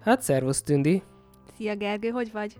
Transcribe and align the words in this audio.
Hát 0.00 0.22
szervusz, 0.22 0.62
Tündi. 0.62 1.02
Szia 1.56 1.76
Gergő, 1.76 2.08
hogy 2.08 2.32
vagy? 2.32 2.56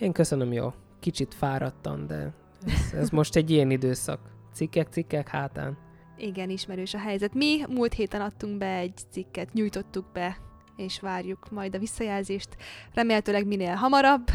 Én 0.00 0.12
köszönöm, 0.12 0.52
jó. 0.52 0.72
Kicsit 1.00 1.34
fáradtam, 1.34 2.06
de 2.06 2.32
ez, 2.66 2.92
ez 2.92 3.10
most 3.10 3.36
egy 3.36 3.50
ilyen 3.50 3.70
időszak. 3.70 4.33
Cikkek, 4.54 4.88
cikkek 4.88 5.28
hátán. 5.28 5.78
Igen, 6.16 6.50
ismerős 6.50 6.94
a 6.94 6.98
helyzet. 6.98 7.34
Mi 7.34 7.60
múlt 7.68 7.92
héten 7.92 8.20
adtunk 8.20 8.58
be 8.58 8.76
egy 8.76 8.94
cikket, 9.10 9.52
nyújtottuk 9.52 10.04
be, 10.12 10.36
és 10.76 11.00
várjuk 11.00 11.50
majd 11.50 11.74
a 11.74 11.78
visszajelzést. 11.78 12.48
Remélhetőleg 12.94 13.46
minél 13.46 13.74
hamarabb. 13.74 14.26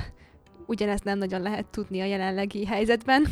Ugyanezt 0.65 1.03
nem 1.03 1.17
nagyon 1.17 1.41
lehet 1.41 1.65
tudni 1.65 2.01
a 2.01 2.05
jelenlegi 2.05 2.65
helyzetben. 2.65 3.25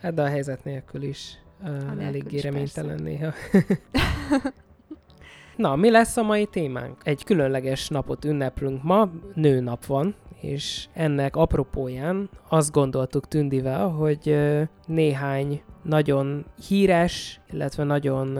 Hát 0.00 0.14
de 0.14 0.22
a 0.22 0.28
helyzet 0.28 0.64
nélkül 0.64 1.02
is 1.02 1.38
uh, 1.62 2.04
eléggé 2.04 2.38
reménytelen 2.38 3.02
néha. 3.02 3.32
Na, 5.56 5.76
mi 5.76 5.90
lesz 5.90 6.16
a 6.16 6.22
mai 6.22 6.46
témánk? 6.46 6.96
Egy 7.02 7.24
különleges 7.24 7.88
napot 7.88 8.24
ünneplünk 8.24 8.82
ma, 8.82 9.10
nőnap 9.34 9.86
van, 9.86 10.14
és 10.40 10.88
ennek 10.92 11.36
apropóján 11.36 12.30
azt 12.48 12.72
gondoltuk 12.72 13.28
Tündivel, 13.28 13.88
hogy 13.88 14.36
néhány 14.86 15.62
nagyon 15.86 16.46
híres, 16.68 17.40
illetve 17.50 17.84
nagyon 17.84 18.38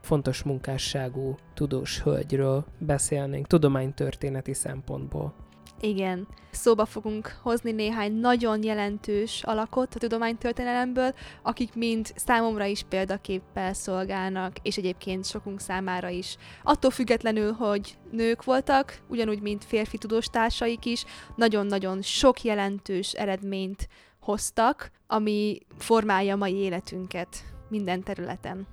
fontos 0.00 0.42
munkásságú 0.42 1.34
tudós 1.54 2.00
hölgyről 2.00 2.64
beszélnénk 2.78 3.46
tudománytörténeti 3.46 4.52
szempontból. 4.52 5.34
Igen. 5.80 6.26
Szóba 6.50 6.84
fogunk 6.84 7.38
hozni 7.42 7.72
néhány 7.72 8.12
nagyon 8.12 8.62
jelentős 8.62 9.42
alakot 9.42 9.94
a 9.94 9.98
tudománytörténelemből, 9.98 11.14
akik 11.42 11.74
mind 11.74 12.12
számomra 12.16 12.64
is 12.64 12.82
példaképpel 12.88 13.72
szolgálnak, 13.72 14.56
és 14.62 14.76
egyébként 14.76 15.26
sokunk 15.26 15.60
számára 15.60 16.08
is. 16.08 16.36
Attól 16.62 16.90
függetlenül, 16.90 17.52
hogy 17.52 17.98
nők 18.10 18.44
voltak, 18.44 18.98
ugyanúgy, 19.08 19.40
mint 19.40 19.64
férfi 19.64 19.98
tudós 19.98 20.26
társaik 20.26 20.84
is, 20.84 21.04
nagyon-nagyon 21.36 22.02
sok 22.02 22.42
jelentős 22.42 23.12
eredményt 23.12 23.88
hoztak, 24.20 24.90
ami 25.06 25.58
formálja 25.78 26.36
mai 26.36 26.54
életünket 26.54 27.44
minden 27.68 28.02
területen. 28.02 28.66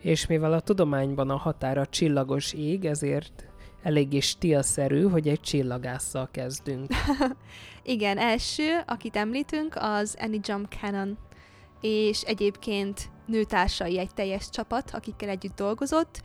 És 0.00 0.26
mivel 0.26 0.52
a 0.52 0.60
tudományban 0.60 1.30
a 1.30 1.36
határa 1.36 1.86
csillagos 1.86 2.52
ég, 2.52 2.84
ezért 2.84 3.44
eléggé 3.82 4.20
stílszerű, 4.20 5.02
hogy 5.02 5.28
egy 5.28 5.40
csillagásszal 5.40 6.28
kezdünk. 6.30 6.90
Igen, 7.82 8.18
első, 8.18 8.82
akit 8.86 9.16
említünk, 9.16 9.74
az 9.76 10.16
Annie 10.20 10.40
Jump 10.42 10.74
Cannon, 10.80 11.18
és 11.80 12.22
egyébként 12.22 13.10
nőtársai 13.26 13.98
egy 13.98 14.14
teljes 14.14 14.50
csapat, 14.50 14.90
akikkel 14.90 15.28
együtt 15.28 15.56
dolgozott. 15.56 16.20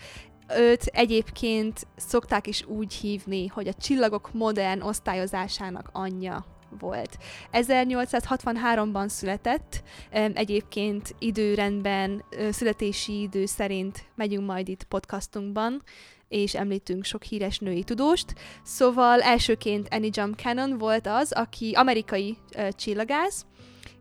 Őt 0.58 0.86
egyébként 0.86 1.88
szokták 1.96 2.48
is 2.48 2.66
úgy 2.66 2.94
hívni, 2.94 3.48
hogy 3.48 3.68
a 3.68 3.74
csillagok 3.74 4.34
modern 4.34 4.82
osztályozásának 4.82 5.90
anyja 5.92 6.53
volt. 6.80 7.18
1863-ban 7.52 9.08
született, 9.08 9.84
egyébként 10.34 11.16
időrendben, 11.20 12.24
születési 12.52 13.22
idő 13.22 13.46
szerint 13.46 14.06
megyünk 14.16 14.46
majd 14.46 14.68
itt 14.68 14.84
podcastunkban, 14.84 15.82
és 16.28 16.56
említünk 16.56 17.04
sok 17.04 17.24
híres 17.24 17.60
női 17.60 17.84
tudóst. 17.84 18.34
Szóval 18.64 19.22
elsőként 19.22 19.88
Annie 19.92 20.10
Jump 20.14 20.40
Cannon 20.40 20.78
volt 20.78 21.08
az, 21.08 21.32
aki 21.32 21.72
amerikai 21.76 22.38
csillagász, 22.72 23.46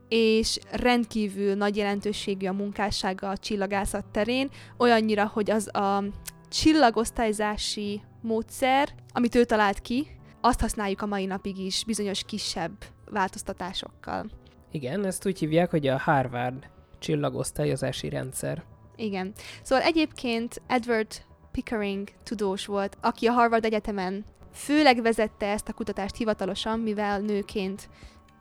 és 0.08 0.58
rendkívül 0.70 1.54
nagy 1.54 1.76
jelentőségű 1.76 2.46
a 2.46 2.52
munkássága 2.52 3.28
a 3.28 3.36
csillagászat 3.36 4.04
terén, 4.04 4.50
olyannyira, 4.78 5.26
hogy 5.26 5.50
az 5.50 5.74
a 5.76 6.04
csillagosztályzási 6.48 8.02
módszer, 8.20 8.88
amit 9.12 9.34
ő 9.34 9.44
talált 9.44 9.80
ki, 9.80 10.06
azt 10.44 10.60
használjuk 10.60 11.02
a 11.02 11.06
mai 11.06 11.26
napig 11.26 11.58
is 11.58 11.84
bizonyos 11.84 12.24
kisebb 12.24 12.72
változtatásokkal. 13.10 14.30
Igen, 14.70 15.04
ezt 15.04 15.26
úgy 15.26 15.38
hívják, 15.38 15.70
hogy 15.70 15.86
a 15.86 15.98
Harvard 15.98 16.68
csillagosztályozási 16.98 18.08
rendszer. 18.08 18.64
Igen. 18.96 19.32
Szóval 19.62 19.84
egyébként 19.84 20.62
Edward 20.66 21.24
Pickering 21.52 22.08
tudós 22.22 22.66
volt, 22.66 22.96
aki 23.00 23.26
a 23.26 23.32
Harvard 23.32 23.64
Egyetemen 23.64 24.24
főleg 24.52 25.02
vezette 25.02 25.46
ezt 25.46 25.68
a 25.68 25.72
kutatást 25.72 26.16
hivatalosan, 26.16 26.80
mivel 26.80 27.20
nőként 27.20 27.88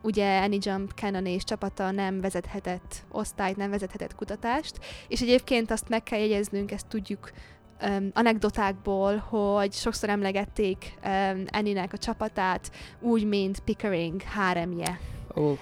ugye 0.02 0.42
Annie 0.42 0.60
Jump 0.62 0.92
Cannon 0.92 1.26
és 1.26 1.44
csapata 1.44 1.92
nem 1.92 2.22
vezethetett 2.22 2.96
osztályt, 3.12 3.58
nem 3.58 3.70
vezethetett 3.70 4.16
kutatást, 4.16 4.80
és 5.08 5.22
egyébként 5.22 5.72
azt 5.72 5.90
meg 5.90 6.04
kell 6.04 6.20
jegyeznünk, 6.20 6.72
ezt 6.72 6.88
tudjuk 6.88 7.32
um, 7.82 8.10
anekdotákból, 8.14 9.18
hogy 9.18 9.74
sokszor 9.74 10.10
emlegették 10.10 10.94
um, 11.06 11.44
Annie-nek 11.48 11.94
a 11.94 11.98
csapatát 11.98 12.72
úgy, 13.00 13.26
mint 13.26 13.60
Pickering 13.60 14.22
háremje. 14.22 15.00
Oh. 15.34 15.58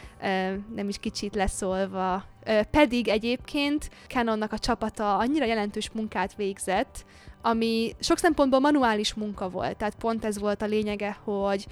nem 0.76 0.88
is 0.88 0.98
kicsit 0.98 1.36
leszólva. 1.36 2.24
pedig 2.72 3.08
egyébként 3.08 3.90
Canonnak 4.08 4.52
a 4.52 4.60
csapata 4.60 5.18
annyira 5.18 5.46
jelentős 5.46 5.90
munkát 5.92 6.36
végzett, 6.36 7.06
ami 7.42 7.96
sok 8.00 8.18
szempontból 8.18 8.60
manuális 8.60 9.14
munka 9.14 9.50
volt. 9.50 9.78
Tehát 9.78 9.96
pont 9.96 10.26
ez 10.26 10.40
volt 10.40 10.62
a 10.62 10.66
lényege, 10.66 11.18
hogy 11.24 11.66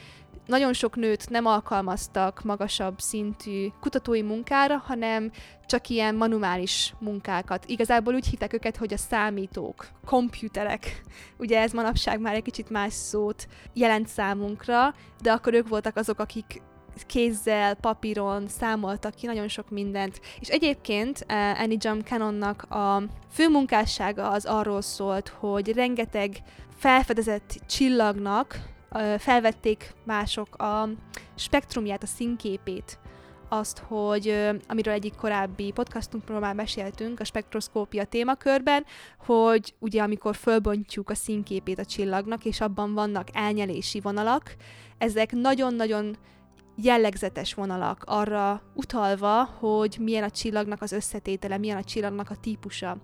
nagyon 0.48 0.74
sok 0.74 0.96
nőt 0.96 1.30
nem 1.30 1.46
alkalmaztak 1.46 2.44
magasabb 2.44 3.00
szintű 3.00 3.68
kutatói 3.80 4.22
munkára, 4.22 4.78
hanem 4.78 5.32
csak 5.66 5.90
ilyen 5.90 6.16
manuális 6.16 6.94
munkákat. 7.00 7.66
Igazából 7.66 8.14
úgy 8.14 8.28
hittek 8.28 8.54
őket, 8.54 8.78
hogy 8.78 8.94
a 8.94 8.98
számítók, 8.98 9.88
komputerek, 10.06 11.02
ugye 11.40 11.60
ez 11.60 11.72
manapság 11.72 12.20
már 12.20 12.34
egy 12.34 12.44
kicsit 12.44 12.70
más 12.70 12.94
szót 12.94 13.48
jelent 13.74 14.08
számunkra, 14.08 14.94
de 15.22 15.32
akkor 15.32 15.54
ők 15.54 15.68
voltak 15.68 15.96
azok, 15.96 16.20
akik 16.20 16.62
kézzel, 17.06 17.74
papíron 17.74 18.48
számoltak 18.48 19.16
ki 19.16 19.26
nagyon 19.26 19.48
sok 19.48 19.70
mindent. 19.70 20.22
És 20.40 20.48
egyébként 20.48 21.26
uh, 21.30 21.62
Annie 21.62 21.78
Jump 21.80 22.08
Cannonnak 22.08 22.64
a 22.64 23.04
fő 23.32 23.50
munkássága 23.50 24.30
az 24.30 24.46
arról 24.46 24.82
szólt, 24.82 25.28
hogy 25.28 25.74
rengeteg 25.74 26.38
felfedezett 26.78 27.56
csillagnak 27.68 28.76
felvették 29.18 29.94
mások 30.06 30.56
a 30.56 30.90
spektrumját, 31.36 32.04
a 32.04 32.08
színképét, 32.08 33.00
azt, 33.50 33.80
hogy 33.80 34.54
amiről 34.68 34.94
egyik 34.94 35.16
korábbi 35.16 35.72
podcastunkról 35.72 36.40
már 36.40 36.56
meséltünk, 36.56 37.20
a 37.20 37.24
spektroszkópia 37.24 38.06
témakörben, 38.06 38.86
hogy 39.26 39.74
ugye 39.80 40.02
amikor 40.02 40.36
fölbontjuk 40.36 41.10
a 41.10 41.16
színképét 41.16 41.80
a 41.80 41.86
csillagnak, 41.86 42.46
és 42.46 42.62
abban 42.62 42.94
vannak 42.94 43.28
elnyelési 43.34 44.00
vonalak, 44.00 44.56
ezek 44.98 45.32
nagyon-nagyon 45.32 46.18
jellegzetes 46.76 47.54
vonalak 47.54 48.04
arra 48.06 48.62
utalva, 48.74 49.44
hogy 49.44 49.98
milyen 50.00 50.24
a 50.24 50.30
csillagnak 50.30 50.82
az 50.82 50.92
összetétele, 50.92 51.58
milyen 51.58 51.78
a 51.78 51.84
csillagnak 51.84 52.30
a 52.30 52.36
típusa. 52.36 52.98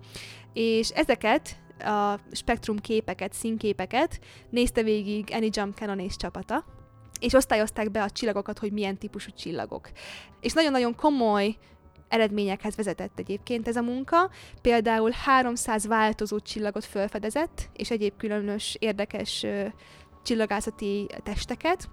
És 0.52 0.88
ezeket 0.88 1.56
a 1.84 2.18
spektrum 2.32 2.78
képeket, 2.78 3.32
színképeket 3.32 4.20
nézte 4.50 4.82
végig 4.82 5.28
Annie 5.32 5.50
Jump 5.52 5.76
Cannon 5.76 5.98
és 5.98 6.16
csapata, 6.16 6.64
és 7.20 7.32
osztályozták 7.32 7.90
be 7.90 8.02
a 8.02 8.10
csillagokat, 8.10 8.58
hogy 8.58 8.72
milyen 8.72 8.98
típusú 8.98 9.30
csillagok. 9.30 9.90
És 10.40 10.52
nagyon-nagyon 10.52 10.94
komoly 10.94 11.56
eredményekhez 12.08 12.76
vezetett 12.76 13.18
egyébként 13.18 13.68
ez 13.68 13.76
a 13.76 13.82
munka. 13.82 14.30
Például 14.62 15.10
300 15.10 15.86
változó 15.86 16.40
csillagot 16.40 16.84
felfedezett, 16.84 17.70
és 17.72 17.90
egyéb 17.90 18.16
különös 18.16 18.76
érdekes 18.78 19.46
csillagászati 20.22 21.06
testeket. 21.22 21.88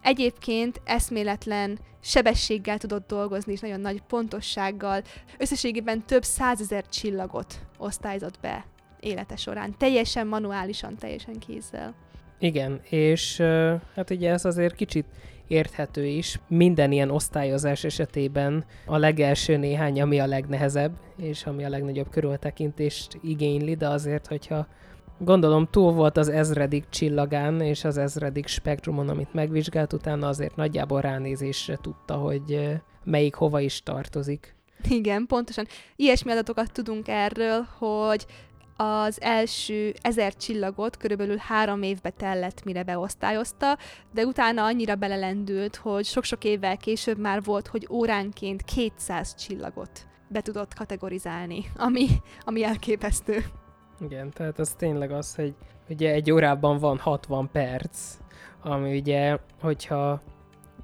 Egyébként 0.00 0.80
eszméletlen 0.84 1.78
sebességgel 2.00 2.78
tudott 2.78 3.06
dolgozni, 3.06 3.52
és 3.52 3.60
nagyon 3.60 3.80
nagy 3.80 4.02
pontossággal. 4.02 5.02
Összességében 5.38 6.06
több 6.06 6.22
százezer 6.22 6.88
csillagot 6.88 7.60
osztályzott 7.78 8.40
be 8.40 8.66
élete 9.00 9.36
során. 9.36 9.74
Teljesen 9.78 10.26
manuálisan, 10.26 10.96
teljesen 10.96 11.38
kézzel. 11.38 11.94
Igen, 12.38 12.80
és 12.82 13.36
hát 13.94 14.10
ugye 14.10 14.30
ez 14.30 14.44
azért 14.44 14.74
kicsit 14.74 15.06
érthető 15.46 16.06
is. 16.06 16.40
Minden 16.48 16.92
ilyen 16.92 17.10
osztályozás 17.10 17.84
esetében 17.84 18.64
a 18.86 18.96
legelső 18.96 19.56
néhány, 19.56 20.00
ami 20.00 20.20
a 20.20 20.26
legnehezebb, 20.26 20.92
és 21.16 21.44
ami 21.44 21.64
a 21.64 21.68
legnagyobb 21.68 22.10
körültekintést 22.10 23.18
igényli, 23.22 23.74
de 23.74 23.88
azért, 23.88 24.26
hogyha 24.26 24.66
Gondolom 25.20 25.66
túl 25.70 25.92
volt 25.92 26.16
az 26.16 26.28
ezredik 26.28 26.84
csillagán 26.88 27.60
és 27.60 27.84
az 27.84 27.96
ezredik 27.96 28.46
spektrumon, 28.46 29.08
amit 29.08 29.34
megvizsgált, 29.34 29.92
utána 29.92 30.28
azért 30.28 30.56
nagyjából 30.56 31.00
ránézésre 31.00 31.78
tudta, 31.82 32.14
hogy 32.14 32.78
melyik 33.04 33.34
hova 33.34 33.60
is 33.60 33.82
tartozik. 33.82 34.54
Igen, 34.88 35.26
pontosan. 35.26 35.66
Ilyesmi 35.96 36.30
adatokat 36.30 36.72
tudunk 36.72 37.08
erről, 37.08 37.66
hogy 37.78 38.26
az 38.80 39.20
első 39.20 39.94
ezer 40.00 40.34
csillagot 40.34 40.96
körülbelül 40.96 41.36
három 41.36 41.82
évbe 41.82 42.10
tellett, 42.10 42.64
mire 42.64 42.82
beosztályozta, 42.82 43.78
de 44.12 44.24
utána 44.24 44.64
annyira 44.64 44.94
belelendült, 44.94 45.76
hogy 45.76 46.04
sok-sok 46.04 46.44
évvel 46.44 46.76
később 46.76 47.18
már 47.18 47.42
volt, 47.42 47.66
hogy 47.66 47.86
óránként 47.90 48.62
200 48.62 49.34
csillagot 49.34 50.06
be 50.28 50.40
tudott 50.40 50.74
kategorizálni, 50.74 51.64
ami, 51.76 52.06
ami 52.44 52.64
elképesztő. 52.64 53.44
Igen, 54.00 54.30
tehát 54.30 54.58
az 54.58 54.70
tényleg 54.70 55.10
az, 55.10 55.34
hogy 55.34 55.54
ugye 55.88 56.12
egy 56.12 56.30
órában 56.30 56.78
van 56.78 56.98
60 56.98 57.50
perc, 57.52 58.16
ami 58.62 58.98
ugye, 58.98 59.38
hogyha 59.60 60.20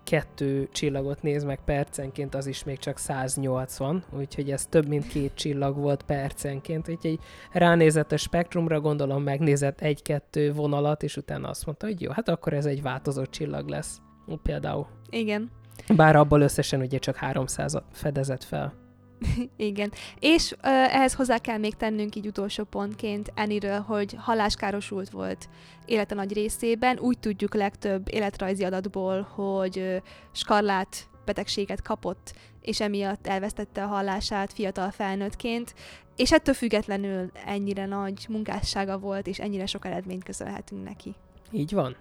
kettő 0.05 0.69
csillagot 0.73 1.23
néz 1.23 1.45
meg 1.45 1.59
percenként, 1.65 2.35
az 2.35 2.47
is 2.47 2.65
még 2.65 2.79
csak 2.79 2.99
180, 2.99 4.05
úgyhogy 4.17 4.51
ez 4.51 4.67
több 4.67 4.89
mint 4.89 5.06
két 5.06 5.35
csillag 5.35 5.77
volt 5.77 6.03
percenként, 6.03 6.89
úgyhogy 6.89 7.19
ránézett 7.53 8.12
a 8.12 8.17
spektrumra, 8.17 8.81
gondolom 8.81 9.23
megnézett 9.23 9.81
egy-kettő 9.81 10.53
vonalat, 10.53 11.03
és 11.03 11.17
utána 11.17 11.49
azt 11.49 11.67
mondta, 11.67 11.87
hogy 11.87 12.01
jó, 12.01 12.11
hát 12.11 12.29
akkor 12.29 12.53
ez 12.53 12.67
egy 12.67 12.83
változó 12.83 13.25
csillag 13.25 13.69
lesz. 13.69 14.01
Például. 14.43 14.87
Igen. 15.11 15.51
Bár 15.97 16.17
abból 16.17 16.41
összesen 16.41 16.81
ugye 16.81 16.99
csak 16.99 17.17
300 17.17 17.83
fedezett 17.93 18.45
fel. 18.45 18.83
Igen. 19.56 19.93
És 20.19 20.53
uh, 20.53 20.59
ehhez 20.94 21.15
hozzá 21.15 21.38
kell 21.38 21.59
még 21.59 21.75
tennünk 21.75 22.15
így 22.15 22.26
utolsó 22.26 22.65
pontként 22.65 23.32
Eniről, 23.35 23.81
hogy 23.81 24.17
haláskárosult 24.19 25.11
volt 25.11 25.49
élete 25.87 26.15
nagy 26.15 26.32
részében. 26.32 26.99
Úgy 26.99 27.19
tudjuk 27.19 27.55
legtöbb 27.55 28.15
életrajzi 28.15 28.65
adatból, 28.65 29.23
hogy 29.23 29.79
uh, 29.79 29.97
skarlát 30.32 31.09
betegséget 31.25 31.82
kapott, 31.82 32.35
és 32.61 32.81
emiatt 32.81 33.26
elvesztette 33.26 33.82
a 33.82 33.87
hallását 33.87 34.53
fiatal 34.53 34.91
felnőttként, 34.91 35.75
és 36.17 36.32
ettől 36.32 36.55
függetlenül 36.55 37.31
ennyire 37.47 37.87
nagy 37.87 38.27
munkássága 38.29 38.99
volt, 38.99 39.27
és 39.27 39.38
ennyire 39.38 39.67
sok 39.67 39.85
eredményt 39.85 40.25
köszönhetünk 40.25 40.85
neki. 40.85 41.15
Így 41.50 41.73
van. 41.73 41.97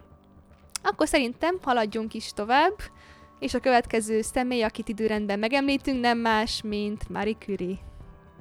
Akkor 0.84 1.08
szerintem 1.08 1.58
haladjunk 1.62 2.14
is 2.14 2.32
tovább 2.34 2.76
és 3.44 3.54
a 3.54 3.60
következő 3.60 4.22
személy, 4.22 4.62
akit 4.62 4.90
időrendben 4.90 5.40
megemlítünk, 5.40 6.00
nem 6.00 6.18
más, 6.18 6.62
mint 6.62 7.10
Marie 7.10 7.36
Curie. 7.40 7.76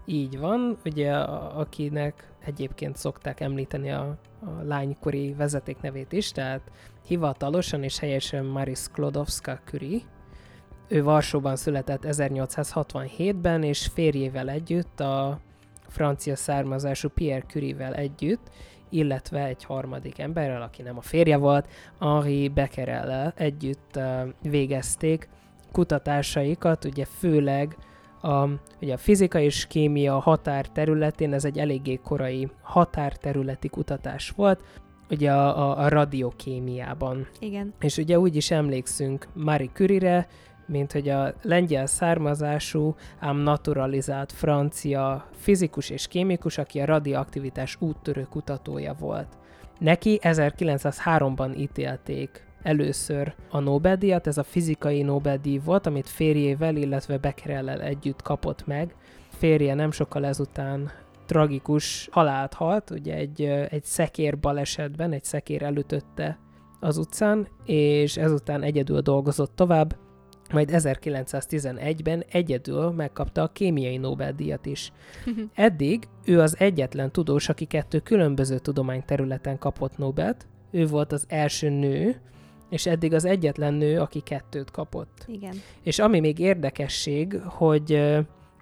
Így 0.06 0.38
van, 0.38 0.78
ugye 0.84 1.12
akinek 1.14 2.32
egyébként 2.44 2.96
szokták 2.96 3.40
említeni 3.40 3.90
a, 3.90 4.18
a 4.40 4.62
lánykori 4.64 5.32
vezetéknevét 5.32 6.12
is, 6.12 6.30
tehát 6.30 6.60
hivatalosan 7.06 7.82
és 7.82 7.98
helyesen 7.98 8.44
Marie 8.44 8.74
Sklodowska 8.74 9.60
Curie. 9.64 10.00
Ő 10.88 11.02
Varsóban 11.02 11.56
született 11.56 12.02
1867-ben, 12.06 13.62
és 13.62 13.90
férjével 13.94 14.48
együtt, 14.48 15.00
a 15.00 15.40
francia 15.88 16.36
származású 16.36 17.08
Pierre 17.08 17.46
Curie-vel 17.46 17.94
együtt 17.94 18.50
illetve 18.92 19.44
egy 19.44 19.64
harmadik 19.64 20.18
emberrel, 20.18 20.62
aki 20.62 20.82
nem 20.82 20.96
a 20.96 21.00
férje 21.00 21.36
volt, 21.36 21.68
Henri 22.00 22.48
Becquerel 22.48 23.32
együtt 23.36 24.00
végezték 24.42 25.28
kutatásaikat, 25.72 26.84
ugye 26.84 27.04
főleg 27.04 27.76
a, 28.22 28.48
ugye 28.80 28.92
a 28.92 28.96
fizika 28.96 29.38
és 29.38 29.66
kémia 29.66 30.18
határ 30.18 30.66
területén, 30.66 31.32
ez 31.32 31.44
egy 31.44 31.58
eléggé 31.58 32.00
korai 32.04 32.48
határterületi 32.62 33.68
kutatás 33.68 34.30
volt, 34.30 34.60
ugye 35.10 35.32
a, 35.32 35.70
a, 35.70 35.84
a 35.84 35.88
radiokémiában. 35.88 37.26
Igen. 37.38 37.74
És 37.80 37.96
ugye 37.96 38.18
úgy 38.18 38.36
is 38.36 38.50
emlékszünk 38.50 39.28
Marie 39.34 39.70
Curie-re, 39.72 40.26
mint 40.72 40.92
hogy 40.92 41.08
a 41.08 41.34
lengyel 41.42 41.86
származású, 41.86 42.94
ám 43.18 43.36
naturalizált 43.36 44.32
francia 44.32 45.28
fizikus 45.32 45.90
és 45.90 46.08
kémikus, 46.08 46.58
aki 46.58 46.80
a 46.80 46.84
radioaktivitás 46.84 47.76
úttörő 47.80 48.26
kutatója 48.30 48.94
volt. 48.98 49.28
Neki 49.78 50.18
1903-ban 50.22 51.56
ítélték 51.58 52.46
először 52.62 53.34
a 53.50 53.58
Nobel-díjat, 53.58 54.26
ez 54.26 54.38
a 54.38 54.42
fizikai 54.42 55.02
Nobel-díj 55.02 55.60
volt, 55.64 55.86
amit 55.86 56.08
férjével, 56.08 56.76
illetve 56.76 57.18
Becquerellel 57.18 57.80
együtt 57.80 58.22
kapott 58.22 58.66
meg. 58.66 58.94
Férje 59.28 59.74
nem 59.74 59.90
sokkal 59.90 60.26
ezután 60.26 60.90
tragikus 61.26 62.08
halált 62.10 62.54
halt, 62.54 62.90
ugye 62.90 63.14
egy, 63.14 63.42
egy 63.44 63.84
szekér 63.84 64.38
balesetben, 64.38 65.12
egy 65.12 65.24
szekér 65.24 65.62
elütötte 65.62 66.38
az 66.80 66.96
utcán, 66.96 67.48
és 67.64 68.16
ezután 68.16 68.62
egyedül 68.62 69.00
dolgozott 69.00 69.56
tovább, 69.56 69.96
majd 70.52 70.70
1911-ben 70.72 72.24
egyedül 72.30 72.90
megkapta 72.90 73.42
a 73.42 73.48
kémiai 73.48 73.96
Nobel-díjat 73.96 74.66
is. 74.66 74.92
Eddig 75.54 76.08
ő 76.24 76.40
az 76.40 76.56
egyetlen 76.58 77.12
tudós, 77.12 77.48
aki 77.48 77.64
kettő 77.64 77.98
különböző 77.98 78.58
tudományterületen 78.58 79.58
kapott 79.58 79.98
Nobelt. 79.98 80.46
Ő 80.70 80.86
volt 80.86 81.12
az 81.12 81.24
első 81.28 81.68
nő, 81.68 82.20
és 82.70 82.86
eddig 82.86 83.12
az 83.12 83.24
egyetlen 83.24 83.74
nő, 83.74 84.00
aki 84.00 84.20
kettőt 84.20 84.70
kapott. 84.70 85.24
Igen. 85.26 85.54
És 85.82 85.98
ami 85.98 86.20
még 86.20 86.38
érdekesség, 86.38 87.40
hogy 87.44 87.92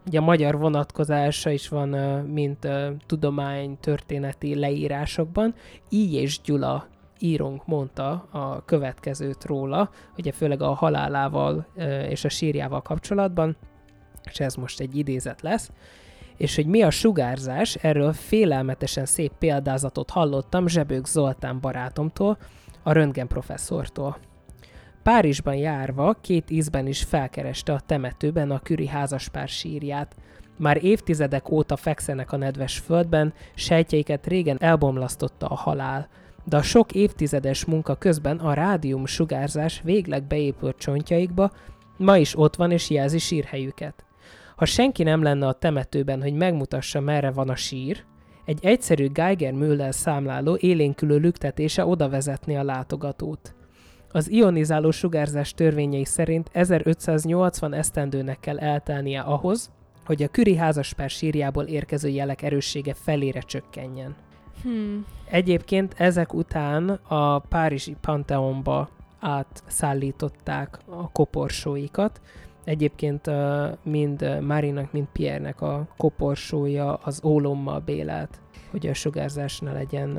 ugye 0.06 0.18
a 0.18 0.22
magyar 0.22 0.58
vonatkozása 0.58 1.50
is 1.50 1.68
van, 1.68 1.88
mint 2.26 2.68
tudomány 3.06 3.78
történeti 3.80 4.54
leírásokban. 4.54 5.54
Így 5.88 6.12
és 6.12 6.40
Gyula 6.40 6.88
írónk 7.22 7.66
mondta 7.66 8.10
a 8.30 8.64
következőt 8.64 9.44
róla, 9.44 9.90
ugye 10.16 10.32
főleg 10.32 10.62
a 10.62 10.74
halálával 10.74 11.66
és 12.08 12.24
a 12.24 12.28
sírjával 12.28 12.82
kapcsolatban, 12.82 13.56
és 14.24 14.40
ez 14.40 14.54
most 14.54 14.80
egy 14.80 14.96
idézet 14.96 15.42
lesz, 15.42 15.70
és 16.36 16.56
hogy 16.56 16.66
mi 16.66 16.82
a 16.82 16.90
sugárzás, 16.90 17.74
erről 17.74 18.12
félelmetesen 18.12 19.04
szép 19.04 19.32
példázatot 19.38 20.10
hallottam 20.10 20.66
Zsebők 20.66 21.06
Zoltán 21.06 21.60
barátomtól, 21.60 22.38
a 22.82 22.92
röntgen 22.92 23.26
professzortól. 23.26 24.18
Párizsban 25.02 25.54
járva 25.54 26.14
két 26.20 26.50
ízben 26.50 26.86
is 26.86 27.02
felkereste 27.02 27.72
a 27.72 27.80
temetőben 27.80 28.50
a 28.50 28.58
Küri 28.58 28.86
házaspár 28.86 29.48
sírját. 29.48 30.16
Már 30.56 30.84
évtizedek 30.84 31.50
óta 31.50 31.76
fekszenek 31.76 32.32
a 32.32 32.36
nedves 32.36 32.78
földben, 32.78 33.32
sejtjeiket 33.54 34.26
régen 34.26 34.56
elbomlasztotta 34.60 35.46
a 35.46 35.54
halál 35.54 36.08
de 36.44 36.56
a 36.56 36.62
sok 36.62 36.92
évtizedes 36.92 37.64
munka 37.64 37.94
közben 37.94 38.38
a 38.38 38.52
rádium 38.52 39.06
sugárzás 39.06 39.80
végleg 39.84 40.22
beépült 40.22 40.76
csontjaikba, 40.78 41.50
ma 41.96 42.16
is 42.16 42.38
ott 42.38 42.56
van 42.56 42.70
és 42.70 42.90
jelzi 42.90 43.18
sírhelyüket. 43.18 44.04
Ha 44.56 44.64
senki 44.64 45.02
nem 45.02 45.22
lenne 45.22 45.46
a 45.46 45.52
temetőben, 45.52 46.22
hogy 46.22 46.34
megmutassa, 46.34 47.00
merre 47.00 47.30
van 47.30 47.48
a 47.48 47.56
sír, 47.56 48.04
egy 48.44 48.58
egyszerű 48.62 49.08
Geiger-Müller 49.08 49.94
számláló 49.94 50.56
élénkülő 50.56 51.16
lüktetése 51.16 51.86
oda 51.86 52.08
vezetné 52.08 52.56
a 52.56 52.62
látogatót. 52.62 53.54
Az 54.12 54.30
ionizáló 54.30 54.90
sugárzás 54.90 55.52
törvényei 55.52 56.04
szerint 56.04 56.50
1580 56.52 57.72
esztendőnek 57.72 58.40
kell 58.40 58.58
eltelnie 58.58 59.20
ahhoz, 59.20 59.70
hogy 60.04 60.22
a 60.22 60.28
Küri 60.28 60.56
házaspár 60.56 61.10
sírjából 61.10 61.64
érkező 61.64 62.08
jelek 62.08 62.42
erőssége 62.42 62.94
felére 62.94 63.40
csökkenjen. 63.40 64.14
Hmm. 64.62 65.06
Egyébként 65.30 65.94
ezek 65.96 66.34
után 66.34 66.88
a 66.88 67.38
Párizsi 67.38 67.96
Pantheonba 68.00 68.88
átszállították 69.20 70.78
a 70.84 71.10
koporsóikat. 71.10 72.20
Egyébként 72.64 73.30
mind 73.82 74.40
Márinak, 74.40 74.92
mind 74.92 75.06
Pierre-nek 75.12 75.60
a 75.60 75.88
koporsója 75.96 76.94
az 76.94 77.24
ólommal 77.24 77.80
bélelt, 77.80 78.40
hogy 78.70 78.86
a 78.86 78.94
sugárzás 78.94 79.58
ne 79.58 79.72
legyen 79.72 80.18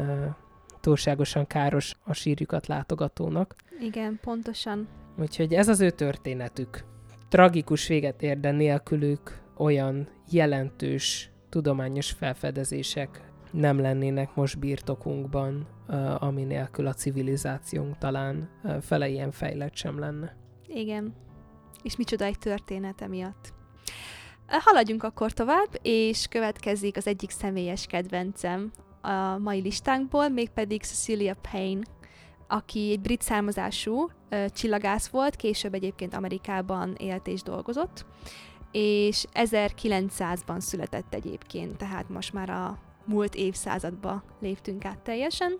túlságosan 0.80 1.48
káros 1.48 1.96
a 2.04 2.14
sírjukat 2.14 2.68
látogatónak. 2.68 3.56
Igen, 3.80 4.20
pontosan. 4.22 4.88
Úgyhogy 5.20 5.54
ez 5.54 5.68
az 5.68 5.82
ő 5.82 5.90
történetük. 5.90 6.84
Tragikus 7.30 7.88
véget 7.88 8.22
ér, 8.22 8.40
de 8.40 8.52
nélkülük 8.52 9.42
olyan 9.58 10.08
jelentős 10.30 11.32
tudományos 11.50 12.12
felfedezések 12.12 13.31
nem 13.52 13.80
lennének 13.80 14.36
most 14.36 14.60
birtokunkban, 14.60 15.68
ami 16.20 16.44
nélkül 16.44 16.88
a 16.88 16.94
civilizációnk 16.94 17.98
talán 17.98 18.50
fele 18.82 19.08
ilyen 19.08 19.32
fejlett 19.32 19.76
sem 19.76 20.00
lenne. 20.00 20.36
Igen. 20.68 21.14
És 21.84 21.96
micsoda 21.96 22.26
egy 22.26 22.38
történet 22.38 23.02
emiatt. 23.02 23.54
Haladjunk 24.48 25.04
akkor 25.04 25.32
tovább, 25.32 25.80
és 25.82 26.28
következik 26.28 26.98
az 26.98 27.08
egyik 27.08 27.30
személyes 27.30 27.86
kedvencem 27.86 28.72
a 29.02 29.38
mai 29.38 29.62
listánkból, 29.62 30.30
mégpedig 30.30 30.82
Cecilia 30.82 31.36
Payne, 31.52 31.82
aki 32.48 32.92
egy 32.92 33.02
brit 33.02 33.22
származású 33.22 34.10
csillagász 34.48 35.08
volt, 35.08 35.36
később 35.36 35.74
egyébként 35.74 36.16
Amerikában 36.16 36.96
élt 36.98 37.28
és 37.28 37.42
dolgozott, 37.42 38.06
és 38.72 39.26
1900-ban 39.34 40.60
született 40.60 41.14
egyébként, 41.14 41.78
tehát 41.78 42.10
most 42.10 42.34
már 42.34 42.50
a 42.50 42.78
múlt 43.06 43.36
évszázadba 43.36 44.24
léptünk 44.40 44.86
át 44.86 45.00
teljesen, 45.00 45.60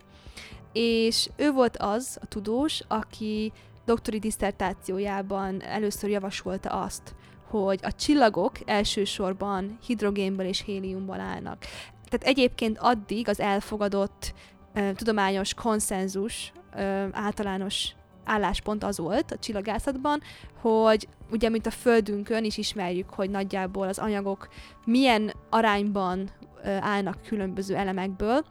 és 0.72 1.28
ő 1.36 1.50
volt 1.50 1.76
az 1.76 2.18
a 2.20 2.26
tudós, 2.26 2.82
aki 2.88 3.52
doktori 3.84 4.18
diszertációjában 4.18 5.62
először 5.62 6.10
javasolta 6.10 6.70
azt, 6.70 7.14
hogy 7.48 7.80
a 7.82 7.92
csillagok 7.92 8.52
elsősorban 8.64 9.78
hidrogénből 9.86 10.46
és 10.46 10.62
héliumból 10.62 11.20
állnak. 11.20 11.58
Tehát 12.08 12.36
egyébként 12.36 12.78
addig 12.78 13.28
az 13.28 13.40
elfogadott 13.40 14.34
uh, 14.74 14.92
tudományos 14.92 15.54
konszenzus, 15.54 16.52
uh, 16.74 17.08
általános 17.12 17.94
álláspont 18.24 18.84
az 18.84 18.98
volt 18.98 19.32
a 19.32 19.38
csillagászatban, 19.38 20.20
hogy 20.60 21.08
ugye, 21.30 21.48
mint 21.48 21.66
a 21.66 21.70
Földünkön 21.70 22.44
is 22.44 22.56
ismerjük, 22.56 23.10
hogy 23.10 23.30
nagyjából 23.30 23.88
az 23.88 23.98
anyagok 23.98 24.48
milyen 24.84 25.32
arányban 25.50 26.30
állnak 26.64 27.22
különböző 27.22 27.74
elemekből, 27.76 28.44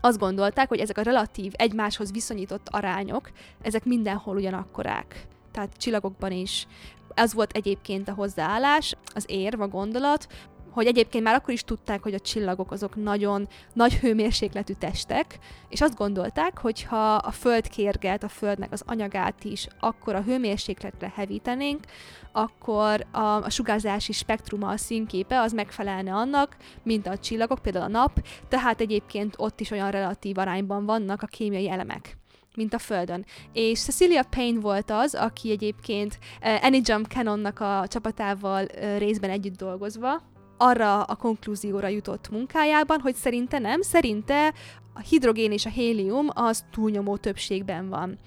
azt 0.00 0.18
gondolták, 0.18 0.68
hogy 0.68 0.78
ezek 0.78 0.98
a 0.98 1.02
relatív, 1.02 1.52
egymáshoz 1.56 2.12
viszonyított 2.12 2.68
arányok, 2.68 3.30
ezek 3.62 3.84
mindenhol 3.84 4.36
ugyanakkorák. 4.36 5.26
Tehát 5.52 5.76
csillagokban 5.76 6.32
is. 6.32 6.66
Ez 7.14 7.34
volt 7.34 7.52
egyébként 7.52 8.08
a 8.08 8.14
hozzáállás, 8.14 8.96
az 9.14 9.24
érv, 9.28 9.60
a 9.60 9.68
gondolat, 9.68 10.26
hogy 10.78 10.86
egyébként 10.86 11.24
már 11.24 11.34
akkor 11.34 11.54
is 11.54 11.64
tudták, 11.64 12.02
hogy 12.02 12.14
a 12.14 12.20
csillagok 12.20 12.70
azok 12.70 12.96
nagyon 12.96 13.48
nagy 13.72 13.94
hőmérsékletű 13.94 14.72
testek, 14.72 15.38
és 15.68 15.80
azt 15.80 15.96
gondolták, 15.96 16.58
hogy 16.58 16.82
ha 16.82 17.14
a 17.14 17.30
Föld 17.30 17.68
kérget, 17.68 18.22
a 18.22 18.28
Földnek 18.28 18.72
az 18.72 18.82
anyagát 18.86 19.44
is 19.44 19.68
akkor 19.80 20.14
a 20.14 20.22
hőmérsékletre 20.22 21.12
hevítenénk, 21.14 21.84
akkor 22.32 23.06
a, 23.10 23.18
a 23.20 23.50
sugárzási 23.50 24.12
spektruma, 24.12 24.68
a 24.68 24.76
színképe 24.76 25.40
az 25.40 25.52
megfelelne 25.52 26.14
annak, 26.14 26.56
mint 26.82 27.06
a 27.06 27.18
csillagok, 27.18 27.58
például 27.58 27.84
a 27.84 27.88
nap, 27.88 28.26
tehát 28.48 28.80
egyébként 28.80 29.34
ott 29.38 29.60
is 29.60 29.70
olyan 29.70 29.90
relatív 29.90 30.38
arányban 30.38 30.84
vannak 30.84 31.22
a 31.22 31.26
kémiai 31.26 31.70
elemek 31.70 32.16
mint 32.54 32.74
a 32.74 32.78
Földön. 32.78 33.24
És 33.52 33.80
Cecilia 33.80 34.24
Payne 34.30 34.60
volt 34.60 34.90
az, 34.90 35.14
aki 35.14 35.50
egyébként 35.50 36.18
uh, 36.42 36.64
Any 36.64 36.80
Jump 36.84 37.06
Canonnak 37.06 37.60
a 37.60 37.84
csapatával 37.88 38.64
uh, 38.64 38.98
részben 38.98 39.30
együtt 39.30 39.56
dolgozva, 39.56 40.22
arra 40.58 41.02
a 41.02 41.16
konklúzióra 41.16 41.88
jutott 41.88 42.30
munkájában, 42.30 43.00
hogy 43.00 43.14
szerinte 43.14 43.58
nem, 43.58 43.82
szerinte 43.82 44.54
a 44.94 45.00
hidrogén 45.00 45.52
és 45.52 45.66
a 45.66 45.70
hélium 45.70 46.26
az 46.34 46.64
túlnyomó 46.70 47.16
többségben 47.16 47.88
van. 47.88 48.18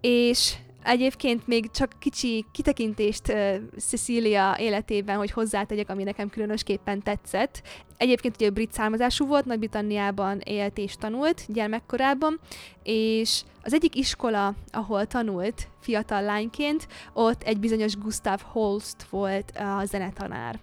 És 0.00 0.54
Egyébként 0.84 1.46
még 1.46 1.70
csak 1.70 1.92
kicsi 1.98 2.44
kitekintést 2.52 3.28
uh, 3.28 3.56
Cecilia 3.78 4.56
életében, 4.58 5.16
hogy 5.16 5.30
hozzátegyek, 5.30 5.88
ami 5.90 6.02
nekem 6.02 6.28
különösképpen 6.28 7.02
tetszett. 7.02 7.62
Egyébként 7.96 8.34
ugye 8.36 8.50
brit 8.50 8.72
származású 8.72 9.26
volt, 9.26 9.44
Nagy-Britanniában 9.44 10.38
élt 10.38 10.78
és 10.78 10.94
tanult 10.96 11.44
gyermekkorában, 11.48 12.40
és 12.82 13.42
az 13.62 13.74
egyik 13.74 13.94
iskola, 13.94 14.54
ahol 14.72 15.06
tanult 15.06 15.68
fiatal 15.80 16.22
lányként, 16.22 16.88
ott 17.12 17.42
egy 17.42 17.58
bizonyos 17.58 17.96
Gustav 17.96 18.40
Holst 18.42 19.02
volt 19.10 19.52
a 19.56 19.84
zenetanár. 19.84 20.58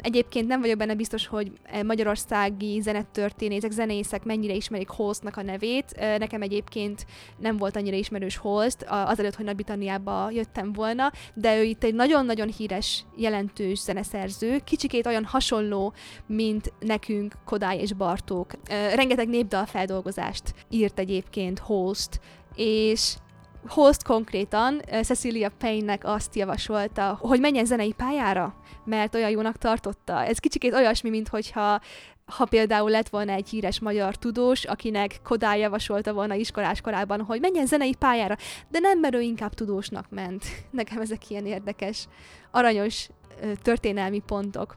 Egyébként 0.00 0.46
nem 0.46 0.60
vagyok 0.60 0.76
benne 0.76 0.94
biztos, 0.94 1.26
hogy 1.26 1.52
magyarországi 1.84 2.80
zenetörténészek, 2.80 3.70
zenészek 3.70 4.24
mennyire 4.24 4.54
ismerik 4.54 4.88
Holstnak 4.88 5.36
a 5.36 5.42
nevét. 5.42 5.96
Nekem 6.18 6.42
egyébként 6.42 7.06
nem 7.38 7.56
volt 7.56 7.76
annyira 7.76 7.96
ismerős 7.96 8.36
Holst, 8.36 8.82
azelőtt, 8.88 9.34
hogy 9.34 9.44
Nagy-Britanniába 9.44 10.30
jöttem 10.30 10.72
volna, 10.72 11.12
de 11.34 11.58
ő 11.58 11.62
itt 11.62 11.84
egy 11.84 11.94
nagyon-nagyon 11.94 12.48
híres, 12.48 13.04
jelentős 13.16 13.78
zeneszerző, 13.78 14.58
kicsikét 14.64 15.06
olyan 15.06 15.24
hasonló, 15.24 15.92
mint 16.38 16.72
nekünk 16.80 17.34
Kodály 17.44 17.78
és 17.78 17.92
Bartók. 17.92 18.50
Rengeteg 18.94 19.28
népdal 19.28 19.66
feldolgozást 19.66 20.54
írt 20.70 20.98
egyébként 20.98 21.58
Holst, 21.58 22.20
és 22.54 23.16
Holst 23.68 24.02
konkrétan 24.02 24.80
Cecilia 25.02 25.50
Payne-nek 25.58 26.04
azt 26.04 26.34
javasolta, 26.34 27.18
hogy 27.20 27.40
menjen 27.40 27.64
zenei 27.64 27.92
pályára, 27.92 28.54
mert 28.84 29.14
olyan 29.14 29.30
jónak 29.30 29.56
tartotta. 29.56 30.24
Ez 30.24 30.38
kicsikét 30.38 30.74
olyasmi, 30.74 31.10
mint 31.10 31.28
hogyha 31.28 31.80
ha 32.26 32.44
például 32.44 32.90
lett 32.90 33.08
volna 33.08 33.32
egy 33.32 33.48
híres 33.48 33.80
magyar 33.80 34.16
tudós, 34.16 34.64
akinek 34.64 35.20
Kodály 35.24 35.58
javasolta 35.58 36.12
volna 36.12 36.34
iskolás 36.34 36.80
korában, 36.80 37.20
hogy 37.20 37.40
menjen 37.40 37.66
zenei 37.66 37.94
pályára, 37.94 38.36
de 38.68 38.78
nem, 38.78 38.98
mert 38.98 39.14
ő 39.14 39.20
inkább 39.20 39.54
tudósnak 39.54 40.10
ment. 40.10 40.44
Nekem 40.70 41.00
ezek 41.00 41.30
ilyen 41.30 41.46
érdekes, 41.46 42.08
aranyos 42.50 43.08
történelmi 43.62 44.22
pontok 44.26 44.76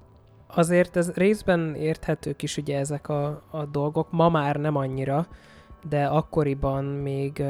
azért 0.55 0.95
ez 0.95 1.11
részben 1.11 1.75
érthetők 1.75 2.41
is 2.41 2.57
ugye 2.57 2.77
ezek 2.77 3.09
a, 3.09 3.43
a 3.51 3.65
dolgok, 3.65 4.11
ma 4.11 4.29
már 4.29 4.55
nem 4.55 4.75
annyira, 4.75 5.27
de 5.89 6.05
akkoriban 6.05 6.83
még 6.85 7.43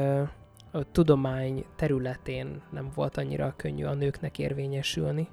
a 0.72 0.90
tudomány 0.92 1.64
területén 1.76 2.62
nem 2.70 2.88
volt 2.94 3.16
annyira 3.16 3.54
könnyű 3.56 3.84
a 3.84 3.94
nőknek 3.94 4.38
érvényesülni. 4.38 5.28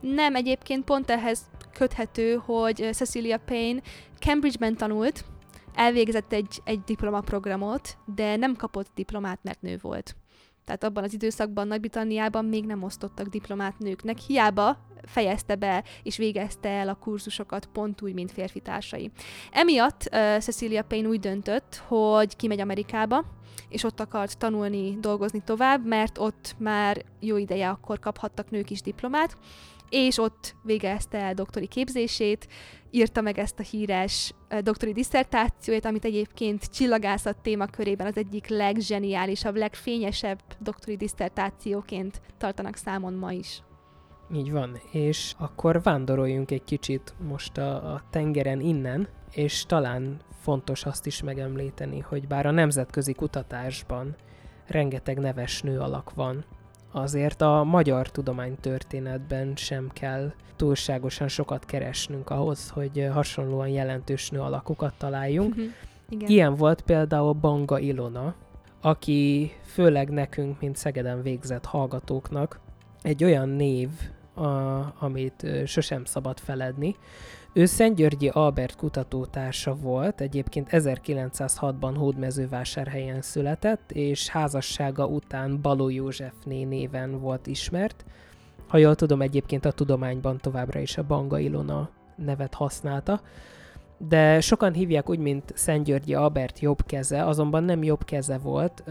Nem, 0.00 0.34
egyébként 0.34 0.84
pont 0.84 1.10
ehhez 1.10 1.50
köthető, 1.72 2.34
hogy 2.34 2.88
Cecilia 2.92 3.38
Payne 3.38 3.80
Cambridge-ben 4.18 4.76
tanult, 4.76 5.24
elvégzett 5.74 6.32
egy, 6.32 6.60
egy 6.64 6.80
diplomaprogramot, 6.84 7.96
de 8.14 8.36
nem 8.36 8.56
kapott 8.56 8.90
diplomát, 8.94 9.38
mert 9.42 9.62
nő 9.62 9.78
volt. 9.82 10.16
Tehát 10.64 10.84
abban 10.84 11.04
az 11.04 11.12
időszakban 11.12 11.66
Nagy-Britanniában 11.66 12.44
még 12.44 12.64
nem 12.64 12.82
osztottak 12.82 13.26
diplomát 13.26 13.78
nőknek, 13.78 14.18
hiába 14.18 14.76
fejezte 15.06 15.54
be 15.54 15.84
és 16.02 16.16
végezte 16.16 16.68
el 16.68 16.88
a 16.88 16.94
kurzusokat 16.94 17.66
pont 17.72 18.02
úgy, 18.02 18.14
mint 18.14 18.32
férfi 18.32 18.60
társai. 18.60 19.10
Emiatt 19.52 20.08
uh, 20.12 20.38
Cecilia 20.38 20.82
Payne 20.82 21.08
úgy 21.08 21.20
döntött, 21.20 21.82
hogy 21.86 22.36
kimegy 22.36 22.60
Amerikába, 22.60 23.24
és 23.68 23.84
ott 23.84 24.00
akart 24.00 24.38
tanulni, 24.38 24.96
dolgozni 25.00 25.42
tovább, 25.44 25.86
mert 25.86 26.18
ott 26.18 26.54
már 26.58 27.04
jó 27.20 27.36
ideje 27.36 27.68
akkor 27.68 27.98
kaphattak 27.98 28.50
nők 28.50 28.70
is 28.70 28.80
diplomát, 28.80 29.36
és 29.94 30.18
ott 30.18 30.54
végezte 30.62 31.18
el 31.18 31.34
doktori 31.34 31.66
képzését, 31.66 32.48
írta 32.90 33.20
meg 33.20 33.38
ezt 33.38 33.58
a 33.58 33.62
híres 33.62 34.32
doktori 34.60 34.92
diszertációját, 34.92 35.84
amit 35.84 36.04
egyébként 36.04 36.64
csillagászat 36.64 37.36
témakörében 37.42 38.06
az 38.06 38.16
egyik 38.16 38.48
legzseniálisabb, 38.48 39.56
legfényesebb 39.56 40.40
doktori 40.60 40.96
diszertációként 40.96 42.20
tartanak 42.38 42.76
számon 42.76 43.12
ma 43.12 43.32
is. 43.32 43.62
Így 44.34 44.52
van, 44.52 44.80
és 44.90 45.34
akkor 45.38 45.82
vándoroljunk 45.82 46.50
egy 46.50 46.64
kicsit 46.64 47.14
most 47.28 47.58
a, 47.58 47.92
a 47.92 48.02
tengeren 48.10 48.60
innen, 48.60 49.08
és 49.30 49.66
talán 49.66 50.20
fontos 50.40 50.84
azt 50.84 51.06
is 51.06 51.22
megemlíteni, 51.22 52.00
hogy 52.00 52.26
bár 52.26 52.46
a 52.46 52.50
nemzetközi 52.50 53.12
kutatásban 53.12 54.16
rengeteg 54.66 55.18
neves 55.18 55.62
nő 55.62 55.80
alak 55.80 56.14
van, 56.14 56.44
azért 56.94 57.40
a 57.40 57.64
magyar 57.64 58.10
tudománytörténetben 58.10 59.56
sem 59.56 59.90
kell 59.92 60.32
túlságosan 60.56 61.28
sokat 61.28 61.64
keresnünk 61.64 62.30
ahhoz, 62.30 62.68
hogy 62.68 63.08
hasonlóan 63.12 63.68
jelentős 63.68 64.30
nő 64.30 64.40
alakokat 64.40 64.94
találjunk. 64.98 65.50
Uh-huh. 65.50 65.72
Igen. 66.08 66.28
Ilyen 66.28 66.54
volt 66.54 66.82
például 66.82 67.32
Banga 67.32 67.78
Ilona, 67.78 68.34
aki 68.80 69.52
főleg 69.64 70.10
nekünk, 70.10 70.60
mint 70.60 70.76
Szegeden 70.76 71.22
végzett 71.22 71.64
hallgatóknak, 71.64 72.60
egy 73.02 73.24
olyan 73.24 73.48
név, 73.48 73.88
a, 74.34 74.44
amit 74.98 75.46
sosem 75.66 76.04
szabad 76.04 76.38
feledni. 76.38 76.96
Ő 77.56 77.64
Szentgyörgyi 77.64 78.28
Albert 78.28 78.76
kutatótársa 78.76 79.74
volt, 79.74 80.20
egyébként 80.20 80.68
1906-ban 80.70 81.92
Hódmezővásárhelyen 81.96 83.22
született, 83.22 83.92
és 83.92 84.28
házassága 84.28 85.06
után 85.06 85.60
Baló 85.62 85.88
Józsefné 85.88 86.62
néven 86.64 87.20
volt 87.20 87.46
ismert. 87.46 88.04
Ha 88.68 88.76
jól 88.76 88.94
tudom, 88.94 89.22
egyébként 89.22 89.64
a 89.64 89.72
tudományban 89.72 90.38
továbbra 90.38 90.80
is 90.80 90.96
a 90.96 91.06
Banga 91.06 91.38
Ilona 91.38 91.90
nevet 92.16 92.54
használta 92.54 93.20
de 94.08 94.40
sokan 94.40 94.72
hívják 94.72 95.08
úgy, 95.08 95.18
mint 95.18 95.52
Szentgyörgyi 95.54 96.14
Albert 96.14 96.58
jobb 96.58 96.86
keze, 96.86 97.24
azonban 97.24 97.64
nem 97.64 97.82
jobb 97.82 98.04
keze 98.04 98.38
volt. 98.38 98.84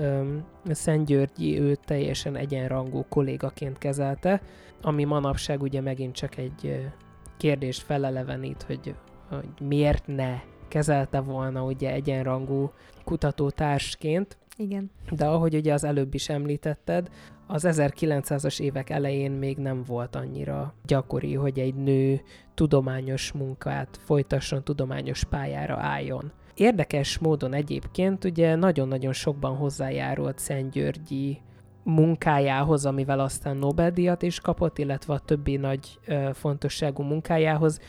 Szentgyörgyi 0.66 1.60
ő 1.60 1.76
teljesen 1.86 2.36
egyenrangú 2.36 3.06
kollégaként 3.10 3.78
kezelte, 3.78 4.42
ami 4.82 5.04
manapság 5.04 5.62
ugye 5.62 5.82
megint 5.82 6.16
csak 6.16 6.38
egy 6.38 6.92
kérdést 7.38 7.82
felelevenít, 7.82 8.64
hogy, 8.64 8.96
hogy 9.30 9.68
miért 9.68 10.08
ne 10.08 10.40
kezelte 10.68 11.20
volna 11.20 11.64
ugye 11.64 11.92
egyenrangú 11.92 12.72
kutatótársként. 13.04 14.38
Igen. 14.58 14.92
De 15.12 15.26
ahogy 15.26 15.56
ugye 15.56 15.74
az 15.74 15.84
előbb 15.84 16.14
is 16.14 16.30
említetted, 16.30 17.10
az 17.48 17.66
1900-as 17.68 18.60
évek 18.60 18.90
elején 18.90 19.32
még 19.32 19.58
nem 19.58 19.84
volt 19.84 20.16
annyira 20.16 20.74
gyakori, 20.86 21.34
hogy 21.34 21.60
egy 21.60 21.76
nő 21.76 22.22
tudományos 22.54 23.32
munkát 23.32 24.00
folytasson, 24.04 24.64
tudományos 24.64 25.24
pályára 25.24 25.78
álljon. 25.78 26.32
Érdekes 26.56 27.18
módon 27.18 27.54
egyébként 27.54 28.24
ugye 28.24 28.56
nagyon-nagyon 28.56 29.14
sokban 29.14 29.56
hozzájárult 29.56 30.40
Szentgyörgyi 30.40 31.42
munkájához, 31.84 32.86
amivel 32.86 33.20
aztán 33.20 33.58
Nobel-díjat 33.58 34.22
is 34.22 34.40
kapott, 34.40 34.78
illetve 34.78 35.14
a 35.14 35.20
többi 35.20 35.56
nagy 35.56 36.00
ö, 36.06 36.30
fontosságú 36.34 37.04
munkájához. 37.04 37.80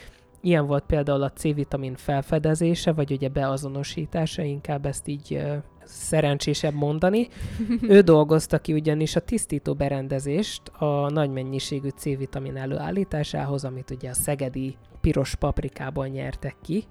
Ilyen 0.41 0.67
volt 0.67 0.85
például 0.87 1.23
a 1.23 1.33
C-vitamin 1.33 1.95
felfedezése, 1.95 2.93
vagy 2.93 3.13
ugye 3.13 3.29
beazonosítása, 3.29 4.43
inkább 4.43 4.87
ezt 4.87 5.09
így 5.09 5.43
szerencsésebb 5.85 6.75
mondani. 6.75 7.29
ő 7.83 8.01
dolgozta 8.15 8.59
ki 8.59 8.73
ugyanis 8.73 9.17
a 9.17 9.21
tisztító 9.21 9.75
berendezést 9.75 10.63
a 10.69 11.11
nagy 11.11 11.31
mennyiségű 11.31 11.89
C-vitamin 11.89 12.57
előállításához, 12.57 13.65
amit 13.65 13.91
ugye 13.91 14.11
a 14.11 14.15
szegedi 14.15 14.77
piros 15.01 15.35
paprikából 15.35 16.07
nyertek 16.07 16.57
ki, 16.63 16.85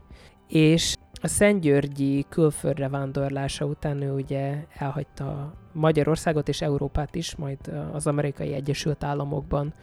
és 0.47 0.95
a 1.23 1.27
Szentgyörgyi 1.27 2.25
külföldre 2.29 2.89
vándorlása 2.89 3.65
után 3.65 4.01
ő 4.01 4.11
ugye 4.11 4.65
elhagyta 4.77 5.53
Magyarországot 5.71 6.47
és 6.47 6.61
Európát 6.61 7.15
is, 7.15 7.35
majd 7.35 7.57
az 7.91 8.07
amerikai 8.07 8.53
Egyesült 8.53 9.03
Államokban 9.03 9.73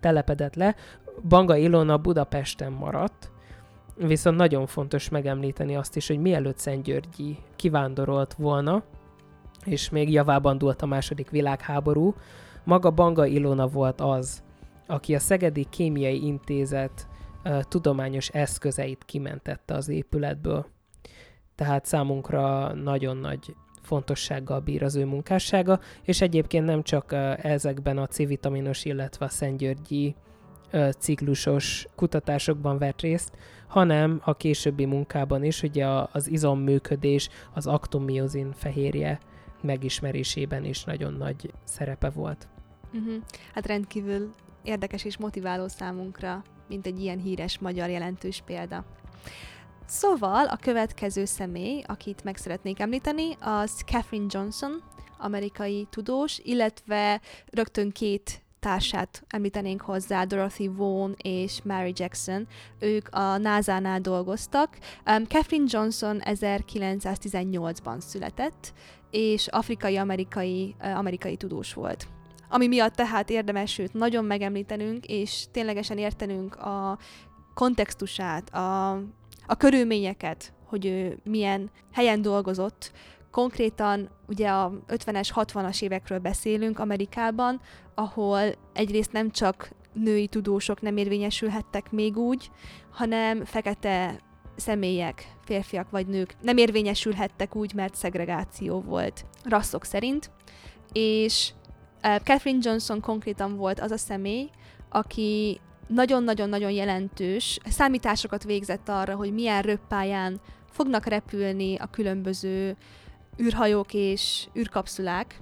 telepedett 0.00 0.54
le. 0.54 0.74
Banga 1.28 1.56
Ilona 1.56 1.98
Budapesten 1.98 2.72
maradt, 2.72 3.30
viszont 3.96 4.36
nagyon 4.36 4.66
fontos 4.66 5.08
megemlíteni 5.08 5.76
azt 5.76 5.96
is, 5.96 6.08
hogy 6.08 6.20
mielőtt 6.20 6.58
Szentgyörgyi 6.58 7.38
kivándorolt 7.56 8.34
volna, 8.34 8.82
és 9.64 9.90
még 9.90 10.12
javában 10.12 10.58
dúlt 10.58 10.82
a 10.82 10.86
második 10.86 11.30
világháború, 11.30 12.14
maga 12.64 12.90
Banga 12.90 13.26
Ilona 13.26 13.66
volt 13.66 14.00
az, 14.00 14.42
aki 14.86 15.14
a 15.14 15.18
Szegedi 15.18 15.66
Kémiai 15.70 16.26
Intézet 16.26 17.08
tudományos 17.68 18.28
eszközeit 18.28 19.04
kimentette 19.04 19.74
az 19.74 19.88
épületből. 19.88 20.66
Tehát 21.54 21.84
számunkra 21.84 22.72
nagyon 22.74 23.16
nagy 23.16 23.54
fontossággal 23.82 24.60
bír 24.60 24.82
az 24.82 24.96
ő 24.96 25.04
munkássága, 25.04 25.80
és 26.02 26.20
egyébként 26.20 26.64
nem 26.64 26.82
csak 26.82 27.12
ezekben 27.42 27.98
a 27.98 28.06
C-vitaminos, 28.06 28.84
illetve 28.84 29.24
a 29.24 29.28
Szentgyörgyi 29.28 30.14
ciklusos 30.98 31.86
kutatásokban 31.96 32.78
vett 32.78 33.00
részt, 33.00 33.36
hanem 33.68 34.20
a 34.24 34.36
későbbi 34.36 34.84
munkában 34.84 35.44
is, 35.44 35.62
ugye 35.62 35.86
az 36.12 36.30
izomműködés, 36.30 37.28
az 37.54 37.66
aktomiozin 37.66 38.52
fehérje 38.52 39.18
megismerésében 39.60 40.64
is 40.64 40.84
nagyon 40.84 41.12
nagy 41.12 41.52
szerepe 41.64 42.10
volt. 42.10 42.48
Uh-huh. 42.92 43.14
Hát 43.54 43.66
rendkívül 43.66 44.30
érdekes 44.62 45.04
és 45.04 45.16
motiváló 45.16 45.68
számunkra, 45.68 46.42
mint 46.68 46.86
egy 46.86 47.00
ilyen 47.00 47.18
híres 47.18 47.58
magyar 47.58 47.90
jelentős 47.90 48.42
példa. 48.46 48.84
Szóval 49.94 50.46
a 50.46 50.56
következő 50.56 51.24
személy, 51.24 51.82
akit 51.86 52.24
meg 52.24 52.36
szeretnék 52.36 52.80
említeni, 52.80 53.36
az 53.40 53.82
Catherine 53.86 54.26
Johnson, 54.30 54.82
amerikai 55.18 55.86
tudós, 55.90 56.38
illetve 56.38 57.20
rögtön 57.46 57.90
két 57.90 58.42
társát 58.60 59.22
említenénk 59.28 59.80
hozzá, 59.80 60.24
Dorothy 60.24 60.68
Vaughan 60.68 61.14
és 61.22 61.62
Mary 61.64 61.92
Jackson. 61.96 62.46
Ők 62.78 63.08
a 63.10 63.36
NASA-nál 63.36 64.00
dolgoztak. 64.00 64.78
Um, 65.06 65.24
Catherine 65.24 65.66
Johnson 65.68 66.20
1918-ban 66.24 68.00
született, 68.00 68.72
és 69.10 69.46
afrikai-amerikai 69.46 70.74
uh, 70.80 70.98
amerikai 70.98 71.36
tudós 71.36 71.74
volt. 71.74 72.06
Ami 72.48 72.66
miatt 72.66 72.94
tehát 72.94 73.30
érdemes 73.30 73.78
őt 73.78 73.92
nagyon 73.92 74.24
megemlítenünk, 74.24 75.06
és 75.06 75.44
ténylegesen 75.50 75.98
értenünk 75.98 76.56
a 76.56 76.98
kontextusát, 77.54 78.54
a, 78.54 79.02
a 79.52 79.56
körülményeket, 79.56 80.52
hogy 80.66 80.86
ő 80.86 81.18
milyen 81.24 81.70
helyen 81.92 82.22
dolgozott, 82.22 82.92
Konkrétan 83.30 84.10
ugye 84.28 84.48
a 84.48 84.72
50-es, 84.88 85.28
60-as 85.34 85.82
évekről 85.82 86.18
beszélünk 86.18 86.78
Amerikában, 86.78 87.60
ahol 87.94 88.40
egyrészt 88.72 89.12
nem 89.12 89.30
csak 89.30 89.70
női 89.92 90.26
tudósok 90.26 90.80
nem 90.80 90.96
érvényesülhettek 90.96 91.90
még 91.90 92.16
úgy, 92.16 92.50
hanem 92.90 93.44
fekete 93.44 94.20
személyek, 94.56 95.36
férfiak 95.44 95.90
vagy 95.90 96.06
nők 96.06 96.34
nem 96.40 96.56
érvényesülhettek 96.56 97.56
úgy, 97.56 97.74
mert 97.74 97.94
szegregáció 97.94 98.80
volt 98.80 99.24
rasszok 99.44 99.84
szerint, 99.84 100.30
és 100.92 101.52
Catherine 102.00 102.58
Johnson 102.62 103.00
konkrétan 103.00 103.56
volt 103.56 103.80
az 103.80 103.90
a 103.90 103.96
személy, 103.96 104.50
aki 104.90 105.60
nagyon-nagyon-nagyon 105.94 106.70
jelentős 106.70 107.58
számításokat 107.64 108.44
végzett 108.44 108.88
arra, 108.88 109.14
hogy 109.14 109.32
milyen 109.32 109.62
röppályán 109.62 110.40
fognak 110.70 111.06
repülni 111.06 111.76
a 111.76 111.86
különböző 111.86 112.76
űrhajók 113.42 113.94
és 113.94 114.46
űrkapszulák. 114.58 115.40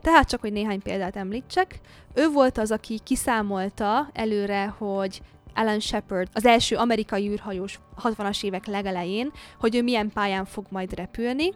Tehát 0.00 0.28
csak, 0.28 0.40
hogy 0.40 0.52
néhány 0.52 0.82
példát 0.82 1.16
említsek. 1.16 1.80
Ő 2.14 2.28
volt 2.28 2.58
az, 2.58 2.70
aki 2.70 2.98
kiszámolta 3.04 4.10
előre, 4.12 4.66
hogy 4.66 5.20
Alan 5.54 5.80
Shepard, 5.80 6.28
az 6.32 6.46
első 6.46 6.76
amerikai 6.76 7.28
űrhajós 7.28 7.78
60-as 8.02 8.44
évek 8.44 8.66
legelején, 8.66 9.32
hogy 9.58 9.74
ő 9.74 9.82
milyen 9.82 10.10
pályán 10.10 10.44
fog 10.44 10.66
majd 10.70 10.94
repülni. 10.94 11.52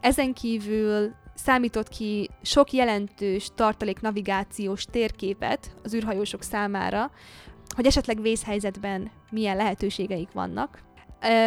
Ezen 0.00 0.32
kívül 0.32 1.14
számított 1.36 1.88
ki 1.88 2.30
sok 2.42 2.72
jelentős 2.72 3.50
tartalék 3.54 4.00
navigációs 4.00 4.84
térképet 4.84 5.70
az 5.82 5.94
űrhajósok 5.94 6.42
számára, 6.42 7.10
hogy 7.74 7.86
esetleg 7.86 8.20
vészhelyzetben 8.20 9.10
milyen 9.30 9.56
lehetőségeik 9.56 10.32
vannak. 10.32 10.84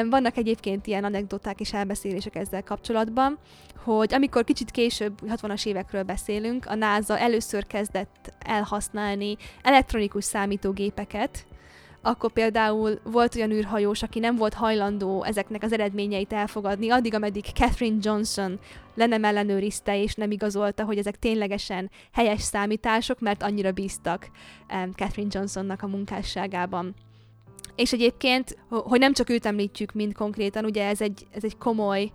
Vannak 0.10 0.38
egyébként 0.38 0.88
ilyen 0.88 1.04
anekdoták 1.04 1.60
és 1.60 1.74
elbeszélések 1.74 2.36
ezzel 2.36 2.64
kapcsolatban, 2.64 3.38
hogy 3.84 4.14
amikor 4.14 4.44
kicsit 4.44 4.72
később, 4.72 5.20
60-as 5.28 5.66
évekről 5.66 6.04
beszélünk, 6.04 6.66
a 6.66 6.76
NASA 6.76 7.18
először 7.18 7.68
kezdett 7.68 8.34
elhasználni 8.40 9.38
elektronikus 9.62 10.24
számítógépeket, 10.24 11.46
akkor 12.02 12.32
például 12.32 13.00
volt 13.04 13.36
olyan 13.36 13.52
űrhajós, 13.52 14.04
aki 14.04 14.20
nem 14.20 14.36
volt 14.36 14.54
hajlandó 14.54 15.24
ezeknek 15.24 15.64
az 15.64 15.74
eredményeit 15.74 16.34
elfogadni, 16.34 16.90
addig, 16.90 17.14
ameddig 17.14 17.44
Catherine 17.54 17.98
Johnson 18.02 18.60
le 18.96 19.06
nem 19.06 19.24
ellenőrizte 19.24 20.02
és 20.02 20.14
nem 20.14 20.32
igazolta, 20.32 20.84
hogy 20.84 20.98
ezek 20.98 21.20
ténylegesen 21.20 21.90
helyes 22.12 22.42
számítások, 22.42 23.20
mert 23.20 23.44
annyira 23.44 23.72
bíztak 23.72 24.30
Catherine 24.96 25.30
Johnsonnak 25.32 25.82
a 25.82 25.88
munkásságában. 25.88 26.96
És 27.76 27.94
egyébként, 27.94 28.58
hogy 28.70 29.00
nem 29.00 29.14
csak 29.14 29.30
őt 29.30 29.46
említjük, 29.46 29.92
mint 29.92 30.14
konkrétan, 30.14 30.66
ugye 30.66 30.88
ez 30.88 31.02
egy, 31.02 31.28
ez 31.32 31.44
egy 31.44 31.58
komoly 31.58 32.12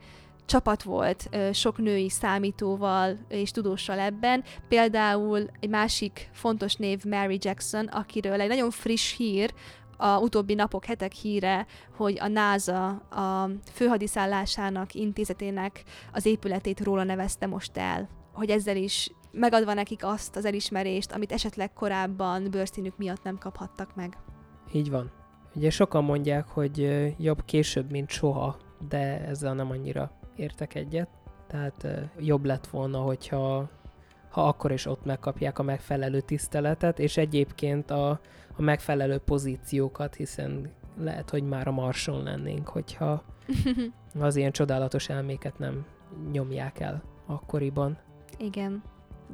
csapat 0.47 0.83
volt 0.83 1.29
sok 1.53 1.79
női 1.79 2.09
számítóval 2.09 3.19
és 3.29 3.51
tudóssal 3.51 3.99
ebben. 3.99 4.45
Például 4.69 5.51
egy 5.61 5.69
másik 5.69 6.31
fontos 6.33 6.75
név 6.75 7.05
Mary 7.05 7.39
Jackson, 7.41 7.87
akiről 7.87 8.41
egy 8.41 8.49
nagyon 8.49 8.71
friss 8.71 9.17
hír, 9.17 9.55
a 9.97 10.19
utóbbi 10.19 10.55
napok, 10.55 10.85
hetek 10.85 11.13
híre, 11.13 11.67
hogy 11.97 12.19
a 12.21 12.29
NASA 12.29 12.89
a 12.97 13.51
főhadiszállásának 13.73 14.95
intézetének 14.95 15.83
az 16.13 16.27
épületét 16.27 16.81
róla 16.81 17.05
nevezte 17.05 17.47
most 17.47 17.77
el. 17.77 18.09
Hogy 18.33 18.51
ezzel 18.51 18.77
is 18.77 19.11
megadva 19.31 19.75
nekik 19.75 20.05
azt 20.05 20.37
az 20.37 20.45
elismerést, 20.45 21.13
amit 21.13 21.33
esetleg 21.33 21.73
korábban 21.73 22.51
bőrszínük 22.51 22.97
miatt 22.97 23.23
nem 23.23 23.39
kaphattak 23.39 23.95
meg. 23.95 24.17
Így 24.73 24.91
van. 24.91 25.11
Ugye 25.55 25.71
sokan 25.71 26.05
mondják, 26.05 26.49
hogy 26.49 27.05
jobb 27.19 27.45
később, 27.45 27.91
mint 27.91 28.11
soha, 28.11 28.57
de 28.89 29.27
ezzel 29.27 29.55
nem 29.55 29.71
annyira 29.71 30.11
értek 30.37 30.75
egyet. 30.75 31.09
Tehát 31.47 31.89
jobb 32.19 32.45
lett 32.45 32.67
volna, 32.67 32.99
hogyha 32.99 33.69
ha 34.31 34.49
akkor 34.49 34.73
is 34.73 34.87
ott 34.87 35.05
megkapják 35.05 35.59
a 35.59 35.63
megfelelő 35.63 36.21
tiszteletet, 36.21 36.99
és 36.99 37.17
egyébként 37.17 37.91
a, 37.91 38.09
a 38.57 38.63
megfelelő 38.63 39.19
pozíciókat, 39.19 40.15
hiszen 40.15 40.71
lehet, 40.99 41.31
hogy 41.31 41.43
már 41.43 41.69
a 41.69 41.73
marson 41.73 42.23
lennénk, 42.23 42.69
hogyha 42.69 43.25
az 44.21 44.37
ilyen 44.37 44.53
csodálatos 44.53 45.09
elméket 45.09 45.59
nem 45.59 45.87
nyomják 46.33 46.81
el 46.81 47.03
akkoriban. 47.27 47.99
Igen 48.39 48.83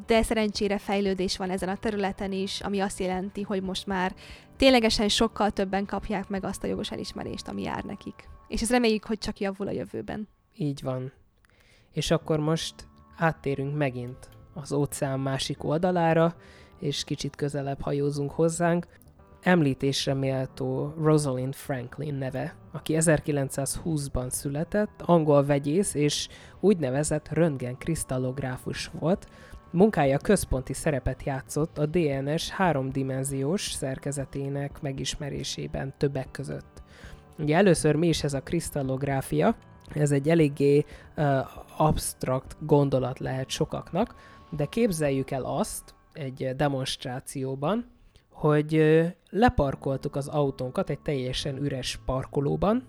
de 0.07 0.23
szerencsére 0.23 0.79
fejlődés 0.79 1.37
van 1.37 1.51
ezen 1.51 1.69
a 1.69 1.77
területen 1.77 2.33
is, 2.33 2.61
ami 2.61 2.81
azt 2.81 2.99
jelenti, 2.99 3.43
hogy 3.43 3.63
most 3.63 3.87
már 3.87 4.15
ténylegesen 4.57 5.09
sokkal 5.09 5.51
többen 5.51 5.87
kapják 5.87 6.29
meg 6.29 6.45
azt 6.45 6.65
a 6.65 6.67
jogos 6.67 6.91
elismerést, 6.91 7.49
ami 7.49 7.63
jár 7.63 7.85
nekik. 7.85 8.29
És 8.49 8.63
ez 8.63 8.71
reméljük, 8.71 9.05
hogy 9.05 9.19
csak 9.19 9.41
javul 9.41 9.67
a 9.67 9.71
jövőben. 9.71 10.29
Így 10.57 10.83
van. 10.83 11.13
És 11.93 12.11
akkor 12.11 12.39
most 12.39 12.75
áttérünk 13.17 13.77
megint 13.77 14.29
az 14.55 14.73
óceán 14.73 15.21
másik 15.21 15.65
oldalára, 15.65 16.35
és 16.79 17.05
kicsit 17.05 17.37
közelebb 17.37 17.81
hajózunk 17.81 18.31
hozzánk. 18.31 18.87
Említésre 19.43 20.15
méltó 20.15 20.95
Rosalind 20.99 21.55
Franklin 21.55 22.15
neve, 22.15 22.55
aki 22.73 22.95
1920-ban 22.99 24.31
született, 24.31 25.03
angol 25.03 25.45
vegyész 25.45 25.95
és 25.95 26.29
úgynevezett 26.61 27.29
röntgen 27.29 27.79
kristallográfus 27.79 28.91
volt, 28.99 29.29
Munkája 29.73 30.19
központi 30.19 30.73
szerepet 30.73 31.23
játszott 31.23 31.79
a 31.79 31.87
DNS 31.87 32.49
háromdimenziós 32.49 33.73
szerkezetének 33.73 34.81
megismerésében 34.81 35.95
többek 35.97 36.31
között. 36.31 36.83
Ugye 37.39 37.57
először 37.57 37.95
mi 37.95 38.09
is 38.09 38.25
ez 38.25 38.35
a 38.35 38.43
kristallográfia, 38.43 39.57
ez 39.95 40.11
egy 40.11 40.29
eléggé 40.29 40.85
uh, 41.17 41.39
absztrakt 41.77 42.57
gondolat 42.67 43.19
lehet 43.19 43.49
sokaknak, 43.49 44.15
de 44.51 44.65
képzeljük 44.67 45.31
el 45.31 45.45
azt 45.45 45.95
egy 46.13 46.57
demonstrációban, 46.57 47.87
hogy 48.31 49.03
leparkoltuk 49.31 50.17
az 50.17 50.29
autónkat 50.29 50.91
egy 50.91 51.01
teljesen 51.01 51.57
üres 51.57 52.01
parkolóban, 52.05 52.87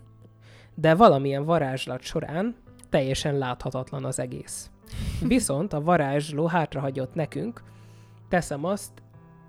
de 0.74 0.94
valamilyen 0.94 1.44
varázslat 1.44 2.00
során 2.00 2.56
teljesen 2.88 3.38
láthatatlan 3.38 4.04
az 4.04 4.18
egész. 4.18 4.70
Viszont 5.26 5.72
a 5.72 5.82
varázsló 5.82 6.46
hátrahagyott 6.46 7.14
nekünk, 7.14 7.62
teszem 8.28 8.64
azt, 8.64 8.92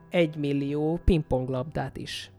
egy 0.10 0.36
millió 0.36 1.00
pingponglabdát 1.06 1.98
is. 1.98 2.32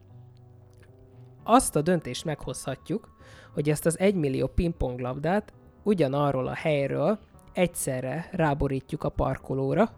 Azt 1.43 1.77
a 1.77 1.83
döntést 1.83 2.25
meghozhatjuk, 2.25 3.14
hogy 3.55 3.71
ezt 3.71 3.87
az 3.87 3.99
egymillió 3.99 4.47
pingponglabdát 4.47 5.53
ugyanarról 5.83 6.47
a 6.47 6.55
helyről 6.55 7.19
egyszerre 7.53 8.29
ráborítjuk 8.33 9.05
a 9.05 9.09
parkolóra, 9.09 9.91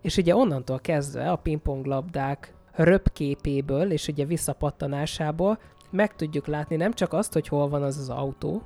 és 0.00 0.16
ugye 0.16 0.36
onnantól 0.36 0.78
kezdve 0.78 1.30
a 1.30 1.36
pingponglabdák 1.36 2.54
röpképéből 2.72 3.92
és 3.92 4.08
ugye 4.08 4.24
visszapattanásából 4.24 5.58
meg 5.90 6.16
tudjuk 6.16 6.46
látni 6.46 6.76
nem 6.76 6.92
csak 6.92 7.12
azt, 7.12 7.32
hogy 7.32 7.48
hol 7.48 7.68
van 7.68 7.82
az 7.82 7.98
az 7.98 8.08
autó, 8.08 8.62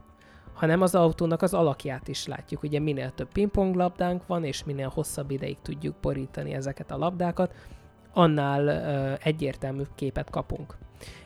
hanem 0.55 0.81
az 0.81 0.95
autónak 0.95 1.43
az 1.43 1.55
alakját 1.55 2.09
is 2.09 2.27
látjuk. 2.27 2.63
Ugye 2.63 2.81
minél 2.81 3.13
több 3.15 3.33
pingponglabdánk 3.33 4.27
van, 4.27 4.45
és 4.45 4.65
minél 4.65 4.89
hosszabb 4.95 5.31
ideig 5.31 5.57
tudjuk 5.63 5.95
borítani 6.01 6.53
ezeket 6.53 6.91
a 6.91 6.97
labdákat, 6.97 7.55
annál 8.13 8.67
ö, 8.67 9.13
egyértelműbb 9.23 9.89
képet 9.95 10.31
kapunk. 10.31 10.77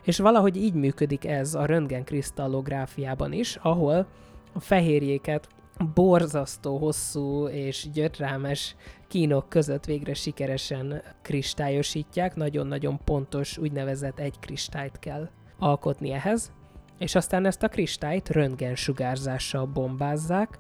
És 0.03 0.19
valahogy 0.19 0.57
így 0.57 0.75
működik 0.75 1.25
ez 1.25 1.55
a 1.55 1.65
röntgenkrisztallográfiában 1.65 3.33
is, 3.33 3.57
ahol 3.57 4.07
a 4.53 4.61
fehérjéket 4.61 5.49
borzasztó 5.95 6.79
hosszú 6.79 7.47
és 7.47 7.87
gyötrelmes 7.93 8.77
kínok 9.09 9.49
között 9.49 9.85
végre 9.85 10.15
sikeresen 10.15 11.03
kristályosítják, 11.23 12.35
nagyon-nagyon 12.35 13.01
pontos 13.05 13.59
úgynevezett 13.59 14.19
egy 14.19 14.39
kristályt 14.41 14.99
kell 14.99 15.29
alkotni 15.59 16.13
ehhez, 16.13 16.53
és 16.99 17.15
aztán 17.15 17.47
ezt 17.47 17.63
a 17.63 17.69
kristályt 17.69 18.29
röntgensugárzással 18.29 19.67
bombázzák, 19.67 20.59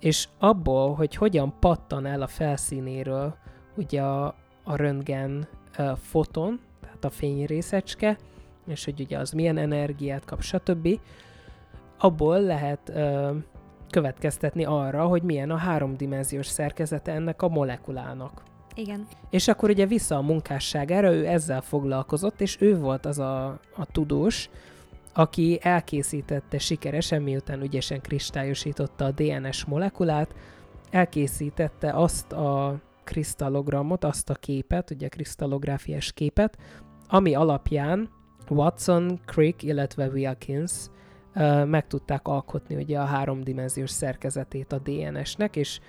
és 0.00 0.28
abból, 0.38 0.94
hogy 0.94 1.14
hogyan 1.14 1.54
pattan 1.60 2.06
el 2.06 2.22
a 2.22 2.26
felszínéről 2.26 3.36
ugye 3.76 4.02
a, 4.02 4.34
a 4.64 4.76
röntgen 4.76 5.48
uh, 5.78 5.96
foton, 5.96 6.60
tehát 6.80 7.04
a 7.04 7.10
fényrészecske, 7.10 8.18
és 8.66 8.84
hogy 8.84 9.00
ugye 9.00 9.18
az 9.18 9.30
milyen 9.30 9.56
energiát 9.56 10.24
kap, 10.24 10.40
stb. 10.40 11.00
Abból 11.98 12.40
lehet 12.40 12.92
uh, 12.94 13.36
következtetni 13.90 14.64
arra, 14.64 15.06
hogy 15.06 15.22
milyen 15.22 15.50
a 15.50 15.56
háromdimenziós 15.56 16.46
szerkezete 16.46 17.12
ennek 17.12 17.42
a 17.42 17.48
molekulának. 17.48 18.42
Igen. 18.74 19.06
És 19.30 19.48
akkor 19.48 19.70
ugye 19.70 19.86
vissza 19.86 20.16
a 20.16 20.22
munkásságára, 20.22 21.12
ő 21.12 21.26
ezzel 21.26 21.60
foglalkozott, 21.60 22.40
és 22.40 22.56
ő 22.60 22.78
volt 22.78 23.06
az 23.06 23.18
a, 23.18 23.46
a 23.76 23.86
tudós, 23.92 24.50
aki 25.14 25.58
elkészítette 25.62 26.58
sikeresen, 26.58 27.22
miután 27.22 27.62
ügyesen 27.62 28.00
kristályosította 28.00 29.04
a 29.04 29.10
DNS 29.10 29.64
molekulát, 29.64 30.34
elkészítette 30.90 31.92
azt 31.92 32.32
a 32.32 32.80
krisztallogramot, 33.04 34.04
azt 34.04 34.30
a 34.30 34.34
képet, 34.34 34.90
ugye 34.90 35.08
krisztallográfiás 35.08 36.12
képet, 36.12 36.58
ami 37.08 37.34
alapján 37.34 38.08
Watson, 38.52 39.20
Crick, 39.24 39.62
illetve 39.62 40.06
Wilkins 40.08 40.72
meg 41.64 41.86
tudták 41.86 42.28
alkotni 42.28 42.74
ugye 42.74 42.98
a 42.98 43.04
háromdimenziós 43.04 43.90
szerkezetét 43.90 44.72
a 44.72 44.78
DNS-nek, 44.78 45.56
és 45.56 45.80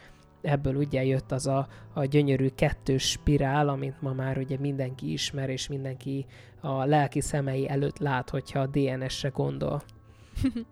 ebből 0.42 0.76
ugye 0.76 1.04
jött 1.04 1.32
az 1.32 1.48
a, 1.48 1.68
a 1.94 2.06
gyönyörű 2.06 2.48
kettős 2.48 3.10
spirál, 3.10 3.70
amit 3.70 4.02
ma 4.02 4.14
már 4.14 4.38
ugye 4.38 4.58
mindenki 4.60 5.12
ismer, 5.12 5.50
és 5.50 5.68
mindenki 5.68 6.26
a 6.62 6.86
lelki 6.86 7.22
szemei 7.22 7.70
előtt 7.70 7.98
lát, 7.98 8.30
hogyha 8.30 8.60
a 8.60 8.68
DNS-re 8.68 9.30
gondol. 9.30 9.82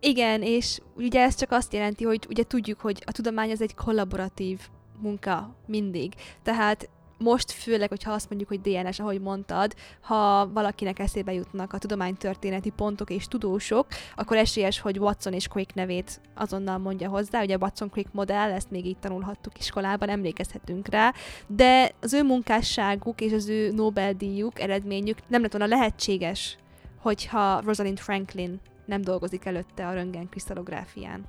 Igen, 0.00 0.42
és 0.42 0.80
ugye 0.96 1.20
ez 1.20 1.34
csak 1.34 1.50
azt 1.50 1.72
jelenti, 1.72 2.04
hogy 2.04 2.26
ugye 2.28 2.42
tudjuk, 2.42 2.80
hogy 2.80 3.02
a 3.06 3.12
tudomány 3.12 3.50
az 3.50 3.62
egy 3.62 3.74
kollaboratív 3.74 4.60
munka 5.00 5.54
mindig. 5.66 6.14
Tehát 6.42 6.88
most 7.18 7.50
főleg, 7.50 7.88
hogyha 7.88 8.12
azt 8.12 8.28
mondjuk, 8.28 8.48
hogy 8.48 8.60
DNS, 8.60 9.00
ahogy 9.00 9.20
mondtad, 9.20 9.74
ha 10.00 10.48
valakinek 10.52 10.98
eszébe 10.98 11.32
jutnak 11.32 11.72
a 11.72 11.78
tudománytörténeti 11.78 12.70
pontok 12.70 13.10
és 13.10 13.28
tudósok, 13.28 13.86
akkor 14.14 14.36
esélyes, 14.36 14.80
hogy 14.80 14.98
Watson 14.98 15.32
és 15.32 15.48
Crick 15.48 15.74
nevét 15.74 16.20
azonnal 16.34 16.78
mondja 16.78 17.08
hozzá. 17.08 17.42
Ugye 17.42 17.54
a 17.54 17.58
Watson-Crick 17.60 18.12
modell, 18.12 18.50
ezt 18.50 18.70
még 18.70 18.86
így 18.86 18.98
tanulhattuk 18.98 19.58
iskolában, 19.58 20.08
emlékezhetünk 20.08 20.88
rá, 20.88 21.12
de 21.46 21.92
az 22.00 22.12
ő 22.12 22.22
munkásságuk 22.22 23.20
és 23.20 23.32
az 23.32 23.48
ő 23.48 23.72
Nobel-díjuk, 23.72 24.60
eredményük 24.60 25.18
nem 25.26 25.42
lett 25.42 25.52
volna 25.52 25.76
lehetséges, 25.76 26.58
hogyha 27.00 27.60
Rosalind 27.60 27.98
Franklin 27.98 28.60
nem 28.84 29.02
dolgozik 29.02 29.44
előtte 29.44 29.86
a 29.86 29.92
röntgen 29.92 30.28
krisztallográfián. 30.28 31.24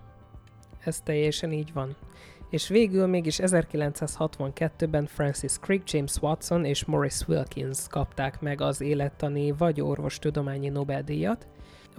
Ez 0.83 1.01
teljesen 1.01 1.51
így 1.51 1.73
van 1.73 1.95
és 2.49 2.67
végül 2.67 3.07
mégis 3.07 3.39
1962-ben 3.41 5.05
Francis 5.05 5.57
Crick, 5.59 5.91
James 5.91 6.21
Watson 6.21 6.65
és 6.65 6.85
Morris 6.85 7.27
Wilkins 7.27 7.87
kapták 7.89 8.41
meg 8.41 8.61
az 8.61 8.81
élettani 8.81 9.51
vagy 9.51 9.81
orvostudományi 9.81 10.69
Nobel-díjat. 10.69 11.47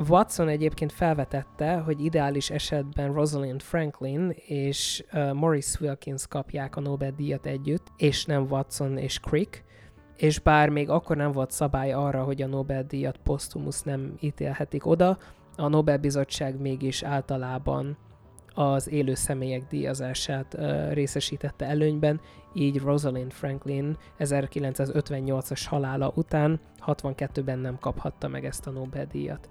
Watson 0.09 0.49
egyébként 0.49 0.93
felvetette, 0.93 1.77
hogy 1.77 2.05
ideális 2.05 2.51
esetben 2.51 3.13
Rosalind 3.13 3.63
Franklin 3.63 4.35
és 4.47 5.05
uh, 5.13 5.33
Morris 5.33 5.81
Wilkins 5.81 6.27
kapják 6.27 6.77
a 6.77 6.81
Nobel-díjat 6.81 7.47
együtt, 7.47 7.87
és 7.97 8.25
nem 8.25 8.47
Watson 8.51 8.99
és 8.99 9.21
Crick, 9.21 9.65
és 10.17 10.39
bár 10.39 10.69
még 10.69 10.91
akkor 10.91 11.17
nem 11.17 11.33
volt 11.33 11.51
szabály 11.51 11.93
arra, 11.93 12.23
hogy 12.23 12.43
a 12.43 12.47
Nobel-díjat 12.47 13.17
posztumusz 13.17 13.83
nem 13.83 14.15
ítélhetik 14.21 14.87
oda, 14.87 15.19
a 15.57 15.69
Nobel-bizottság 15.69 16.61
mégis 16.61 17.03
általában 17.03 17.97
az 18.59 18.91
élő 18.91 19.15
személyek 19.15 19.67
díjazását 19.69 20.57
részesítette 20.93 21.67
előnyben, 21.67 22.21
így 22.55 22.79
Rosalind 22.79 23.33
Franklin 23.33 23.97
1958-as 24.19 25.63
halála 25.67 26.13
után 26.15 26.61
62-ben 26.87 27.59
nem 27.59 27.79
kaphatta 27.79 28.29
meg 28.29 28.45
ezt 28.45 28.67
a 28.67 28.71
Nobel-díjat. 28.71 29.49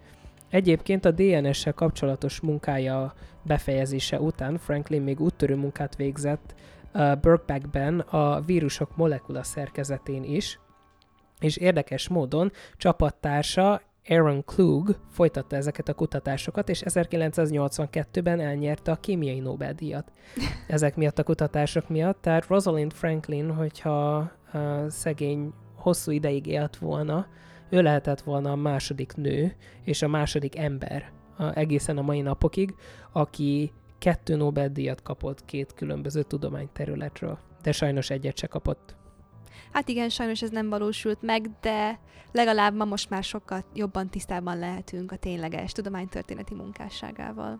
Egyébként 0.49 1.05
a 1.05 1.11
DNS-sel 1.11 1.73
kapcsolatos 1.73 2.39
munkája 2.39 3.13
befejezése 3.43 4.19
után 4.19 4.57
Franklin 4.57 5.01
még 5.01 5.19
úttörő 5.19 5.55
munkát 5.55 5.95
végzett 5.95 6.55
uh, 6.93 7.15
Birkbeckben 7.15 7.99
a 7.99 8.41
vírusok 8.41 8.95
molekula 8.95 9.43
szerkezetén 9.43 10.23
is, 10.23 10.59
és 11.39 11.57
érdekes 11.57 12.07
módon 12.07 12.51
csapattársa 12.77 13.81
Aaron 14.09 14.43
Klug 14.43 14.99
folytatta 15.09 15.55
ezeket 15.55 15.89
a 15.89 15.93
kutatásokat, 15.93 16.69
és 16.69 16.83
1982-ben 16.85 18.39
elnyerte 18.39 18.91
a 18.91 18.95
kémiai 18.95 19.39
Nobel-díjat. 19.39 20.11
Ezek 20.67 20.95
miatt 20.95 21.19
a 21.19 21.23
kutatások 21.23 21.89
miatt, 21.89 22.21
tehát 22.21 22.47
Rosalind 22.47 22.93
Franklin, 22.93 23.53
hogyha 23.53 24.15
a 24.15 24.29
szegény 24.89 25.53
hosszú 25.75 26.11
ideig 26.11 26.45
élt 26.45 26.77
volna, 26.77 27.27
ő 27.69 27.81
lehetett 27.81 28.21
volna 28.21 28.51
a 28.51 28.55
második 28.55 29.15
nő, 29.15 29.55
és 29.83 30.01
a 30.01 30.07
második 30.07 30.57
ember 30.57 31.11
a, 31.37 31.57
egészen 31.57 31.97
a 31.97 32.01
mai 32.01 32.21
napokig, 32.21 32.75
aki 33.11 33.71
kettő 33.97 34.35
Nobel-díjat 34.35 35.01
kapott 35.01 35.45
két 35.45 35.73
különböző 35.73 36.23
tudományterületről, 36.23 37.37
de 37.61 37.71
sajnos 37.71 38.09
egyet 38.09 38.37
se 38.37 38.47
kapott. 38.47 38.95
Hát 39.77 39.89
igen, 39.89 40.09
sajnos 40.09 40.41
ez 40.41 40.49
nem 40.49 40.69
valósult 40.69 41.21
meg, 41.21 41.49
de 41.61 41.99
legalább 42.31 42.75
ma 42.75 42.85
most 42.85 43.09
már 43.09 43.23
sokkal 43.23 43.65
jobban 43.73 44.09
tisztában 44.09 44.59
lehetünk 44.59 45.11
a 45.11 45.15
tényleges 45.15 45.71
tudománytörténeti 45.71 46.53
munkásságával. 46.53 47.59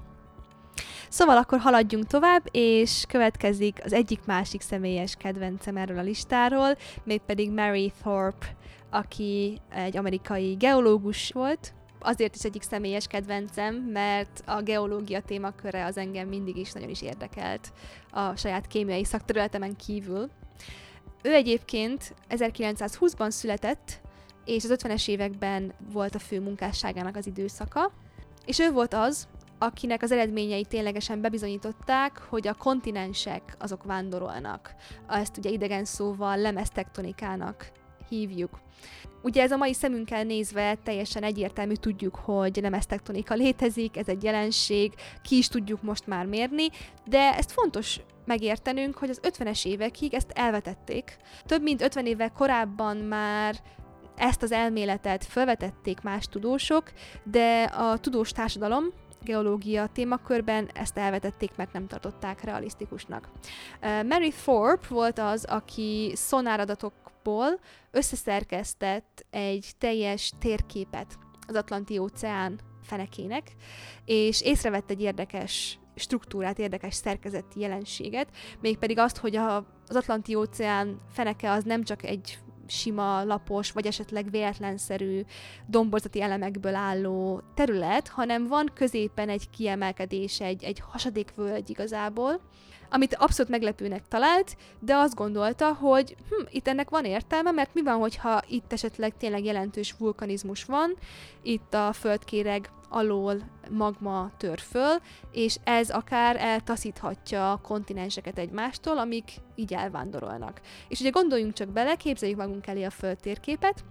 Szóval 1.10 1.38
akkor 1.38 1.60
haladjunk 1.60 2.06
tovább, 2.06 2.44
és 2.52 3.06
következik 3.08 3.80
az 3.84 3.94
egyik 3.94 4.26
másik 4.26 4.62
személyes 4.62 5.16
kedvencem 5.16 5.78
erről 5.78 5.98
a 5.98 6.02
listáról, 6.02 6.78
mégpedig 7.04 7.52
Mary 7.52 7.92
Thorpe, 8.02 8.56
aki 8.90 9.62
egy 9.70 9.98
amerikai 9.98 10.54
geológus 10.54 11.32
volt, 11.32 11.74
azért 12.00 12.36
is 12.36 12.44
egyik 12.44 12.62
személyes 12.62 13.08
kedvencem, 13.08 13.76
mert 13.76 14.44
a 14.46 14.62
geológia 14.62 15.22
témaköre 15.22 15.86
az 15.86 15.98
engem 15.98 16.28
mindig 16.28 16.58
is 16.58 16.72
nagyon 16.72 16.90
is 16.90 17.02
érdekelt 17.02 17.74
a 18.12 18.36
saját 18.36 18.68
kémiai 18.68 19.04
szakterületemen 19.04 19.76
kívül. 19.76 20.30
Ő 21.28 21.34
egyébként 21.34 22.14
1920-ban 22.30 23.30
született, 23.30 24.02
és 24.46 24.64
az 24.64 24.76
50-es 24.84 25.08
években 25.08 25.74
volt 25.92 26.16
a 26.16 26.20
fő 26.20 26.42
munkásságának 26.42 27.16
az 27.16 27.28
időszaka, 27.28 27.92
és 28.46 28.60
ő 28.60 28.72
volt 28.72 28.94
az, 28.94 29.28
akinek 29.58 30.02
az 30.02 30.12
eredményei 30.12 30.66
ténylegesen 30.66 31.22
bebizonyították, 31.22 32.18
hogy 32.18 32.48
a 32.48 32.54
kontinensek 32.54 33.56
azok 33.60 33.84
vándorolnak. 33.84 34.76
Ezt 35.08 35.38
ugye 35.38 35.50
idegen 35.50 35.86
szóval 35.86 36.38
lemeztektonikának 36.38 37.72
hívjuk. 38.10 38.60
Ugye 39.24 39.42
ez 39.42 39.52
a 39.52 39.58
mai 39.58 39.74
szemünkkel 39.74 40.24
nézve 40.24 40.76
teljesen 40.84 41.24
egyértelmű, 41.24 41.74
tudjuk, 41.74 42.16
hogy 42.16 42.60
lemeztektonika 42.62 43.34
létezik, 43.34 43.98
ez 43.98 44.08
egy 44.08 44.24
jelenség, 44.24 44.94
ki 45.22 45.38
is 45.38 45.48
tudjuk 45.48 45.82
most 45.82 46.08
már 46.08 46.26
mérni, 46.26 46.68
de 47.06 47.34
ezt 47.36 47.52
fontos 47.52 48.00
megértenünk, 48.28 48.98
hogy 48.98 49.10
az 49.10 49.20
50-es 49.24 49.66
évekig 49.66 50.14
ezt 50.14 50.32
elvetették. 50.32 51.18
Több 51.46 51.62
mint 51.62 51.82
50 51.82 52.06
évvel 52.06 52.32
korábban 52.32 52.98
már 52.98 53.56
Ezt 54.18 54.44
az 54.44 54.52
elméletet 54.52 55.24
felvetették 55.24 56.02
más 56.02 56.28
tudósok, 56.28 56.92
de 57.24 57.64
a 57.64 57.98
tudós 57.98 58.32
társadalom 58.32 58.86
geológia 59.24 59.88
témakörben 59.88 60.70
ezt 60.74 60.98
elvetették, 60.98 61.52
mert 61.56 61.74
nem 61.74 61.88
tartották 61.88 62.44
realisztikusnak. 62.44 63.30
Mary 63.82 64.30
Thorpe 64.30 64.88
volt 64.90 65.20
az, 65.20 65.46
aki 65.46 66.12
szonáradatokból 66.16 67.60
összeszerkesztett 67.92 69.26
egy 69.30 69.72
teljes 69.78 70.34
térképet 70.40 71.18
az 71.48 71.56
Atlanti 71.56 71.98
óceán 71.98 72.60
fenekének, 72.84 73.52
és 74.06 74.42
észrevett 74.42 74.90
egy 74.90 75.02
érdekes 75.02 75.80
struktúrát, 75.98 76.60
érdekes 76.60 76.94
szerkezeti 76.94 77.60
jelenséget, 77.60 78.28
mégpedig 78.62 78.98
azt, 78.98 79.18
hogy 79.18 79.36
a, 79.36 79.56
az 79.88 79.96
Atlanti 79.96 80.36
óceán 80.36 80.98
feneke 81.12 81.52
az 81.52 81.64
nem 81.64 81.84
csak 81.84 82.04
egy 82.04 82.40
sima, 82.68 83.24
lapos, 83.24 83.72
vagy 83.72 83.86
esetleg 83.86 84.30
véletlenszerű 84.32 85.22
domborzati 85.68 86.22
elemekből 86.22 86.76
álló 86.76 87.42
terület, 87.54 88.08
hanem 88.08 88.48
van 88.48 88.72
középen 88.74 89.30
egy 89.30 89.50
kiemelkedés, 89.50 90.42
egy, 90.42 90.64
egy 90.64 90.80
hasadékvölgy 90.80 91.70
igazából, 91.70 92.42
amit 92.90 93.16
abszolút 93.16 93.52
meglepőnek 93.52 94.08
talált, 94.08 94.58
de 94.80 94.96
azt 94.96 95.16
gondolta, 95.16 95.74
hogy 95.74 96.16
hm, 96.30 96.46
itt 96.50 96.68
ennek 96.68 96.90
van 96.90 97.06
értelme, 97.06 97.52
mert 97.52 97.74
mi 97.74 97.82
van, 97.82 98.00
hogyha 98.00 98.42
itt 98.48 98.74
esetleg 98.74 99.18
tényleg 99.18 99.44
jelentős 99.44 99.96
vulkanizmus 99.98 100.64
van, 100.64 100.98
itt 101.42 101.74
a 101.74 101.94
földkéreg 101.94 102.70
alól 102.90 103.38
magma 103.70 104.32
tör 104.38 104.60
föl, 104.60 104.96
és 105.32 105.58
ez 105.64 105.90
akár 105.90 106.36
eltaszíthatja 106.36 107.52
a 107.52 107.62
kontinenseket 107.62 108.38
egymástól, 108.38 108.98
amik 108.98 109.32
így 109.56 109.74
elvándorolnak. 109.74 110.62
És 110.88 111.00
ugye 111.00 111.10
gondoljunk 111.10 111.54
csak 111.54 111.68
bele, 111.68 111.96
képzeljük 111.96 112.38
magunk 112.38 112.68
elé 112.68 112.84
a 112.84 112.90
föld 112.90 113.18
térképet, 113.18 113.84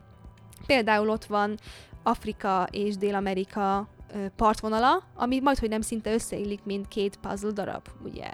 például 0.67 1.09
ott 1.09 1.25
van 1.25 1.59
Afrika 2.03 2.67
és 2.71 2.97
Dél-Amerika 2.97 3.89
partvonala, 4.37 5.03
ami 5.15 5.41
majd, 5.41 5.59
hogy 5.59 5.69
nem 5.69 5.81
szinte 5.81 6.13
összeillik, 6.13 6.65
mint 6.65 6.89
két 6.89 7.17
puzzle 7.17 7.51
darab, 7.51 7.89
ugye. 8.05 8.31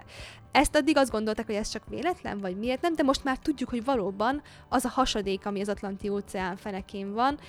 Ezt 0.51 0.75
addig 0.75 0.97
azt 0.97 1.11
gondolták, 1.11 1.45
hogy 1.45 1.55
ez 1.55 1.69
csak 1.69 1.83
véletlen, 1.89 2.39
vagy 2.39 2.57
miért 2.57 2.81
nem, 2.81 2.95
de 2.95 3.03
most 3.03 3.23
már 3.23 3.37
tudjuk, 3.37 3.69
hogy 3.69 3.83
valóban 3.83 4.41
az 4.69 4.85
a 4.85 4.89
hasadék, 4.89 5.45
ami 5.45 5.61
az 5.61 5.69
Atlanti 5.69 6.09
óceán 6.09 6.55
fenekén 6.55 7.13
van, 7.13 7.39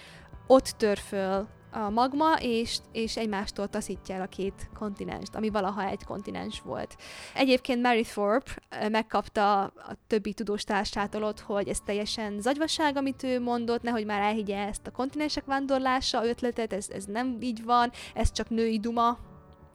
ott 0.47 0.67
tör 0.77 0.99
föl 0.99 1.47
a 1.75 1.91
magma, 1.91 2.37
és, 2.41 2.79
és 2.93 3.17
egymástól 3.17 3.69
taszítja 3.69 4.15
el 4.15 4.21
a 4.21 4.27
két 4.27 4.71
kontinenst, 4.79 5.35
ami 5.35 5.51
valaha 5.51 5.87
egy 5.87 6.05
kontinens 6.05 6.61
volt. 6.61 6.97
Egyébként 7.35 7.83
Mary 7.83 8.03
Thorpe 8.03 8.51
megkapta 8.91 9.63
a 9.63 9.97
többi 10.07 10.33
tudós 10.33 10.65
társától 10.65 11.23
ott, 11.23 11.41
hogy 11.41 11.69
ez 11.69 11.81
teljesen 11.81 12.41
zagyvaság, 12.41 12.97
amit 12.97 13.23
ő 13.23 13.41
mondott, 13.41 13.83
nehogy 13.83 14.05
már 14.05 14.21
elhiggye 14.21 14.59
ezt 14.59 14.87
a 14.87 14.91
kontinensek 14.91 15.45
vándorlása 15.45 16.27
ötletet, 16.27 16.73
ez, 16.73 16.89
ez 16.89 17.05
nem 17.05 17.37
így 17.41 17.65
van, 17.65 17.91
ez 18.15 18.33
csak 18.33 18.49
női 18.49 18.81
duma, 18.81 19.19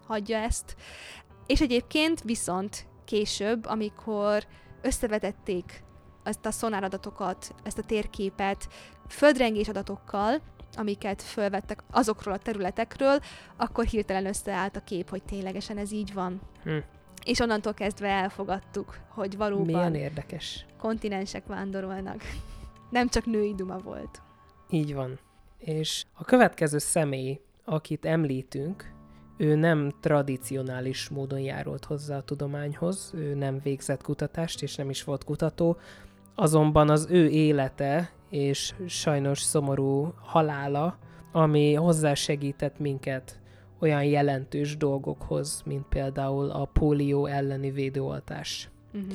hagyja 0.08 0.38
ezt. 0.38 0.76
És 1.48 1.62
egyébként 1.62 2.22
viszont 2.22 2.88
később, 3.06 3.66
amikor 3.66 4.46
összevetették 4.82 5.84
ezt 6.24 6.46
a 6.46 6.52
szonáradatokat, 6.52 7.56
ezt 7.64 7.78
a 7.78 7.84
térképet 7.84 8.68
földrengés 9.08 9.68
adatokkal, 9.68 10.42
amiket 10.76 11.22
fölvettek 11.22 11.84
azokról 11.92 12.34
a 12.34 12.38
területekről, 12.38 13.20
akkor 13.56 13.86
hirtelen 13.86 14.26
összeállt 14.26 14.76
a 14.76 14.84
kép, 14.84 15.10
hogy 15.10 15.24
ténylegesen 15.24 15.78
ez 15.78 15.92
így 15.92 16.14
van. 16.14 16.42
Hm. 16.64 16.78
És 17.26 17.40
onnantól 17.40 17.74
kezdve 17.74 18.08
elfogadtuk, 18.08 19.00
hogy 19.08 19.38
valóban 19.38 19.66
Milyen 19.66 19.96
érdekes. 19.96 20.66
kontinensek 20.78 21.46
vándorolnak. 21.46 22.22
Nem 22.90 23.08
csak 23.08 23.26
női 23.26 23.56
duma 23.56 23.78
volt. 23.78 24.22
Így 24.70 24.94
van. 24.94 25.20
És 25.58 26.06
a 26.14 26.24
következő 26.24 26.78
személy, 26.78 27.40
akit 27.66 28.06
említünk, 28.06 28.92
ő 29.38 29.56
nem 29.56 29.92
tradicionális 30.00 31.10
módon 31.10 31.40
járult 31.40 31.86
hozzá 31.86 32.18
a 32.18 32.22
tudományhoz, 32.22 33.12
ő 33.16 33.34
nem 33.34 33.60
végzett 33.64 34.02
kutatást, 34.02 34.62
és 34.62 34.76
nem 34.76 34.90
is 34.90 35.04
volt 35.04 35.24
kutató, 35.24 35.78
azonban 36.36 36.90
az 36.90 37.08
ő 37.10 37.30
élete 37.30 38.12
és 38.30 38.74
sajnos 38.88 39.39
szomorú 39.39 40.13
halála, 40.22 40.98
ami 41.32 41.74
hozzásegített 41.74 42.80
minket 42.80 43.39
olyan 43.80 44.04
jelentős 44.04 44.78
dolgokhoz, 44.78 45.62
mint 45.65 45.86
például 45.89 46.50
a 46.50 46.65
pólió 46.65 47.26
elleni 47.26 47.72
védőoltás. 47.72 48.70
Uh-huh. 48.94 49.13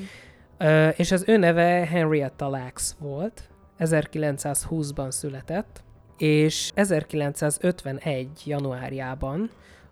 Uh, 0.61 0.99
és 0.99 1.13
az 1.13 1.25
ő 1.27 1.37
neve 1.37 1.87
Henrietta 1.87 2.49
Lacks 2.49 2.93
volt, 2.99 3.49
1920-ban 3.79 5.11
született, 5.11 5.83
és 6.19 6.71
1951. 6.75 8.29
januárjában 8.45 9.51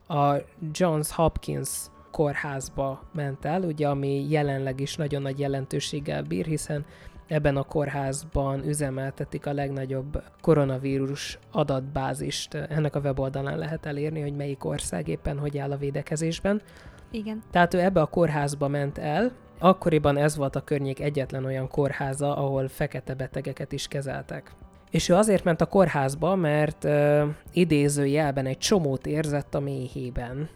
a 0.09 0.35
Johns 0.73 1.13
Hopkins 1.13 1.69
kórházba 2.11 3.09
ment 3.13 3.45
el, 3.45 3.63
ugye, 3.63 3.89
ami 3.89 4.31
jelenleg 4.31 4.81
is 4.81 4.97
nagyon 4.97 5.23
nagy 5.23 5.39
jelentőséggel 5.39 6.23
bír, 6.23 6.47
hiszen 6.47 6.85
ebben 7.33 7.57
a 7.57 7.63
kórházban 7.63 8.67
üzemeltetik 8.67 9.47
a 9.47 9.53
legnagyobb 9.53 10.23
koronavírus 10.41 11.39
adatbázist. 11.51 12.55
Ennek 12.55 12.95
a 12.95 13.01
weboldalán 13.01 13.59
lehet 13.59 13.87
elérni, 13.87 14.21
hogy 14.21 14.37
melyik 14.37 14.65
ország 14.65 15.09
éppen 15.09 15.39
hogy 15.39 15.59
áll 15.59 15.71
a 15.71 15.77
védekezésben. 15.77 16.63
Igen. 17.11 17.43
Tehát 17.51 17.75
ő 17.75 17.81
ebbe 17.81 18.01
a 18.01 18.07
kórházba 18.07 18.69
ment 18.69 18.99
el, 18.99 19.33
akkoriban 19.59 20.17
ez 20.17 20.37
volt 20.37 20.57
a 20.57 20.61
környék 20.61 21.01
egyetlen 21.01 21.45
olyan 21.45 21.69
kórháza, 21.69 22.37
ahol 22.37 22.69
fekete 22.69 23.15
betegeket 23.15 23.73
is 23.73 23.89
kezeltek. 23.89 24.53
És 24.91 25.09
ő 25.09 25.15
azért 25.15 25.45
ment 25.45 25.61
a 25.61 25.67
kórházba, 25.67 26.35
mert 26.35 26.85
uh, 26.85 27.23
idézőjelben 27.53 28.47
egy 28.47 28.59
csomót 28.59 29.07
érzett 29.07 29.55
a 29.55 29.61
méhében. 29.61 30.49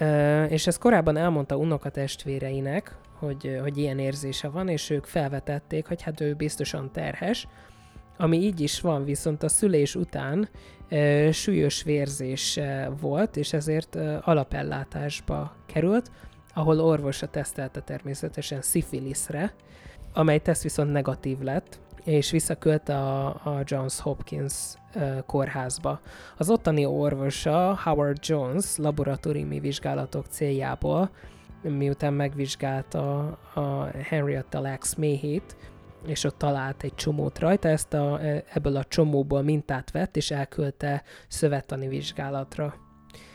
Uh, 0.00 0.52
és 0.52 0.66
ezt 0.66 0.78
korábban 0.78 1.16
elmondta 1.16 1.56
unokatestvéreinek, 1.56 2.96
hogy, 3.18 3.58
hogy 3.62 3.76
ilyen 3.76 3.98
érzése 3.98 4.48
van, 4.48 4.68
és 4.68 4.90
ők 4.90 5.04
felvetették, 5.04 5.86
hogy 5.86 6.02
hát 6.02 6.20
ő 6.20 6.34
biztosan 6.34 6.92
terhes, 6.92 7.46
ami 8.16 8.36
így 8.36 8.60
is 8.60 8.80
van, 8.80 9.04
viszont 9.04 9.42
a 9.42 9.48
szülés 9.48 9.94
után 9.94 10.48
e, 10.88 11.32
súlyos 11.32 11.82
vérzés 11.82 12.60
volt, 13.00 13.36
és 13.36 13.52
ezért 13.52 13.96
e, 13.96 14.20
alapellátásba 14.24 15.56
került, 15.66 16.10
ahol 16.54 16.80
orvosa 16.80 17.26
tesztelte 17.26 17.80
természetesen 17.80 18.62
szifiliszre, 18.62 19.54
amely 20.12 20.38
teszt 20.38 20.62
viszont 20.62 20.92
negatív 20.92 21.38
lett, 21.38 21.80
és 22.04 22.30
visszakölt 22.30 22.88
a, 22.88 23.26
a 23.26 23.62
Johns 23.64 24.00
Hopkins 24.00 24.54
e, 24.92 25.22
kórházba. 25.26 26.00
Az 26.36 26.50
ottani 26.50 26.84
orvosa 26.84 27.80
Howard 27.84 28.18
Jones 28.20 28.76
laboratóriumi 28.76 29.60
vizsgálatok 29.60 30.26
céljából 30.26 31.10
miután 31.62 32.12
megvizsgálta 32.12 33.18
a 33.54 33.90
Henrietta 34.02 34.60
Lacks 34.60 34.96
méhét, 34.96 35.56
és 36.06 36.24
ott 36.24 36.38
talált 36.38 36.82
egy 36.82 36.94
csomót 36.94 37.38
rajta, 37.38 37.68
ezt 37.68 37.94
a, 37.94 38.20
e, 38.22 38.44
ebből 38.52 38.76
a 38.76 38.84
csomóból 38.84 39.42
mintát 39.42 39.90
vett, 39.90 40.16
és 40.16 40.30
elküldte 40.30 41.02
szövettani 41.28 41.88
vizsgálatra. 41.88 42.74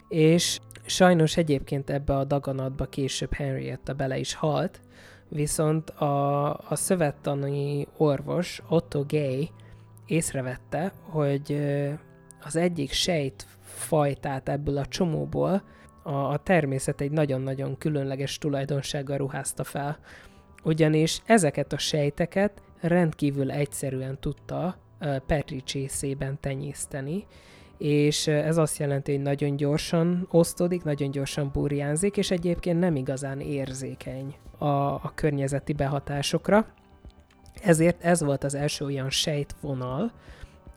És 0.08 0.60
sajnos 0.86 1.38
egyébként 1.38 1.90
ebbe 1.90 2.18
a 2.18 2.24
daganatba 2.24 2.86
később 2.86 3.34
Henrietta 3.34 3.94
bele 3.94 4.18
is 4.18 4.34
halt, 4.34 4.80
viszont 5.30 5.90
a, 5.90 6.48
a 6.54 6.76
szövettani 6.76 7.88
orvos 7.98 8.62
Otto 8.70 9.04
Gay 9.08 9.50
észrevette, 10.06 10.92
hogy 11.02 11.58
az 12.44 12.56
egyik 12.56 12.92
sejt 12.92 13.46
fajtát 13.62 14.50
ebből 14.50 14.78
a 14.78 14.86
csomóból 14.86 15.64
a, 16.04 16.14
a 16.14 16.38
természet 16.38 17.02
egy 17.02 17.12
nagyon-nagyon 17.12 17.78
különleges 17.78 18.38
tulajdonsággal 18.38 19.18
ruházta 19.18 19.64
fel, 19.64 19.98
ugyanis 20.64 21.22
ezeket 21.26 21.74
a 21.74 21.78
sejteket 21.78 22.62
rendkívül 22.82 23.52
egyszerűen 23.52 24.20
tudta 24.20 24.78
Petri 25.26 25.62
csészében 25.64 26.38
tenyészteni, 26.40 27.26
és 27.78 28.28
ez 28.28 28.58
azt 28.58 28.78
jelenti, 28.78 29.12
hogy 29.12 29.22
nagyon 29.22 29.56
gyorsan 29.56 30.28
osztodik, 30.32 30.84
nagyon 30.84 31.12
gyorsan 31.12 31.50
burjánzik, 31.54 32.18
és 32.18 32.32
egyébként 32.32 32.80
nem 32.80 32.96
igazán 32.96 33.40
érzékeny 33.40 34.36
a, 34.58 34.66
a 34.66 35.12
környezeti 35.16 35.74
behatásokra. 35.74 36.68
Ezért 37.64 38.04
ez 38.04 38.24
volt 38.24 38.44
az 38.44 38.54
első 38.54 38.86
olyan 38.86 39.10
sejtvonal, 39.10 40.12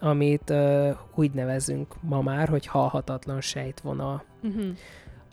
amit 0.01 0.51
uh, 0.51 0.97
úgy 1.15 1.33
nevezünk 1.33 1.95
ma 2.01 2.21
már, 2.21 2.49
hogy 2.49 2.67
halhatatlan 2.67 3.41
sejtvonal. 3.41 4.25
Uh-huh. 4.43 4.67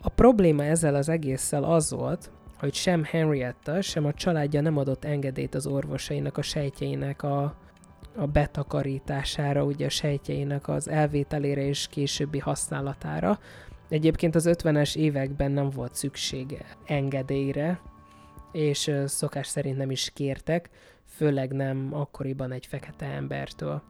A 0.06 0.08
probléma 0.08 0.64
ezzel 0.64 0.94
az 0.94 1.08
egésszel 1.08 1.64
az 1.64 1.90
volt, 1.90 2.30
hogy 2.58 2.74
sem 2.74 3.04
Henrietta, 3.04 3.80
sem 3.80 4.04
a 4.04 4.12
családja 4.12 4.60
nem 4.60 4.76
adott 4.76 5.04
engedélyt 5.04 5.54
az 5.54 5.66
orvosainak 5.66 6.36
a 6.36 6.42
sejtjeinek 6.42 7.22
a, 7.22 7.56
a 8.16 8.26
betakarítására, 8.26 9.64
ugye 9.64 9.86
a 9.86 9.88
sejtjeinek 9.88 10.68
az 10.68 10.88
elvételére 10.88 11.66
és 11.66 11.86
későbbi 11.90 12.38
használatára. 12.38 13.38
Egyébként 13.88 14.34
az 14.34 14.48
50-es 14.52 14.96
években 14.96 15.50
nem 15.50 15.70
volt 15.70 15.94
szüksége 15.94 16.64
engedélyre, 16.86 17.80
és 18.52 18.90
szokás 19.06 19.46
szerint 19.46 19.76
nem 19.76 19.90
is 19.90 20.10
kértek, 20.14 20.70
főleg 21.06 21.52
nem 21.52 21.88
akkoriban 21.92 22.52
egy 22.52 22.66
fekete 22.66 23.06
embertől. 23.06 23.82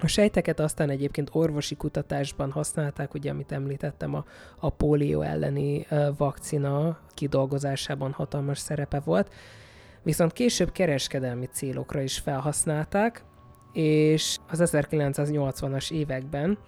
A 0.00 0.06
sejteket 0.06 0.60
aztán 0.60 0.90
egyébként 0.90 1.30
orvosi 1.32 1.76
kutatásban 1.76 2.50
használták, 2.50 3.14
ugye, 3.14 3.30
amit 3.30 3.52
említettem, 3.52 4.14
a, 4.14 4.24
a 4.58 4.70
pólió 4.70 5.20
elleni 5.20 5.86
vakcina 6.16 6.98
kidolgozásában 7.14 8.12
hatalmas 8.12 8.58
szerepe 8.58 9.00
volt, 9.00 9.32
viszont 10.02 10.32
később 10.32 10.72
kereskedelmi 10.72 11.46
célokra 11.46 12.00
is 12.00 12.18
felhasználták, 12.18 13.24
és 13.72 14.38
az 14.48 14.60
1980-as 14.64 15.92
években 15.92 16.58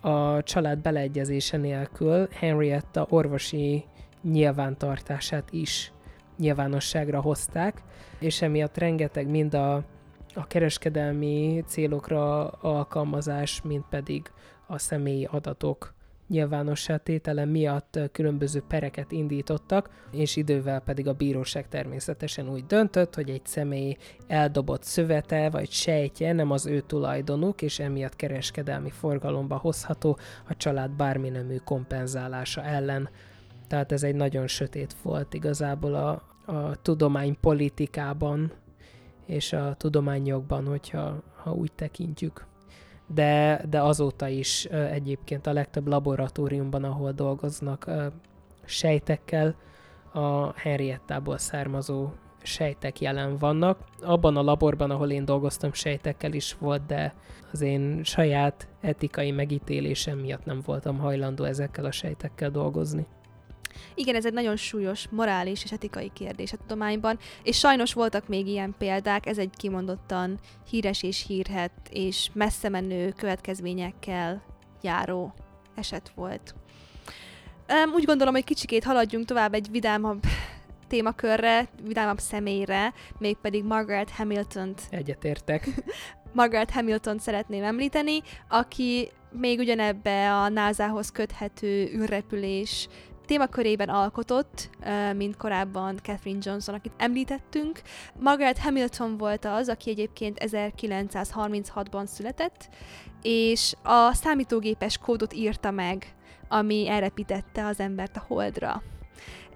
a 0.00 0.42
család 0.42 0.78
beleegyezése 0.78 1.56
nélkül 1.56 2.28
Henrietta 2.32 3.06
orvosi 3.08 3.84
nyilvántartását 4.22 5.48
is 5.50 5.92
nyilvánosságra 6.38 7.20
hozták, 7.20 7.82
és 8.18 8.42
emiatt 8.42 8.78
rengeteg 8.78 9.28
mind 9.28 9.54
a, 9.54 9.84
a 10.34 10.46
kereskedelmi 10.46 11.64
célokra 11.66 12.48
alkalmazás, 12.48 13.62
mint 13.62 13.84
pedig 13.90 14.30
a 14.66 14.78
személyi 14.78 15.28
adatok 15.30 15.94
nyilvánossá 16.30 16.96
tétele 16.96 17.44
miatt 17.44 17.98
különböző 18.12 18.62
pereket 18.68 19.12
indítottak, 19.12 19.90
és 20.12 20.36
idővel 20.36 20.80
pedig 20.80 21.08
a 21.08 21.12
bíróság 21.12 21.68
természetesen 21.68 22.48
úgy 22.48 22.66
döntött, 22.66 23.14
hogy 23.14 23.30
egy 23.30 23.46
személy 23.46 23.96
eldobott 24.26 24.82
szövete 24.82 25.50
vagy 25.50 25.70
sejtje 25.70 26.32
nem 26.32 26.50
az 26.50 26.66
ő 26.66 26.80
tulajdonuk, 26.80 27.62
és 27.62 27.78
emiatt 27.78 28.16
kereskedelmi 28.16 28.90
forgalomba 28.90 29.56
hozható 29.56 30.18
a 30.48 30.56
család 30.56 30.90
bármi 30.90 31.28
nemű 31.28 31.56
kompenzálása 31.56 32.64
ellen. 32.64 33.08
Tehát 33.68 33.92
ez 33.92 34.02
egy 34.02 34.14
nagyon 34.14 34.46
sötét 34.46 34.94
volt 35.02 35.34
igazából 35.34 35.94
a, 35.94 36.10
a 36.52 36.76
tudománypolitikában 36.82 38.52
és 39.30 39.52
a 39.52 39.74
tudományjogban, 39.78 40.66
hogyha 40.66 41.22
ha 41.42 41.52
úgy 41.52 41.72
tekintjük 41.72 42.48
de, 43.14 43.62
de 43.68 43.80
azóta 43.80 44.28
is 44.28 44.64
egyébként 44.64 45.46
a 45.46 45.52
legtöbb 45.52 45.86
laboratóriumban, 45.86 46.84
ahol 46.84 47.12
dolgoznak 47.12 47.90
sejtekkel, 48.64 49.54
a 50.12 50.52
Henriettából 50.58 51.38
származó 51.38 52.08
sejtek 52.42 53.00
jelen 53.00 53.36
vannak. 53.36 53.78
Abban 54.02 54.36
a 54.36 54.42
laborban, 54.42 54.90
ahol 54.90 55.10
én 55.10 55.24
dolgoztam, 55.24 55.72
sejtekkel 55.72 56.32
is 56.32 56.56
volt, 56.58 56.86
de 56.86 57.14
az 57.52 57.60
én 57.60 58.04
saját 58.04 58.68
etikai 58.80 59.30
megítélésem 59.30 60.18
miatt 60.18 60.44
nem 60.44 60.60
voltam 60.64 60.98
hajlandó 60.98 61.44
ezekkel 61.44 61.84
a 61.84 61.90
sejtekkel 61.90 62.50
dolgozni. 62.50 63.06
Igen, 63.94 64.14
ez 64.14 64.26
egy 64.26 64.32
nagyon 64.32 64.56
súlyos 64.56 65.08
morális 65.10 65.64
és 65.64 65.72
etikai 65.72 66.10
kérdés 66.14 66.52
a 66.52 66.56
tudományban, 66.56 67.18
és 67.42 67.58
sajnos 67.58 67.92
voltak 67.92 68.28
még 68.28 68.46
ilyen 68.46 68.74
példák, 68.78 69.26
ez 69.26 69.38
egy 69.38 69.50
kimondottan 69.56 70.38
híres 70.70 71.02
és 71.02 71.24
hírhet, 71.26 71.72
és 71.90 72.30
messze 72.32 72.68
menő 72.68 73.12
következményekkel 73.16 74.42
járó 74.82 75.34
eset 75.74 76.12
volt. 76.14 76.54
Úgy 77.94 78.04
gondolom, 78.04 78.34
hogy 78.34 78.44
kicsikét 78.44 78.84
haladjunk 78.84 79.24
tovább 79.26 79.54
egy 79.54 79.70
vidámabb 79.70 80.22
témakörre, 80.88 81.68
vidámabb 81.82 82.18
személyre, 82.18 82.92
mégpedig 83.18 83.64
Margaret 83.64 84.10
Hamilton-t. 84.10 84.82
Egyetértek. 84.90 85.68
Margaret 86.32 86.70
Hamilton 86.70 87.18
szeretném 87.18 87.64
említeni, 87.64 88.22
aki 88.48 89.10
még 89.32 89.58
ugyanebbe 89.58 90.34
a 90.34 90.48
NASA-hoz 90.48 91.10
köthető 91.10 91.90
űrrepülés 91.94 92.88
témakörében 93.30 93.88
alkotott, 93.88 94.70
mint 95.16 95.36
korábban 95.36 95.98
Catherine 96.02 96.38
Johnson, 96.42 96.74
akit 96.74 96.92
említettünk. 96.96 97.80
Margaret 98.18 98.58
Hamilton 98.58 99.16
volt 99.16 99.44
az, 99.44 99.68
aki 99.68 99.90
egyébként 99.90 100.38
1936-ban 100.44 102.06
született, 102.06 102.68
és 103.22 103.74
a 103.82 104.14
számítógépes 104.14 104.98
kódot 104.98 105.34
írta 105.34 105.70
meg, 105.70 106.14
ami 106.48 106.88
elrepítette 106.88 107.66
az 107.66 107.80
embert 107.80 108.16
a 108.16 108.24
holdra 108.26 108.82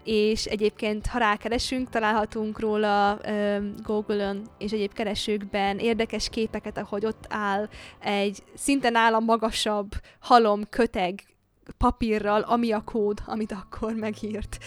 és 0.05 0.45
egyébként, 0.45 1.07
ha 1.07 1.19
rákeresünk, 1.19 1.89
találhatunk 1.89 2.61
róla 2.61 3.19
um, 3.29 3.75
Google-ön 3.83 4.47
és 4.59 4.73
egyéb 4.73 4.93
keresőkben 4.93 5.79
érdekes 5.79 6.29
képeket, 6.29 6.79
ahogy 6.79 7.07
ott 7.07 7.25
áll 7.29 7.69
egy 8.01 8.43
szinte 8.55 8.91
nála 8.91 9.21
magasabb 9.21 9.91
halom 10.21 10.63
köteg 10.71 11.34
papírral, 11.79 12.41
ami 12.41 12.73
a 12.73 12.81
kód, 12.85 13.19
amit 13.27 13.53
akkor 13.53 13.95
megírt. 13.95 14.59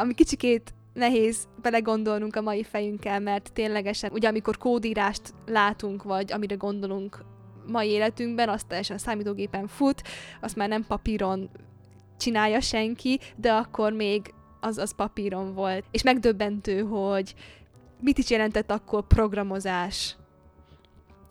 Ami 0.00 0.14
kicsikét 0.14 0.74
nehéz 0.92 1.48
belegondolnunk 1.62 2.36
a 2.36 2.40
mai 2.40 2.62
fejünkkel, 2.62 3.20
mert 3.20 3.52
ténylegesen, 3.52 4.12
ugye 4.12 4.28
amikor 4.28 4.58
kódírást 4.58 5.34
látunk, 5.46 6.02
vagy 6.02 6.32
amire 6.32 6.54
gondolunk 6.54 7.24
mai 7.66 7.88
életünkben, 7.88 8.48
azt 8.48 8.66
teljesen 8.66 8.98
számítógépen 8.98 9.66
fut, 9.66 10.02
azt 10.40 10.56
már 10.56 10.68
nem 10.68 10.86
papíron 10.86 11.50
csinálja 12.18 12.60
senki, 12.60 13.20
de 13.36 13.52
akkor 13.52 13.92
még 13.92 14.34
az, 14.60 14.78
az 14.78 14.94
papíron 14.94 15.54
volt. 15.54 15.84
És 15.90 16.02
megdöbbentő, 16.02 16.80
hogy 16.80 17.34
mit 18.00 18.18
is 18.18 18.30
jelentett 18.30 18.70
akkor 18.70 19.06
programozás, 19.06 20.16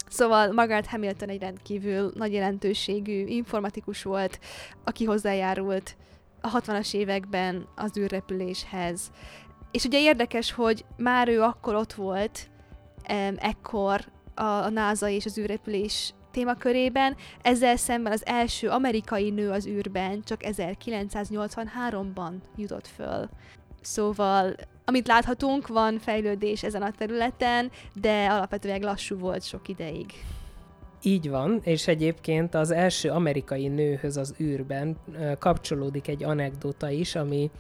Szóval 0.10 0.52
Margaret 0.52 0.88
Hamilton 0.88 1.30
egy 1.30 1.42
rendkívül 1.42 2.12
nagy 2.16 2.34
jelentőségű 2.34 3.26
informatikus 3.26 4.04
volt, 4.04 4.40
aki 4.84 5.06
hozzájárult 5.06 5.96
a 6.42 6.60
60-as 6.62 6.94
években 6.94 7.68
az 7.76 7.98
űrrepüléshez. 7.98 9.12
És 9.72 9.84
ugye 9.84 10.00
érdekes, 10.00 10.52
hogy 10.52 10.86
már 10.98 11.28
ő 11.28 11.42
akkor 11.42 11.76
ott 11.76 11.94
volt, 11.94 12.50
ekkor 13.36 14.06
a 14.36 14.70
NASA 14.70 15.10
és 15.10 15.26
az 15.26 15.38
űrrepülés 15.38 16.14
témakörében, 16.32 17.16
ezzel 17.42 17.76
szemben 17.76 18.12
az 18.12 18.26
első 18.26 18.70
amerikai 18.70 19.30
nő 19.30 19.50
az 19.50 19.66
űrben 19.66 20.22
csak 20.24 20.40
1983-ban 20.44 22.32
jutott 22.56 22.88
föl. 22.88 23.30
Szóval 23.82 24.56
amit 24.90 25.08
láthatunk, 25.08 25.68
van 25.68 26.00
fejlődés 26.00 26.64
ezen 26.64 26.82
a 26.82 26.92
területen, 26.92 27.72
de 27.94 28.28
alapvetően 28.30 28.82
lassú 28.82 29.18
volt 29.18 29.44
sok 29.44 29.68
ideig. 29.68 30.06
Így 31.02 31.30
van, 31.30 31.60
és 31.64 31.88
egyébként 31.88 32.56
az 32.56 32.72
első 32.72 33.10
amerikai 33.10 33.68
nőhöz 33.68 34.18
az 34.18 34.36
űrben 34.42 34.98
kapcsolódik 35.40 36.08
egy 36.08 36.24
anekdota 36.24 36.90
is, 36.90 37.16
ami 37.16 37.52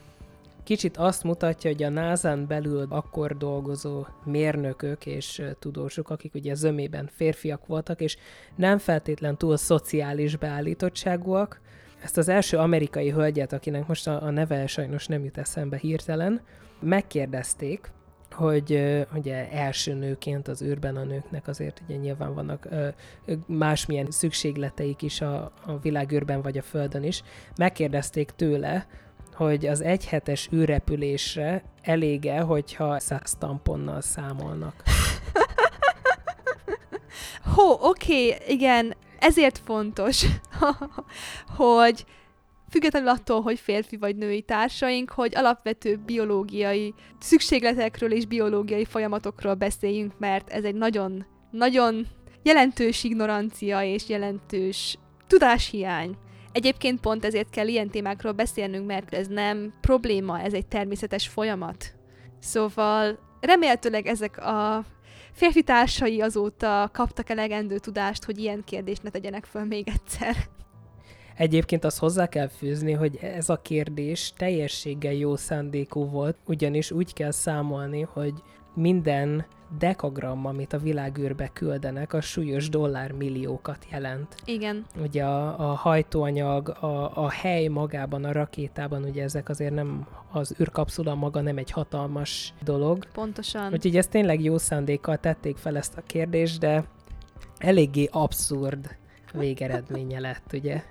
kicsit 0.63 0.97
azt 0.97 1.23
mutatja, 1.23 1.71
hogy 1.71 1.83
a 1.83 1.89
NASA-n 1.89 2.47
belül 2.47 2.85
akkor 2.89 3.37
dolgozó 3.37 4.05
mérnökök 4.25 5.05
és 5.05 5.41
tudósok, 5.59 6.09
akik 6.09 6.33
ugye 6.33 6.53
zömében 6.53 7.09
férfiak 7.15 7.65
voltak, 7.65 8.01
és 8.01 8.17
nem 8.55 8.77
feltétlen 8.77 9.37
túl 9.37 9.57
szociális 9.57 10.35
beállítottságúak, 10.35 11.61
ezt 12.03 12.17
az 12.17 12.27
első 12.27 12.57
amerikai 12.57 13.09
hölgyet, 13.09 13.53
akinek 13.53 13.87
most 13.87 14.07
a, 14.07 14.23
a 14.23 14.29
neve 14.29 14.67
sajnos 14.67 15.07
nem 15.07 15.23
jut 15.23 15.37
eszembe 15.37 15.77
hirtelen, 15.77 16.41
megkérdezték, 16.79 17.91
hogy 18.31 18.71
ugye 19.13 19.51
első 19.51 19.93
nőként 19.93 20.47
az 20.47 20.61
űrben 20.61 20.95
a 20.95 21.03
nőknek 21.03 21.47
azért 21.47 21.81
ugye 21.85 21.95
nyilván 21.95 22.33
vannak 22.33 22.67
másmilyen 23.45 24.11
szükségleteik 24.11 25.01
is 25.01 25.21
a, 25.21 25.51
a 25.65 25.77
világűrben 25.81 26.41
vagy 26.41 26.57
a 26.57 26.61
Földön 26.61 27.03
is. 27.03 27.23
Megkérdezték 27.55 28.31
tőle, 28.31 28.87
hogy 29.33 29.65
az 29.65 29.81
egyhetes 29.81 30.49
űrrepülésre 30.53 31.63
elége, 31.81 32.39
hogyha 32.39 32.99
száz 32.99 33.35
tamponnal 33.39 34.01
számolnak. 34.01 34.83
Hó, 37.55 37.71
oké, 37.71 38.33
okay, 38.33 38.53
igen, 38.53 38.95
ezért 39.19 39.57
fontos, 39.57 40.25
hogy 41.57 42.05
függetlenül 42.69 43.09
attól, 43.09 43.41
hogy 43.41 43.59
férfi 43.59 43.97
vagy 43.97 44.15
női 44.15 44.41
társaink, 44.41 45.11
hogy 45.11 45.35
alapvető 45.35 45.95
biológiai 46.05 46.93
szükségletekről 47.19 48.11
és 48.11 48.25
biológiai 48.25 48.85
folyamatokról 48.85 49.53
beszéljünk, 49.53 50.19
mert 50.19 50.49
ez 50.49 50.63
egy 50.63 50.75
nagyon, 50.75 51.25
nagyon 51.51 52.07
jelentős 52.43 53.03
ignorancia 53.03 53.83
és 53.83 54.09
jelentős 54.09 54.97
tudáshiány. 55.27 56.17
Egyébként 56.51 56.99
pont 56.99 57.25
ezért 57.25 57.49
kell 57.49 57.67
ilyen 57.67 57.89
témákról 57.89 58.31
beszélnünk, 58.31 58.85
mert 58.85 59.13
ez 59.13 59.27
nem 59.27 59.73
probléma, 59.81 60.39
ez 60.39 60.53
egy 60.53 60.67
természetes 60.67 61.27
folyamat. 61.27 61.93
Szóval 62.39 63.19
remélhetőleg 63.41 64.07
ezek 64.07 64.37
a 64.37 64.83
férfi 65.33 65.63
társai 65.63 66.21
azóta 66.21 66.89
kaptak 66.93 67.29
elegendő 67.29 67.77
tudást, 67.77 68.23
hogy 68.23 68.37
ilyen 68.37 68.63
kérdést 68.63 69.03
ne 69.03 69.09
tegyenek 69.09 69.45
föl 69.45 69.63
még 69.63 69.87
egyszer. 69.87 70.35
Egyébként 71.39 71.83
azt 71.83 71.99
hozzá 71.99 72.27
kell 72.27 72.47
fűzni, 72.47 72.91
hogy 72.91 73.17
ez 73.21 73.49
a 73.49 73.61
kérdés 73.61 74.33
teljességgel 74.37 75.13
jó 75.13 75.35
szándékú 75.35 76.05
volt, 76.05 76.37
ugyanis 76.45 76.91
úgy 76.91 77.13
kell 77.13 77.31
számolni, 77.31 78.01
hogy 78.01 78.33
minden 78.73 79.45
dekagram, 79.77 80.45
amit 80.45 80.73
a 80.73 80.77
világűrbe 80.77 81.49
küldenek, 81.53 82.13
a 82.13 82.21
súlyos 82.21 82.69
dollármilliókat 82.69 83.85
jelent. 83.91 84.35
Igen. 84.45 84.85
Ugye 85.01 85.23
a, 85.23 85.69
a 85.69 85.73
hajtóanyag, 85.73 86.69
a, 86.69 87.23
a 87.23 87.29
hely 87.29 87.67
magában, 87.67 88.23
a 88.23 88.31
rakétában, 88.31 89.03
ugye 89.03 89.23
ezek 89.23 89.49
azért 89.49 89.73
nem, 89.73 90.07
az 90.31 90.55
űrkapszula 90.59 91.15
maga 91.15 91.41
nem 91.41 91.57
egy 91.57 91.71
hatalmas 91.71 92.53
dolog. 92.63 93.05
Pontosan. 93.13 93.73
Úgyhogy 93.73 93.97
ezt 93.97 94.09
tényleg 94.09 94.43
jó 94.43 94.57
szándékkal 94.57 95.17
tették 95.17 95.57
fel 95.57 95.77
ezt 95.77 95.97
a 95.97 96.03
kérdést, 96.05 96.59
de 96.59 96.83
eléggé 97.57 98.07
abszurd 98.11 98.97
végeredménye 99.33 100.19
lett, 100.19 100.53
ugye? 100.53 100.83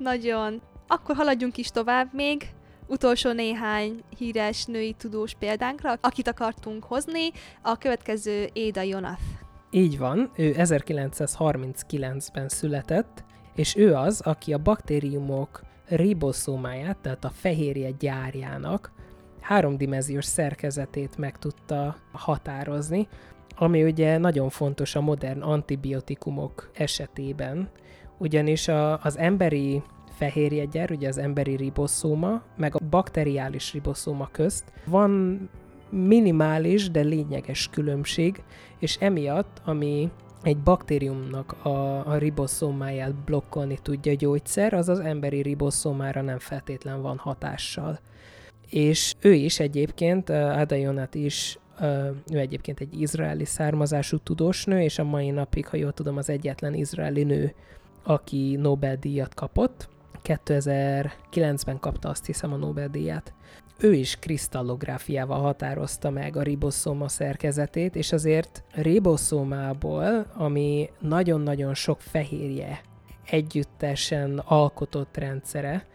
Nagyon. 0.00 0.60
Akkor 0.86 1.16
haladjunk 1.16 1.56
is 1.56 1.68
tovább 1.68 2.08
még. 2.12 2.48
Utolsó 2.86 3.32
néhány 3.32 4.02
híres 4.18 4.64
női 4.64 4.92
tudós 4.92 5.34
példánkra, 5.38 5.94
akit 6.00 6.28
akartunk 6.28 6.84
hozni, 6.84 7.30
a 7.62 7.76
következő 7.76 8.48
Éda 8.52 8.82
Jonath. 8.82 9.22
Így 9.70 9.98
van, 9.98 10.30
ő 10.36 10.54
1939-ben 10.56 12.48
született, 12.48 13.24
és 13.54 13.76
ő 13.76 13.94
az, 13.94 14.20
aki 14.20 14.52
a 14.52 14.58
baktériumok 14.58 15.62
riboszómáját, 15.86 16.98
tehát 16.98 17.24
a 17.24 17.30
fehérje 17.30 17.90
gyárjának 17.90 18.92
háromdimenziós 19.40 20.24
szerkezetét 20.24 21.16
meg 21.16 21.38
tudta 21.38 21.96
határozni, 22.12 23.08
ami 23.56 23.84
ugye 23.84 24.18
nagyon 24.18 24.48
fontos 24.48 24.94
a 24.94 25.00
modern 25.00 25.40
antibiotikumok 25.40 26.70
esetében, 26.74 27.70
ugyanis 28.20 28.68
a, 28.68 28.98
az 29.02 29.18
emberi 29.18 29.82
fehérjegyár, 30.10 30.90
ugye 30.90 31.08
az 31.08 31.18
emberi 31.18 31.56
riboszóma, 31.56 32.42
meg 32.56 32.74
a 32.74 32.84
bakteriális 32.90 33.72
riboszóma 33.72 34.28
közt 34.32 34.72
van 34.86 35.40
minimális, 35.90 36.90
de 36.90 37.00
lényeges 37.00 37.68
különbség, 37.68 38.42
és 38.78 38.96
emiatt, 38.96 39.60
ami 39.64 40.10
egy 40.42 40.58
baktériumnak 40.58 41.64
a, 41.64 42.06
a 42.06 42.18
riboszómáját 42.18 43.14
blokkolni 43.14 43.78
tudja 43.82 44.14
gyógyszer, 44.14 44.72
az 44.72 44.88
az 44.88 44.98
emberi 44.98 45.42
riboszómára 45.42 46.22
nem 46.22 46.38
feltétlen 46.38 47.02
van 47.02 47.16
hatással. 47.16 48.00
És 48.68 49.14
ő 49.20 49.32
is 49.32 49.60
egyébként, 49.60 50.30
Ada 50.30 50.74
Jonat 50.74 51.14
is, 51.14 51.58
ő 52.32 52.38
egyébként 52.38 52.80
egy 52.80 53.00
izraeli 53.00 53.44
származású 53.44 54.18
tudósnő, 54.18 54.80
és 54.80 54.98
a 54.98 55.04
mai 55.04 55.30
napig, 55.30 55.66
ha 55.66 55.76
jól 55.76 55.92
tudom, 55.92 56.16
az 56.16 56.28
egyetlen 56.28 56.74
izraeli 56.74 57.22
nő, 57.22 57.54
aki 58.02 58.56
Nobel-díjat 58.56 59.34
kapott. 59.34 59.88
2009-ben 60.24 61.78
kapta 61.78 62.08
azt 62.08 62.26
hiszem 62.26 62.52
a 62.52 62.56
Nobel-díjat. 62.56 63.32
Ő 63.78 63.92
is 63.92 64.16
krisztallográfiával 64.16 65.40
határozta 65.40 66.10
meg 66.10 66.36
a 66.36 66.42
riboszóma 66.42 67.08
szerkezetét, 67.08 67.96
és 67.96 68.12
azért 68.12 68.64
riboszómából, 68.72 70.26
ami 70.34 70.90
nagyon-nagyon 70.98 71.74
sok 71.74 72.00
fehérje 72.00 72.80
együttesen 73.30 74.38
alkotott 74.38 75.16
rendszere, 75.16 75.86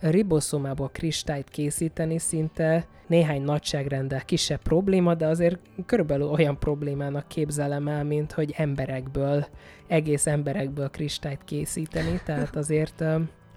riboszomából 0.00 0.88
kristályt 0.88 1.48
készíteni 1.48 2.18
szinte 2.18 2.86
néhány 3.06 3.42
nagyságrendel 3.42 4.24
kisebb 4.24 4.62
probléma, 4.62 5.14
de 5.14 5.26
azért 5.26 5.58
körülbelül 5.86 6.26
olyan 6.26 6.58
problémának 6.58 7.28
képzelem 7.28 7.88
el, 7.88 8.04
mint 8.04 8.32
hogy 8.32 8.54
emberekből, 8.56 9.46
egész 9.86 10.26
emberekből 10.26 10.90
kristályt 10.90 11.44
készíteni, 11.44 12.20
tehát 12.24 12.56
azért 12.56 13.04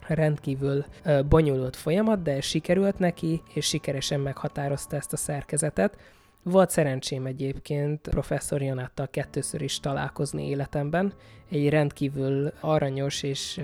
rendkívül 0.07 0.85
bonyolult 1.29 1.75
folyamat, 1.75 2.21
de 2.21 2.41
sikerült 2.41 2.99
neki, 2.99 3.41
és 3.53 3.65
sikeresen 3.65 4.19
meghatározta 4.19 4.95
ezt 4.95 5.13
a 5.13 5.17
szerkezetet. 5.17 5.97
Volt 6.43 6.69
szerencsém 6.69 7.25
egyébként 7.25 8.07
professzor 8.09 8.61
Janáttal 8.61 9.07
kettőször 9.09 9.61
is 9.61 9.79
találkozni 9.79 10.47
életemben. 10.49 11.13
Egy 11.49 11.69
rendkívül 11.69 12.53
aranyos 12.59 13.23
és 13.23 13.61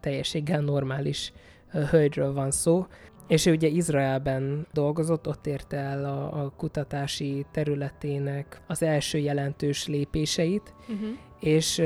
teljességgel 0.00 0.60
normális 0.60 1.32
hölgyről 1.90 2.32
van 2.32 2.50
szó, 2.50 2.86
és 3.26 3.46
ő 3.46 3.52
ugye 3.52 3.68
Izraelben 3.68 4.66
dolgozott, 4.72 5.28
ott 5.28 5.46
érte 5.46 5.76
el 5.76 6.04
a, 6.04 6.44
a 6.44 6.52
kutatási 6.56 7.46
területének 7.52 8.60
az 8.66 8.82
első 8.82 9.18
jelentős 9.18 9.86
lépéseit, 9.86 10.74
uh-huh. 10.80 11.08
és 11.40 11.78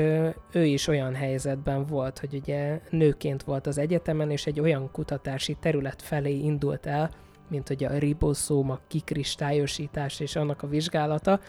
ő 0.53 0.65
is 0.65 0.87
olyan 0.87 1.15
helyzetben 1.15 1.85
volt, 1.85 2.19
hogy 2.19 2.33
ugye 2.33 2.81
nőként 2.89 3.43
volt 3.43 3.67
az 3.67 3.77
egyetemen, 3.77 4.31
és 4.31 4.45
egy 4.45 4.59
olyan 4.59 4.91
kutatási 4.91 5.57
terület 5.59 6.01
felé 6.01 6.37
indult 6.37 6.85
el, 6.85 7.09
mint 7.49 7.67
hogy 7.67 7.83
a 7.83 7.97
riboszóma 7.97 8.79
kikristályosítás 8.87 10.19
és 10.19 10.35
annak 10.35 10.63
a 10.63 10.67
vizsgálata, 10.67 11.39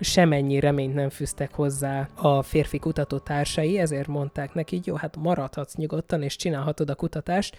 semennyi 0.00 0.60
reményt 0.60 0.94
nem 0.94 1.08
fűztek 1.08 1.54
hozzá 1.54 2.08
a 2.14 2.42
férfi 2.42 2.78
kutatótársai, 2.78 3.78
ezért 3.78 4.08
mondták 4.08 4.54
neki, 4.54 4.80
jó, 4.84 4.94
hát 4.94 5.16
maradhatsz 5.16 5.74
nyugodtan, 5.74 6.22
és 6.22 6.36
csinálhatod 6.36 6.90
a 6.90 6.94
kutatást, 6.94 7.56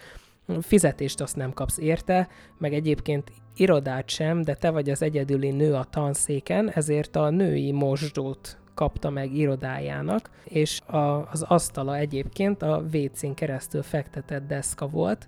fizetést 0.61 1.21
azt 1.21 1.36
nem 1.36 1.53
kapsz 1.53 1.77
érte, 1.77 2.27
meg 2.57 2.73
egyébként 2.73 3.31
irodát 3.55 4.09
sem, 4.09 4.41
de 4.41 4.55
te 4.55 4.69
vagy 4.69 4.89
az 4.89 5.01
egyedüli 5.01 5.51
nő 5.51 5.73
a 5.73 5.83
tanszéken, 5.83 6.69
ezért 6.69 7.15
a 7.15 7.29
női 7.29 7.71
mosdót 7.71 8.57
kapta 8.73 9.09
meg 9.09 9.36
irodájának, 9.36 10.29
és 10.43 10.81
a, 10.81 11.29
az 11.31 11.41
asztala 11.41 11.95
egyébként 11.95 12.61
a 12.61 12.83
WC-n 12.93 13.31
keresztül 13.33 13.83
fektetett 13.83 14.47
deszka 14.47 14.88
volt, 14.88 15.27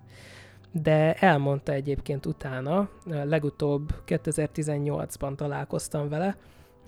de 0.72 1.14
elmondta 1.14 1.72
egyébként 1.72 2.26
utána, 2.26 2.90
legutóbb 3.06 3.94
2018-ban 4.08 5.36
találkoztam 5.36 6.10
vele, 6.10 6.38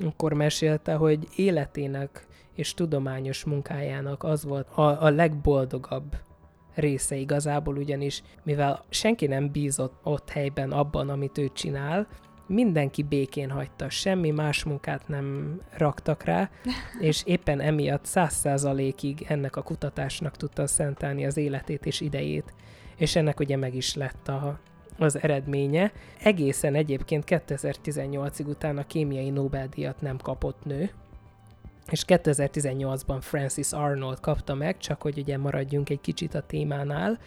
akkor 0.05 0.33
mesélte, 0.33 0.93
hogy 0.93 1.27
életének 1.35 2.27
és 2.55 2.73
tudományos 2.73 3.43
munkájának 3.43 4.23
az 4.23 4.43
volt 4.43 4.67
a, 4.69 5.03
a 5.03 5.09
legboldogabb 5.09 6.15
része 6.73 7.15
igazából, 7.15 7.77
ugyanis 7.77 8.23
mivel 8.43 8.83
senki 8.89 9.27
nem 9.27 9.51
bízott 9.51 9.99
ott 10.03 10.29
helyben 10.29 10.71
abban, 10.71 11.09
amit 11.09 11.37
ő 11.37 11.49
csinál, 11.53 12.07
mindenki 12.49 13.03
békén 13.03 13.49
hagyta, 13.49 13.89
semmi 13.89 14.31
más 14.31 14.63
munkát 14.63 15.07
nem 15.07 15.57
raktak 15.77 16.23
rá, 16.23 16.49
és 16.99 17.21
éppen 17.25 17.59
emiatt 17.59 18.05
száz 18.05 18.33
százalékig 18.33 19.25
ennek 19.27 19.55
a 19.55 19.61
kutatásnak 19.61 20.37
tudta 20.37 20.67
szentelni 20.67 21.25
az 21.25 21.37
életét 21.37 21.85
és 21.85 22.01
idejét. 22.01 22.53
És 22.95 23.15
ennek 23.15 23.39
ugye 23.39 23.57
meg 23.57 23.75
is 23.75 23.95
lett 23.95 24.27
a, 24.27 24.59
az 25.01 25.21
eredménye. 25.21 25.91
Egészen 26.23 26.75
egyébként 26.75 27.23
2018-ig 27.27 28.47
utána 28.47 28.87
kémiai 28.87 29.29
Nobel-díjat 29.29 30.01
nem 30.01 30.17
kapott 30.17 30.65
nő, 30.65 30.89
és 31.91 32.03
2018-ban 32.07 33.17
Francis 33.21 33.71
Arnold 33.71 34.19
kapta 34.19 34.53
meg, 34.53 34.77
csak 34.77 35.01
hogy 35.01 35.17
ugye 35.17 35.37
maradjunk 35.37 35.89
egy 35.89 36.01
kicsit 36.01 36.33
a 36.33 36.41
témánál, 36.41 37.19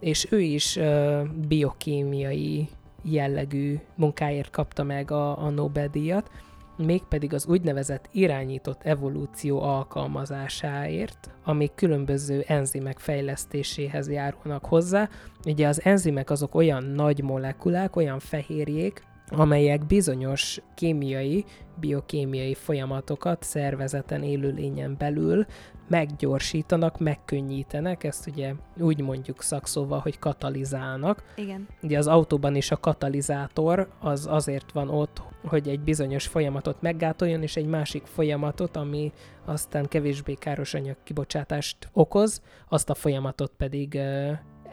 és 0.00 0.26
ő 0.30 0.40
is 0.40 0.76
uh, 0.76 1.22
biokémiai 1.48 2.68
jellegű 3.02 3.78
munkáért 3.94 4.50
kapta 4.50 4.82
meg 4.82 5.10
a, 5.10 5.42
a 5.44 5.50
Nobel-díjat, 5.50 6.30
mégpedig 6.78 7.34
az 7.34 7.46
úgynevezett 7.46 8.08
irányított 8.12 8.82
evolúció 8.82 9.62
alkalmazásáért, 9.62 11.30
amik 11.44 11.74
különböző 11.74 12.44
enzimek 12.46 12.98
fejlesztéséhez 12.98 14.10
járulnak 14.10 14.64
hozzá. 14.64 15.08
Ugye 15.44 15.68
az 15.68 15.84
enzimek 15.84 16.30
azok 16.30 16.54
olyan 16.54 16.84
nagy 16.84 17.22
molekulák, 17.22 17.96
olyan 17.96 18.18
fehérjék, 18.18 19.02
amelyek 19.30 19.86
bizonyos 19.86 20.60
kémiai, 20.74 21.44
biokémiai 21.80 22.54
folyamatokat 22.54 23.42
szervezeten 23.42 24.22
élőlényen 24.22 24.94
belül 24.98 25.46
meggyorsítanak, 25.88 26.98
megkönnyítenek, 26.98 28.04
ezt 28.04 28.26
ugye 28.26 28.52
úgy 28.80 29.00
mondjuk 29.00 29.42
szakszóval, 29.42 29.98
hogy 29.98 30.18
katalizálnak. 30.18 31.24
Igen. 31.36 31.68
Ugye 31.82 31.98
az 31.98 32.06
autóban 32.06 32.54
is 32.54 32.70
a 32.70 32.80
katalizátor 32.80 33.88
az 34.00 34.26
azért 34.30 34.72
van 34.72 34.88
ott, 34.88 35.22
hogy 35.44 35.68
egy 35.68 35.80
bizonyos 35.80 36.26
folyamatot 36.26 36.82
meggátoljon, 36.82 37.42
és 37.42 37.56
egy 37.56 37.66
másik 37.66 38.06
folyamatot, 38.06 38.76
ami 38.76 39.12
aztán 39.44 39.88
kevésbé 39.88 40.34
káros 40.34 40.74
anyag 40.74 40.96
kibocsátást 41.04 41.76
okoz, 41.92 42.42
azt 42.68 42.90
a 42.90 42.94
folyamatot 42.94 43.52
pedig 43.56 43.98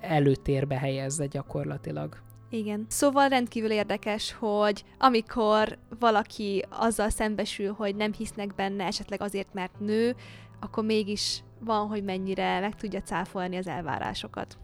előtérbe 0.01 0.77
helyezze 0.77 1.25
gyakorlatilag. 1.25 2.23
Igen. 2.49 2.85
Szóval 2.89 3.27
rendkívül 3.27 3.71
érdekes, 3.71 4.33
hogy 4.33 4.83
amikor 4.99 5.77
valaki 5.99 6.65
azzal 6.69 7.09
szembesül, 7.09 7.73
hogy 7.73 7.95
nem 7.95 8.13
hisznek 8.13 8.55
benne, 8.55 8.85
esetleg 8.85 9.21
azért, 9.21 9.53
mert 9.53 9.79
nő, 9.79 10.15
akkor 10.59 10.83
mégis 10.83 11.43
van, 11.59 11.87
hogy 11.87 12.03
mennyire 12.03 12.59
meg 12.59 12.75
tudja 12.75 13.01
cáfolni 13.01 13.57
az 13.57 13.67
elvárásokat. 13.67 14.57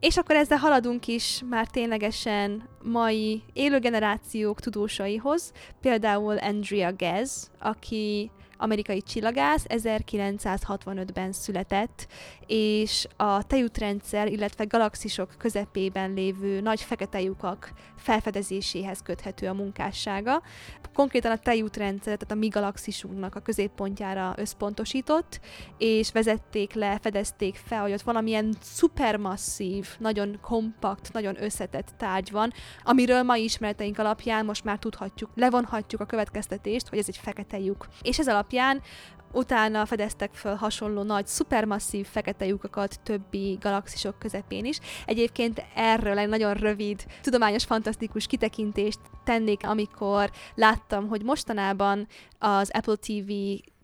És 0.00 0.16
akkor 0.16 0.36
ezzel 0.36 0.58
haladunk 0.58 1.06
is 1.06 1.42
már 1.48 1.66
ténylegesen 1.66 2.68
mai 2.82 3.42
élő 3.52 3.78
generációk 3.78 4.60
tudósaihoz, 4.60 5.52
például 5.80 6.38
Andrea 6.38 6.92
Ghez, 6.92 7.50
aki 7.60 8.30
amerikai 8.62 9.02
csillagász, 9.02 9.64
1965-ben 9.68 11.32
született, 11.32 12.06
és 12.46 13.06
a 13.16 13.42
tejútrendszer, 13.42 14.28
illetve 14.28 14.64
galaxisok 14.64 15.34
közepében 15.38 16.12
lévő 16.12 16.60
nagy 16.60 16.80
fekete 16.80 17.20
lyukak 17.20 17.72
felfedezéséhez 17.96 19.02
köthető 19.02 19.46
a 19.46 19.52
munkássága. 19.52 20.42
Konkrétan 20.94 21.30
a 21.30 21.36
tejútrendszer, 21.36 22.16
tehát 22.16 22.30
a 22.30 22.34
mi 22.34 22.48
galaxisunknak 22.48 23.34
a 23.34 23.40
középpontjára 23.40 24.34
összpontosított, 24.36 25.40
és 25.78 26.12
vezették 26.12 26.74
le, 26.74 26.98
fedezték 27.02 27.56
fel, 27.64 27.80
hogy 27.80 27.92
ott 27.92 28.02
valamilyen 28.02 28.54
szupermasszív, 28.60 29.88
nagyon 29.98 30.38
kompakt, 30.40 31.12
nagyon 31.12 31.42
összetett 31.42 31.88
tárgy 31.96 32.30
van, 32.30 32.52
amiről 32.82 33.22
mai 33.22 33.42
ismereteink 33.42 33.98
alapján 33.98 34.44
most 34.44 34.64
már 34.64 34.78
tudhatjuk, 34.78 35.30
levonhatjuk 35.34 36.00
a 36.00 36.06
következtetést, 36.06 36.88
hogy 36.88 36.98
ez 36.98 37.08
egy 37.08 37.16
fekete 37.16 37.58
lyuk. 37.58 37.86
És 38.02 38.18
ez 38.18 38.28
alapján 38.28 38.50
utána 39.32 39.86
fedeztek 39.86 40.34
föl 40.34 40.54
hasonló 40.54 41.02
nagy, 41.02 41.26
szupermasszív 41.26 42.06
fekete 42.06 42.46
lyukakat 42.46 43.00
többi 43.02 43.58
galaxisok 43.60 44.18
közepén 44.18 44.64
is. 44.64 44.78
Egyébként 45.06 45.64
erről 45.74 46.18
egy 46.18 46.28
nagyon 46.28 46.54
rövid, 46.54 47.04
tudományos, 47.20 47.64
fantasztikus 47.64 48.26
kitekintést 48.26 49.00
tennék, 49.24 49.66
amikor 49.66 50.30
láttam, 50.54 51.08
hogy 51.08 51.22
mostanában 51.22 52.06
az 52.38 52.70
Apple 52.72 52.96
TV 52.96 53.32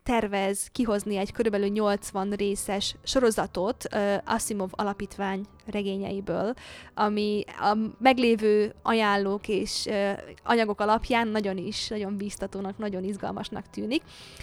tervez 0.09 0.69
kihozni 0.73 1.17
egy 1.17 1.33
körülbelül 1.33 1.69
80 1.69 2.31
részes 2.31 2.95
sorozatot 3.03 3.85
uh, 3.95 4.15
Asimov 4.25 4.69
alapítvány 4.73 5.45
regényeiből, 5.67 6.55
ami 6.95 7.45
a 7.61 7.77
meglévő 7.99 8.75
ajánlók 8.83 9.49
és 9.49 9.85
uh, 9.87 10.11
anyagok 10.45 10.81
alapján 10.81 11.29
nagyon 11.29 11.57
is, 11.57 11.89
nagyon 11.89 12.17
bíztatónak, 12.17 12.79
nagyon 12.79 13.05
izgalmasnak 13.05 13.71
tűnik. 13.71 14.03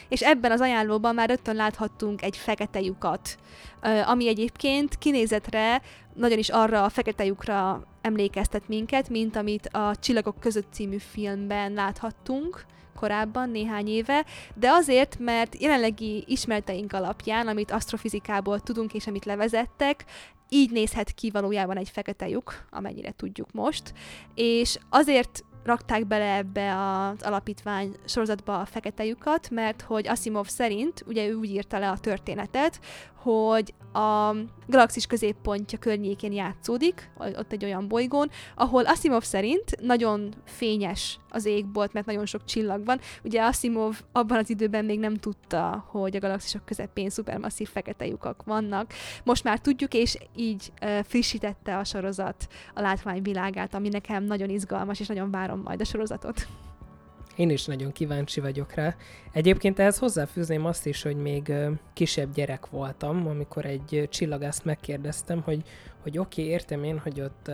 És 0.10 0.22
ebben 0.22 0.52
az 0.52 0.62
ajánlóban 0.62 1.16
már 1.16 1.30
rögtön 1.30 1.56
láthattunk 1.56 2.22
egy 2.22 2.38
fekete 2.38 2.82
lyukat, 2.82 3.38
uh, 3.84 4.10
ami 4.10 4.28
egyébként 4.28 4.98
kinézetre 4.98 5.82
nagyon 6.14 6.38
is 6.38 6.50
arra 6.50 6.84
a 6.84 6.90
fekete 6.90 7.26
lyukra 7.26 7.84
emlékeztet 8.06 8.68
minket, 8.68 9.10
mint 9.10 9.36
amit 9.36 9.68
a 9.68 9.96
Csillagok 9.96 10.40
között 10.40 10.74
című 10.74 10.98
filmben 10.98 11.74
láthattunk, 11.74 12.66
korábban, 12.96 13.50
néhány 13.50 13.88
éve, 13.88 14.26
de 14.56 14.70
azért, 14.72 15.20
mert 15.20 15.62
jelenlegi 15.62 16.24
ismerteink 16.28 16.94
alapján, 16.94 17.48
amit 17.48 17.72
asztrofizikából 17.72 18.60
tudunk 18.60 18.94
és 18.94 19.08
amit 19.08 19.26
levezettek, 19.26 20.06
így 20.50 20.72
nézhet 20.72 21.12
ki 21.12 21.32
valójában 21.32 21.78
egy 21.78 21.90
fekete 21.90 22.28
lyuk, 22.30 22.66
amennyire 22.70 23.12
tudjuk 23.12 23.52
most, 23.52 23.94
és 24.36 24.78
azért 24.90 25.44
rakták 25.66 26.08
bele 26.08 26.36
ebbe 26.36 26.78
az 26.78 27.22
alapítvány 27.22 27.96
sorozatba 28.06 28.60
a 28.60 28.66
fekete 28.66 29.06
lyukat, 29.06 29.50
mert 29.50 29.82
hogy 29.82 30.08
Asimov 30.08 30.48
szerint, 30.48 31.04
ugye 31.08 31.28
ő 31.28 31.34
úgy 31.34 31.50
írta 31.50 31.80
le 31.80 31.90
a 31.90 31.98
történetet, 31.98 32.80
hogy 33.16 33.74
a 33.94 34.36
galaxis 34.68 35.06
középpontja 35.06 35.78
környékén 35.78 36.32
játszódik, 36.32 37.12
ott 37.18 37.52
egy 37.52 37.64
olyan 37.64 37.88
bolygón, 37.88 38.30
ahol 38.56 38.86
Asimov 38.86 39.24
szerint 39.24 39.82
nagyon 39.82 40.34
fényes 40.46 41.20
az 41.36 41.46
égbolt, 41.46 41.94
mert 41.94 42.06
nagyon 42.06 42.26
sok 42.26 42.46
csillag 42.46 42.86
van. 42.86 43.00
Ugye 43.24 43.44
Asimov 43.44 44.02
abban 44.12 44.38
az 44.38 44.50
időben 44.50 44.86
még 44.86 45.00
nem 45.00 45.16
tudta, 45.16 45.86
hogy 45.88 46.16
a 46.16 46.20
galaxisok 46.20 46.66
közepén 46.66 47.10
szupermasszív 47.10 47.70
fekete 47.70 48.06
lyukak 48.06 48.44
vannak. 48.44 48.94
Most 49.24 49.44
már 49.44 49.60
tudjuk, 49.60 49.94
és 49.94 50.18
így 50.36 50.72
uh, 50.82 51.04
frissítette 51.04 51.78
a 51.78 51.84
sorozat 51.84 52.48
a 52.74 52.82
látványvilágát, 52.82 53.74
ami 53.74 53.90
nekem 53.90 54.24
nagyon 54.24 54.50
izgalmas, 54.50 55.00
és 55.00 55.08
nagyon 55.08 55.32
várom 55.32 55.62
majd 55.62 55.82
a 55.82 55.86
sorozatot. 55.86 56.48
Én 57.36 57.50
is 57.50 57.66
nagyon 57.66 57.92
kíváncsi 57.92 58.40
vagyok 58.40 58.74
rá. 58.74 58.96
Egyébként 59.32 59.80
ehhez 59.80 59.98
hozzáfűzném 59.98 60.66
azt 60.66 60.86
is, 60.86 61.02
hogy 61.02 61.16
még 61.16 61.54
kisebb 61.94 62.34
gyerek 62.34 62.70
voltam, 62.70 63.28
amikor 63.28 63.66
egy 63.66 64.08
csillagászt 64.12 64.66
megkérdeztem, 64.66 65.42
hogy, 65.42 65.62
hogy 66.06 66.18
oké, 66.18 66.42
okay, 66.42 66.54
értem 66.54 66.84
én, 66.84 67.00
hogy 67.00 67.22
ott 67.22 67.52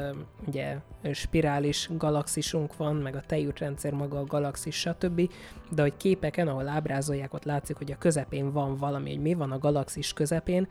ugye 0.48 0.78
spirális 1.12 1.90
galaxisunk 1.98 2.78
van, 2.78 2.96
meg 2.96 3.16
a 3.16 3.24
tejútrendszer 3.28 3.94
maga 3.94 4.20
a 4.20 4.26
galaxis, 4.26 4.76
stb., 4.76 5.30
de 5.70 5.82
hogy 5.82 5.98
képeken, 5.98 6.48
ahol 6.48 6.68
ábrázolják, 6.68 7.34
ott 7.34 7.44
látszik, 7.44 7.78
hogy 7.78 7.92
a 7.92 7.98
közepén 7.98 8.52
van 8.52 8.78
valami, 8.78 9.10
hogy 9.10 9.22
mi 9.22 9.34
van 9.34 9.52
a 9.52 9.58
galaxis 9.58 10.14
közepén, 10.14 10.68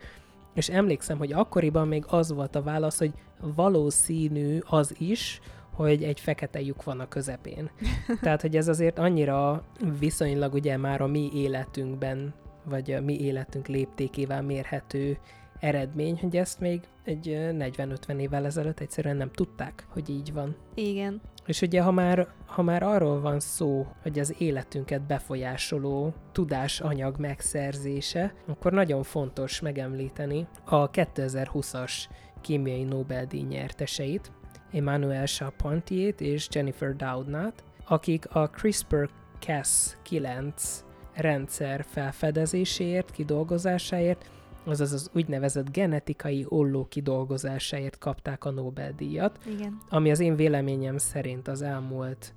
és 0.53 0.69
emlékszem, 0.69 1.17
hogy 1.17 1.33
akkoriban 1.33 1.87
még 1.87 2.03
az 2.07 2.31
volt 2.31 2.55
a 2.55 2.61
válasz, 2.61 2.97
hogy 2.97 3.13
valószínű 3.55 4.59
az 4.65 4.95
is, 4.97 5.41
hogy 5.73 6.03
egy 6.03 6.19
fekete 6.19 6.61
lyuk 6.61 6.83
van 6.83 6.99
a 6.99 7.07
közepén. 7.07 7.69
Tehát, 8.21 8.41
hogy 8.41 8.55
ez 8.55 8.67
azért 8.67 8.99
annyira 8.99 9.63
viszonylag 9.99 10.53
ugye 10.53 10.77
már 10.77 11.01
a 11.01 11.07
mi 11.07 11.29
életünkben, 11.33 12.33
vagy 12.63 12.91
a 12.91 13.01
mi 13.01 13.19
életünk 13.19 13.67
léptékével 13.67 14.41
mérhető 14.41 15.17
eredmény, 15.61 16.17
hogy 16.21 16.37
ezt 16.37 16.59
még 16.59 16.81
egy 17.03 17.27
40-50 17.27 18.19
évvel 18.19 18.45
ezelőtt 18.45 18.79
egyszerűen 18.79 19.17
nem 19.17 19.31
tudták, 19.31 19.85
hogy 19.89 20.09
így 20.09 20.33
van. 20.33 20.55
Igen. 20.73 21.21
És 21.45 21.61
ugye, 21.61 21.81
ha 21.81 21.91
már, 21.91 22.27
ha 22.45 22.61
már 22.61 22.83
arról 22.83 23.21
van 23.21 23.39
szó, 23.39 23.87
hogy 24.01 24.19
az 24.19 24.35
életünket 24.37 25.01
befolyásoló 25.01 26.13
tudásanyag 26.31 27.19
megszerzése, 27.19 28.33
akkor 28.47 28.71
nagyon 28.71 29.03
fontos 29.03 29.59
megemlíteni 29.59 30.47
a 30.65 30.89
2020-as 30.89 31.91
kémiai 32.41 32.83
Nobel-díj 32.83 33.41
nyerteseit, 33.41 34.31
Emmanuel 34.71 35.25
Charpentier-t 35.25 36.21
és 36.21 36.47
Jennifer 36.51 36.95
Doudnát, 36.95 37.63
akik 37.85 38.35
a 38.35 38.49
CRISPR-Cas9 38.49 40.53
rendszer 41.13 41.85
felfedezéséért, 41.87 43.11
kidolgozásáért, 43.11 44.29
azaz 44.63 44.93
az 44.93 45.09
úgynevezett 45.13 45.71
genetikai 45.71 46.45
olló 46.49 46.85
kidolgozásáért 46.85 47.97
kapták 47.97 48.45
a 48.45 48.51
Nobel-díjat, 48.51 49.39
Igen. 49.45 49.77
ami 49.89 50.11
az 50.11 50.19
én 50.19 50.35
véleményem 50.35 50.97
szerint 50.97 51.47
az 51.47 51.61
elmúlt 51.61 52.33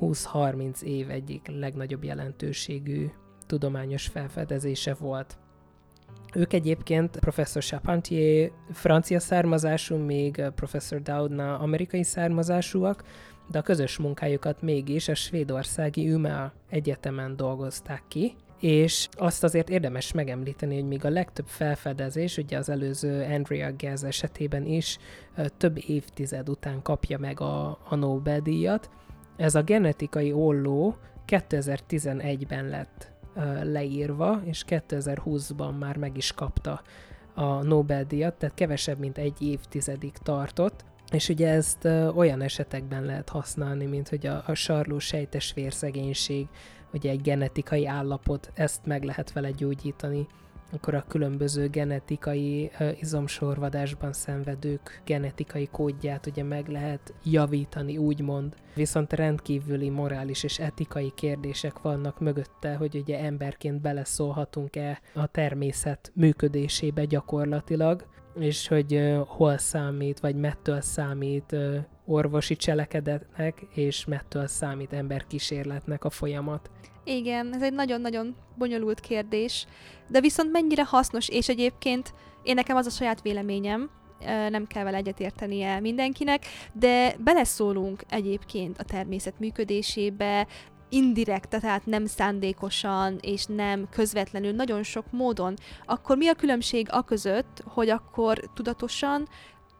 20-30 0.00 0.82
év 0.82 1.10
egyik 1.10 1.46
legnagyobb 1.46 2.04
jelentőségű 2.04 3.06
tudományos 3.46 4.06
felfedezése 4.06 4.94
volt. 4.94 5.38
Ők 6.34 6.52
egyébként 6.52 7.18
professzor 7.18 7.62
Charpentier 7.62 8.50
francia 8.72 9.20
származású, 9.20 9.96
még 9.96 10.42
professzor 10.54 11.02
Doudna 11.02 11.58
amerikai 11.58 12.02
származásúak, 12.02 13.04
de 13.50 13.58
a 13.58 13.62
közös 13.62 13.98
munkájukat 13.98 14.62
mégis 14.62 15.08
a 15.08 15.14
svédországi 15.14 16.12
UMA 16.12 16.52
egyetemen 16.68 17.36
dolgozták 17.36 18.02
ki, 18.08 18.34
és 18.60 19.08
azt 19.12 19.44
azért 19.44 19.70
érdemes 19.70 20.12
megemlíteni, 20.12 20.74
hogy 20.74 20.88
még 20.88 21.04
a 21.04 21.08
legtöbb 21.10 21.46
felfedezés, 21.46 22.36
ugye 22.36 22.58
az 22.58 22.68
előző 22.68 23.22
Andrea 23.22 23.72
Ghez 23.72 24.04
esetében 24.04 24.66
is 24.66 24.98
több 25.56 25.78
évtized 25.86 26.48
után 26.48 26.82
kapja 26.82 27.18
meg 27.18 27.40
a, 27.40 27.78
a 27.88 27.94
Nobel-díjat. 27.94 28.90
Ez 29.36 29.54
a 29.54 29.62
genetikai 29.62 30.32
olló 30.32 30.96
2011-ben 31.26 32.68
lett 32.68 33.12
leírva, 33.62 34.40
és 34.44 34.64
2020-ban 34.68 35.78
már 35.78 35.96
meg 35.96 36.16
is 36.16 36.32
kapta 36.32 36.82
a 37.34 37.62
Nobel-díjat, 37.62 38.34
tehát 38.34 38.54
kevesebb, 38.54 38.98
mint 38.98 39.18
egy 39.18 39.42
évtizedig 39.42 40.12
tartott, 40.12 40.84
és 41.12 41.28
ugye 41.28 41.48
ezt 41.48 41.84
olyan 42.14 42.40
esetekben 42.40 43.04
lehet 43.04 43.28
használni, 43.28 43.86
mint 43.86 44.08
hogy 44.08 44.26
a, 44.26 44.42
a 44.46 44.54
sarló 44.54 44.98
sejtes 44.98 45.52
vérszegénység, 45.54 46.46
ugye 46.92 47.10
egy 47.10 47.20
genetikai 47.20 47.86
állapot, 47.86 48.50
ezt 48.54 48.86
meg 48.86 49.02
lehet 49.02 49.32
vele 49.32 49.50
gyógyítani 49.50 50.26
akkor 50.72 50.94
a 50.94 51.04
különböző 51.08 51.68
genetikai 51.68 52.70
izomsorvadásban 53.00 54.12
szenvedők 54.12 55.02
genetikai 55.04 55.68
kódját 55.72 56.26
ugye 56.26 56.42
meg 56.42 56.68
lehet 56.68 57.14
javítani, 57.24 57.96
úgymond. 57.96 58.54
Viszont 58.74 59.12
rendkívüli 59.12 59.88
morális 59.88 60.42
és 60.42 60.58
etikai 60.58 61.12
kérdések 61.14 61.78
vannak 61.78 62.20
mögötte, 62.20 62.74
hogy 62.74 62.94
ugye 62.96 63.18
emberként 63.18 63.80
beleszólhatunk-e 63.80 65.00
a 65.14 65.26
természet 65.26 66.12
működésébe 66.14 67.04
gyakorlatilag, 67.04 68.06
és 68.34 68.68
hogy 68.68 69.16
hol 69.26 69.58
számít, 69.58 70.20
vagy 70.20 70.36
mettől 70.36 70.80
számít 70.80 71.56
orvosi 72.10 72.56
cselekedetnek, 72.56 73.62
és 73.74 74.04
mettől 74.04 74.46
számít 74.46 74.92
emberkísérletnek 74.92 76.04
a 76.04 76.10
folyamat. 76.10 76.70
Igen, 77.04 77.54
ez 77.54 77.62
egy 77.62 77.72
nagyon-nagyon 77.72 78.36
bonyolult 78.58 79.00
kérdés, 79.00 79.66
de 80.08 80.20
viszont 80.20 80.52
mennyire 80.52 80.84
hasznos, 80.84 81.28
és 81.28 81.48
egyébként 81.48 82.14
én 82.42 82.54
nekem 82.54 82.76
az 82.76 82.86
a 82.86 82.90
saját 82.90 83.22
véleményem, 83.22 83.90
nem 84.50 84.66
kell 84.66 84.84
vele 84.84 84.96
egyetértenie 84.96 85.80
mindenkinek, 85.80 86.46
de 86.72 87.14
beleszólunk 87.18 88.02
egyébként 88.08 88.78
a 88.78 88.84
természet 88.84 89.38
működésébe, 89.38 90.46
indirekt, 90.88 91.48
tehát 91.48 91.86
nem 91.86 92.06
szándékosan 92.06 93.18
és 93.20 93.44
nem 93.44 93.88
közvetlenül, 93.90 94.52
nagyon 94.52 94.82
sok 94.82 95.04
módon, 95.10 95.54
akkor 95.86 96.16
mi 96.16 96.28
a 96.28 96.34
különbség 96.34 96.86
a 96.90 97.02
között, 97.02 97.62
hogy 97.64 97.88
akkor 97.88 98.38
tudatosan, 98.54 99.28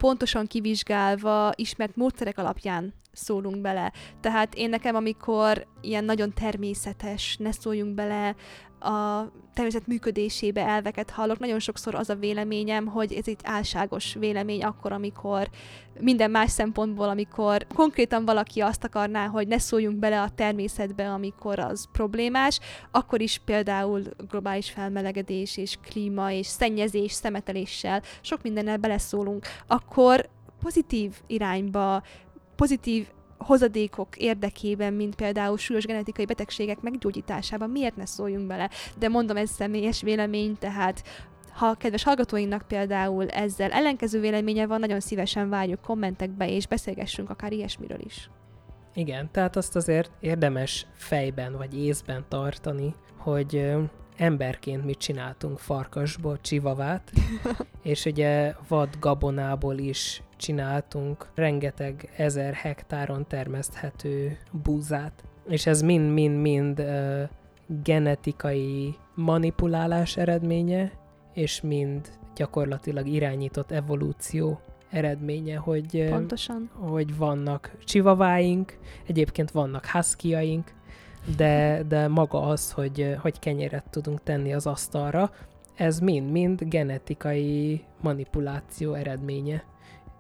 pontosan 0.01 0.47
kivizsgálva, 0.47 1.53
ismert 1.55 1.97
módszerek 1.97 2.39
alapján 2.39 2.95
szólunk 3.13 3.61
bele. 3.61 3.93
Tehát 4.21 4.55
én 4.55 4.69
nekem, 4.69 4.95
amikor 4.95 5.67
ilyen 5.81 6.05
nagyon 6.05 6.33
természetes, 6.35 7.37
ne 7.37 7.53
szóljunk 7.53 7.95
bele 7.95 8.35
a 8.81 9.31
természet 9.55 9.87
működésébe 9.87 10.67
elveket 10.67 11.11
hallok, 11.11 11.39
nagyon 11.39 11.59
sokszor 11.59 11.95
az 11.95 12.11
a 12.11 12.15
véleményem, 12.15 12.87
hogy 12.87 13.13
ez 13.13 13.29
egy 13.29 13.41
álságos 13.43 14.15
vélemény 14.15 14.63
akkor, 14.63 14.93
amikor 14.93 15.49
minden 16.01 16.31
más 16.31 16.51
szempontból, 16.51 17.09
amikor 17.09 17.67
konkrétan 17.75 18.25
valaki 18.25 18.61
azt 18.61 18.85
akarná, 18.85 19.27
hogy 19.27 19.49
ne 19.49 19.59
szóljunk 19.59 19.99
bele 19.99 20.23
a 20.23 20.31
természetbe, 20.35 21.11
amikor 21.11 21.59
az 21.59 21.89
problémás, 21.93 22.61
akkor 22.91 23.21
is 23.21 23.41
például 23.45 24.03
globális 24.29 24.71
felmelegedés 24.71 25.57
és 25.57 25.77
klíma 25.83 26.33
és 26.33 26.47
szennyezés, 26.47 27.13
szemeteléssel, 27.13 28.03
sok 28.21 28.43
mindennel 28.43 28.77
beleszólunk, 28.77 29.47
akkor 29.67 30.29
pozitív 30.63 31.15
irányba 31.27 32.03
pozitív 32.57 33.07
hozadékok 33.45 34.17
érdekében, 34.17 34.93
mint 34.93 35.15
például 35.15 35.59
súlyos 35.59 35.85
genetikai 35.85 36.25
betegségek 36.25 36.81
meggyógyításában, 36.81 37.71
miért 37.71 37.97
ne 37.97 38.07
szóljunk 38.07 38.47
bele? 38.47 38.71
De 38.99 39.09
mondom, 39.09 39.37
ez 39.37 39.51
személyes 39.51 40.03
vélemény, 40.03 40.59
tehát 40.59 41.03
ha 41.53 41.75
kedves 41.75 42.03
hallgatóinknak 42.03 42.63
például 42.69 43.29
ezzel 43.29 43.71
ellenkező 43.71 44.21
véleménye 44.21 44.67
van, 44.67 44.81
nagyon 44.81 45.01
szívesen 45.01 45.49
várjuk 45.49 45.81
kommentekbe, 45.81 46.51
és 46.51 46.67
beszélgessünk 46.67 47.31
akár 47.31 47.53
ilyesmiről 47.53 48.01
is. 48.05 48.31
Igen, 48.95 49.29
tehát 49.33 49.57
azt 49.57 49.77
azért 49.77 50.11
érdemes 50.21 50.87
fejben 50.95 51.57
vagy 51.57 51.79
észben 51.79 52.25
tartani, 52.29 52.95
hogy 53.19 53.73
emberként 54.21 54.85
mit 54.85 54.99
csináltunk 54.99 55.59
farkasból 55.59 56.39
csivavát, 56.41 57.13
és 57.83 58.05
ugye 58.05 58.55
vad 58.69 58.89
gabonából 58.99 59.79
is 59.79 60.23
csináltunk 60.37 61.29
rengeteg 61.35 62.13
ezer 62.17 62.55
hektáron 62.55 63.27
termeszthető 63.29 64.39
búzát. 64.51 65.25
És 65.49 65.67
ez 65.67 65.83
mind-mind-mind 65.83 66.81
uh, 66.81 67.23
genetikai 67.83 68.95
manipulálás 69.15 70.17
eredménye, 70.17 70.93
és 71.35 71.61
mind 71.61 72.09
gyakorlatilag 72.35 73.07
irányított 73.07 73.71
evolúció 73.71 74.61
eredménye, 74.91 75.57
hogy, 75.57 76.09
Pontosan. 76.09 76.71
hogy 76.73 77.17
vannak 77.17 77.77
csivaváink, 77.85 78.79
egyébként 79.07 79.51
vannak 79.51 79.87
huskyjaink, 79.87 80.73
de, 81.37 81.83
de 81.89 82.09
maga 82.09 82.43
az, 82.43 82.73
hogy, 82.73 83.17
hogy 83.21 83.39
kenyeret 83.39 83.91
tudunk 83.91 84.23
tenni 84.23 84.53
az 84.53 84.67
asztalra, 84.67 85.31
ez 85.75 85.99
mind-mind 85.99 86.65
genetikai 86.65 87.85
manipuláció 88.01 88.95
eredménye. 88.95 89.65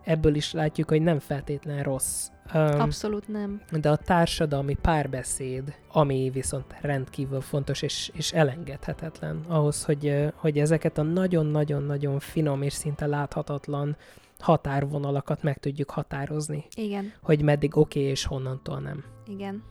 Ebből 0.05 0.35
is 0.35 0.53
látjuk, 0.53 0.89
hogy 0.89 1.03
nem 1.03 1.19
feltétlen 1.19 1.83
rossz. 1.83 2.29
Um, 2.55 2.81
Abszolút 2.81 3.29
nem. 3.29 3.63
De 3.81 3.91
a 3.91 3.97
társadalmi 3.97 4.75
párbeszéd, 4.75 5.75
ami 5.93 6.31
viszont 6.33 6.75
rendkívül 6.81 7.41
fontos 7.41 7.83
és, 7.83 8.11
és 8.15 8.33
elengedhetetlen 8.33 9.41
ahhoz, 9.49 9.85
hogy, 9.85 10.33
hogy 10.35 10.59
ezeket 10.59 10.99
a 10.99 11.03
nagyon-nagyon-nagyon 11.03 12.19
finom 12.19 12.63
és 12.63 12.73
szinte 12.73 13.07
láthatatlan 13.07 13.97
határvonalakat 14.39 15.43
meg 15.43 15.59
tudjuk 15.59 15.91
határozni. 15.91 16.65
Igen. 16.77 17.13
Hogy 17.23 17.43
meddig 17.43 17.77
oké 17.77 17.99
okay, 17.99 18.11
és 18.11 18.25
honnantól 18.25 18.81
nem. 18.81 19.05
Igen. 19.27 19.63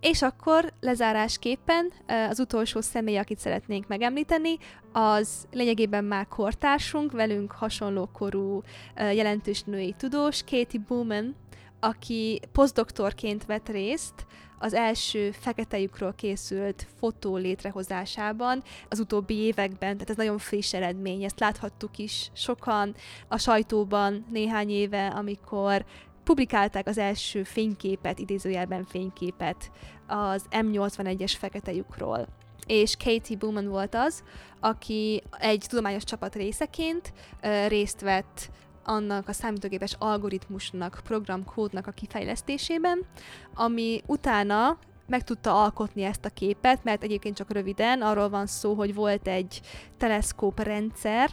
És 0.00 0.22
akkor 0.22 0.72
lezárásképpen 0.80 1.92
az 2.30 2.40
utolsó 2.40 2.80
személy, 2.80 3.18
akit 3.18 3.38
szeretnénk 3.38 3.86
megemlíteni, 3.86 4.56
az 4.92 5.46
lényegében 5.52 6.04
már 6.04 6.28
kortársunk, 6.28 7.12
velünk 7.12 7.52
hasonló 7.52 8.08
korú 8.12 8.62
jelentős 8.96 9.62
női 9.62 9.94
tudós, 9.98 10.42
Katie 10.42 10.80
Bowman, 10.88 11.36
aki 11.80 12.40
posztdoktorként 12.52 13.44
vett 13.44 13.68
részt 13.68 14.26
az 14.58 14.74
első 14.74 15.30
fekete 15.30 15.78
készült 16.16 16.86
fotó 16.98 17.36
létrehozásában 17.36 18.62
az 18.88 19.00
utóbbi 19.00 19.34
években, 19.34 19.92
tehát 19.92 20.10
ez 20.10 20.16
nagyon 20.16 20.38
friss 20.38 20.74
eredmény, 20.74 21.24
ezt 21.24 21.40
láthattuk 21.40 21.98
is 21.98 22.30
sokan 22.34 22.94
a 23.28 23.38
sajtóban 23.38 24.26
néhány 24.30 24.70
éve, 24.70 25.06
amikor 25.06 25.84
publikálták 26.30 26.86
az 26.86 26.98
első 26.98 27.42
fényképet, 27.42 28.18
idézőjelben 28.18 28.84
fényképet 28.84 29.70
az 30.06 30.44
M81-es 30.50 31.34
fekete 31.38 31.72
lyukról. 31.72 32.26
És 32.66 32.96
Katie 33.04 33.36
Bowman 33.36 33.68
volt 33.68 33.94
az, 33.94 34.22
aki 34.60 35.22
egy 35.38 35.64
tudományos 35.68 36.04
csapat 36.04 36.34
részeként 36.34 37.12
részt 37.68 38.00
vett 38.00 38.50
annak 38.84 39.28
a 39.28 39.32
számítógépes 39.32 39.96
algoritmusnak, 39.98 41.00
programkódnak 41.04 41.86
a 41.86 41.90
kifejlesztésében, 41.90 43.06
ami 43.54 44.00
utána 44.06 44.78
meg 45.06 45.24
tudta 45.24 45.62
alkotni 45.62 46.02
ezt 46.02 46.24
a 46.24 46.28
képet, 46.28 46.84
mert 46.84 47.02
egyébként 47.02 47.36
csak 47.36 47.52
röviden 47.52 48.02
arról 48.02 48.28
van 48.28 48.46
szó, 48.46 48.74
hogy 48.74 48.94
volt 48.94 49.28
egy 49.28 49.60
teleszkóp 49.96 50.60
rendszer, 50.60 51.30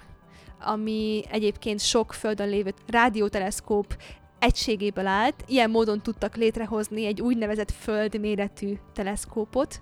ami 0.60 1.24
egyébként 1.30 1.80
sok 1.80 2.14
földön 2.14 2.50
lévő 2.50 2.74
rádióteleszkóp 2.88 3.96
egységéből 4.40 5.08
állt. 5.08 5.44
Ilyen 5.48 5.70
módon 5.70 6.02
tudtak 6.02 6.36
létrehozni 6.36 7.06
egy 7.06 7.22
úgynevezett 7.22 7.72
földméretű 7.72 8.74
teleszkópot, 8.94 9.82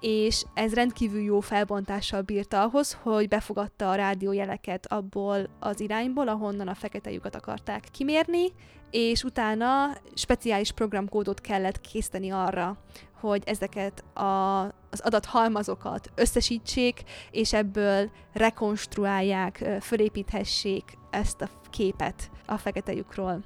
és 0.00 0.44
ez 0.54 0.74
rendkívül 0.74 1.20
jó 1.20 1.40
felbontással 1.40 2.22
bírta 2.22 2.62
ahhoz, 2.62 2.98
hogy 3.02 3.28
befogadta 3.28 3.90
a 3.90 3.94
rádiójeleket 3.94 4.92
abból 4.92 5.48
az 5.58 5.80
irányból, 5.80 6.28
ahonnan 6.28 6.68
a 6.68 6.74
fekete 6.74 7.10
lyukat 7.10 7.34
akarták 7.34 7.84
kimérni, 7.92 8.52
és 8.90 9.22
utána 9.22 9.92
speciális 10.14 10.72
programkódot 10.72 11.40
kellett 11.40 11.80
készíteni 11.80 12.30
arra, 12.30 12.76
hogy 13.20 13.42
ezeket 13.46 14.16
a, 14.16 14.62
az 14.64 15.00
adathalmazokat 15.00 16.10
összesítsék, 16.14 17.02
és 17.30 17.52
ebből 17.52 18.10
rekonstruálják, 18.32 19.64
fölépíthessék 19.80 20.98
ezt 21.10 21.40
a 21.40 21.48
képet 21.70 22.30
a 22.46 22.56
fekete 22.56 22.92
lyukról. 22.92 23.42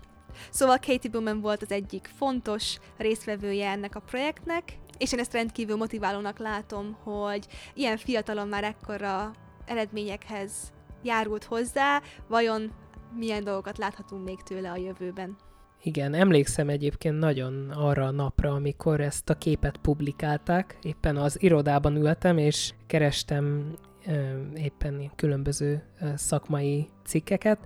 Szóval 0.50 0.78
Katie 0.78 1.10
Bowman 1.10 1.40
volt 1.40 1.62
az 1.62 1.70
egyik 1.70 2.10
fontos 2.16 2.78
résztvevője 2.96 3.70
ennek 3.70 3.94
a 3.96 4.00
projektnek, 4.00 4.78
és 4.98 5.12
én 5.12 5.18
ezt 5.18 5.32
rendkívül 5.32 5.76
motiválónak 5.76 6.38
látom, 6.38 6.96
hogy 7.02 7.46
ilyen 7.74 7.96
fiatalon 7.96 8.48
már 8.48 8.64
ekkora 8.64 9.32
eredményekhez 9.66 10.52
járult 11.02 11.44
hozzá, 11.44 12.02
vajon 12.28 12.72
milyen 13.16 13.44
dolgokat 13.44 13.78
láthatunk 13.78 14.24
még 14.24 14.42
tőle 14.42 14.70
a 14.70 14.76
jövőben. 14.76 15.36
Igen, 15.82 16.14
emlékszem 16.14 16.68
egyébként 16.68 17.18
nagyon 17.18 17.70
arra 17.70 18.04
a 18.04 18.10
napra, 18.10 18.52
amikor 18.52 19.00
ezt 19.00 19.30
a 19.30 19.34
képet 19.34 19.76
publikálták. 19.76 20.78
Éppen 20.82 21.16
az 21.16 21.42
irodában 21.42 21.96
ültem, 21.96 22.38
és 22.38 22.74
kerestem 22.86 23.74
éppen 24.54 25.10
különböző 25.16 25.82
szakmai 26.14 26.88
cikkeket, 27.04 27.58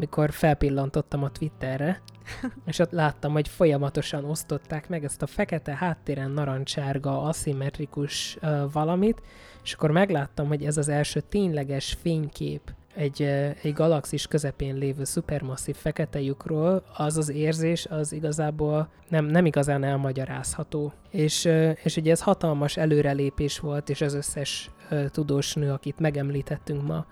mikor 0.00 0.30
felpillantottam 0.32 1.22
a 1.22 1.30
Twitterre, 1.30 2.00
és 2.66 2.78
ott 2.78 2.90
láttam, 2.90 3.32
hogy 3.32 3.48
folyamatosan 3.48 4.24
osztották 4.24 4.88
meg 4.88 5.04
ezt 5.04 5.22
a 5.22 5.26
fekete 5.26 5.74
háttéren 5.74 6.30
narancsárga, 6.30 7.22
aszimmetrikus 7.22 8.38
uh, 8.42 8.72
valamit, 8.72 9.22
és 9.62 9.72
akkor 9.72 9.90
megláttam, 9.90 10.46
hogy 10.46 10.64
ez 10.64 10.76
az 10.76 10.88
első 10.88 11.20
tényleges 11.20 11.96
fénykép 12.02 12.74
egy, 12.94 13.20
uh, 13.20 13.50
egy 13.62 13.72
galaxis 13.72 14.26
közepén 14.26 14.74
lévő 14.74 15.04
szupermasszív 15.04 15.76
fekete 15.76 16.20
lyukról, 16.20 16.82
az 16.96 17.16
az 17.16 17.28
érzés, 17.28 17.86
az 17.86 18.12
igazából 18.12 18.88
nem, 19.08 19.24
nem 19.24 19.46
igazán 19.46 19.84
elmagyarázható. 19.84 20.92
És, 21.10 21.44
uh, 21.44 21.76
és 21.82 21.96
ugye 21.96 22.10
ez 22.10 22.22
hatalmas 22.22 22.76
előrelépés 22.76 23.58
volt, 23.58 23.88
és 23.88 24.00
az 24.00 24.14
összes 24.14 24.70
uh, 24.90 25.06
tudós 25.06 25.54
nő, 25.54 25.70
akit 25.72 25.98
megemlítettünk 25.98 26.86
ma, 26.86 27.06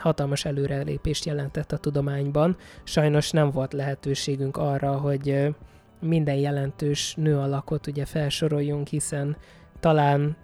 hatalmas 0.00 0.44
előrelépést 0.44 1.24
jelentett 1.24 1.72
a 1.72 1.76
tudományban. 1.76 2.56
Sajnos 2.84 3.30
nem 3.30 3.50
volt 3.50 3.72
lehetőségünk 3.72 4.56
arra, 4.56 4.96
hogy 4.96 5.54
minden 6.00 6.36
jelentős 6.36 7.14
nő 7.14 7.36
alakot 7.36 7.86
ugye 7.86 8.04
felsoroljunk, 8.04 8.86
hiszen 8.86 9.36
talán 9.80 10.36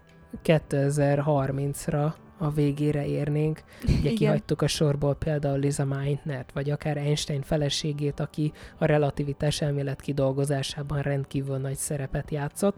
2030-ra 0.44 2.12
a 2.38 2.50
végére 2.50 3.06
érnénk. 3.06 3.62
Ugye 3.82 3.98
Igen. 3.98 4.14
kihagytuk 4.14 4.62
a 4.62 4.66
sorból 4.66 5.14
például 5.14 5.58
Liza 5.58 5.84
Meitnert, 5.84 6.52
vagy 6.52 6.70
akár 6.70 6.96
Einstein 6.96 7.42
feleségét, 7.42 8.20
aki 8.20 8.52
a 8.78 8.84
relativitás 8.84 9.60
elmélet 9.60 10.00
kidolgozásában 10.00 11.02
rendkívül 11.02 11.56
nagy 11.56 11.76
szerepet 11.76 12.30
játszott 12.30 12.76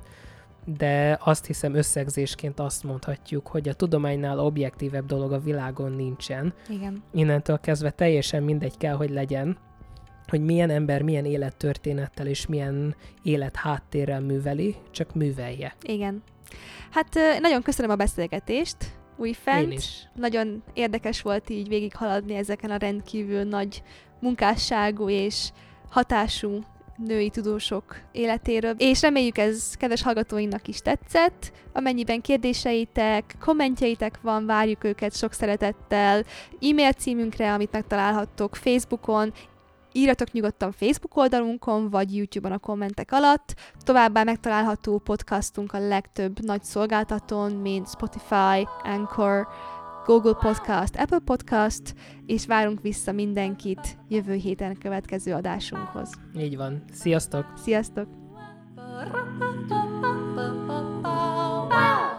de 0.66 1.18
azt 1.20 1.46
hiszem 1.46 1.74
összegzésként 1.74 2.60
azt 2.60 2.84
mondhatjuk, 2.84 3.46
hogy 3.46 3.68
a 3.68 3.74
tudománynál 3.74 4.38
objektívebb 4.38 5.06
dolog 5.06 5.32
a 5.32 5.40
világon 5.40 5.92
nincsen. 5.92 6.54
Igen. 6.68 7.02
Innentől 7.12 7.60
kezdve 7.60 7.90
teljesen 7.90 8.42
mindegy 8.42 8.76
kell, 8.76 8.94
hogy 8.94 9.10
legyen, 9.10 9.58
hogy 10.26 10.44
milyen 10.44 10.70
ember 10.70 11.02
milyen 11.02 11.24
élettörténettel 11.24 12.26
és 12.26 12.46
milyen 12.46 12.94
élethátérrel 13.22 14.20
műveli, 14.20 14.76
csak 14.90 15.14
művelje. 15.14 15.74
Igen. 15.82 16.22
Hát 16.90 17.18
nagyon 17.40 17.62
köszönöm 17.62 17.90
a 17.90 17.96
beszélgetést, 17.96 18.76
újfent. 19.16 19.62
Én 19.62 19.70
is. 19.70 20.08
Nagyon 20.14 20.62
érdekes 20.74 21.22
volt 21.22 21.50
így 21.50 21.68
végighaladni 21.68 22.34
ezeken 22.34 22.70
a 22.70 22.76
rendkívül 22.76 23.42
nagy 23.42 23.82
munkásságú 24.20 25.08
és 25.08 25.50
hatású 25.90 26.64
női 26.96 27.30
tudósok 27.30 27.96
életéről, 28.12 28.74
és 28.78 29.00
reméljük 29.00 29.38
ez 29.38 29.74
kedves 29.76 30.02
hallgatóinknak 30.02 30.68
is 30.68 30.78
tetszett. 30.80 31.52
Amennyiben 31.72 32.20
kérdéseitek, 32.20 33.34
kommentjeitek 33.40 34.18
van, 34.22 34.46
várjuk 34.46 34.84
őket 34.84 35.16
sok 35.16 35.32
szeretettel 35.32 36.24
e-mail 36.60 36.92
címünkre, 36.92 37.52
amit 37.52 37.72
megtalálhattok 37.72 38.56
Facebookon, 38.56 39.32
írjatok 39.92 40.32
nyugodtan 40.32 40.72
Facebook 40.72 41.16
oldalunkon, 41.16 41.90
vagy 41.90 42.16
YouTube-on 42.16 42.52
a 42.52 42.58
kommentek 42.58 43.12
alatt. 43.12 43.54
Továbbá 43.84 44.22
megtalálható 44.22 44.98
podcastunk 44.98 45.72
a 45.72 45.88
legtöbb 45.88 46.40
nagy 46.40 46.62
szolgáltatón, 46.62 47.52
mint 47.52 47.88
Spotify, 47.88 48.68
Anchor, 48.82 49.46
Google 50.06 50.34
Podcast, 50.34 50.96
Apple 50.96 51.18
Podcast, 51.18 51.94
és 52.26 52.46
várunk 52.46 52.80
vissza 52.80 53.12
mindenkit 53.12 53.98
jövő 54.08 54.34
héten 54.34 54.70
a 54.70 54.78
következő 54.78 55.32
adásunkhoz. 55.32 56.10
Így 56.38 56.56
van. 56.56 56.84
Sziasztok! 56.92 57.44
Sziasztok! 57.56 58.08
Wow. 61.02 62.15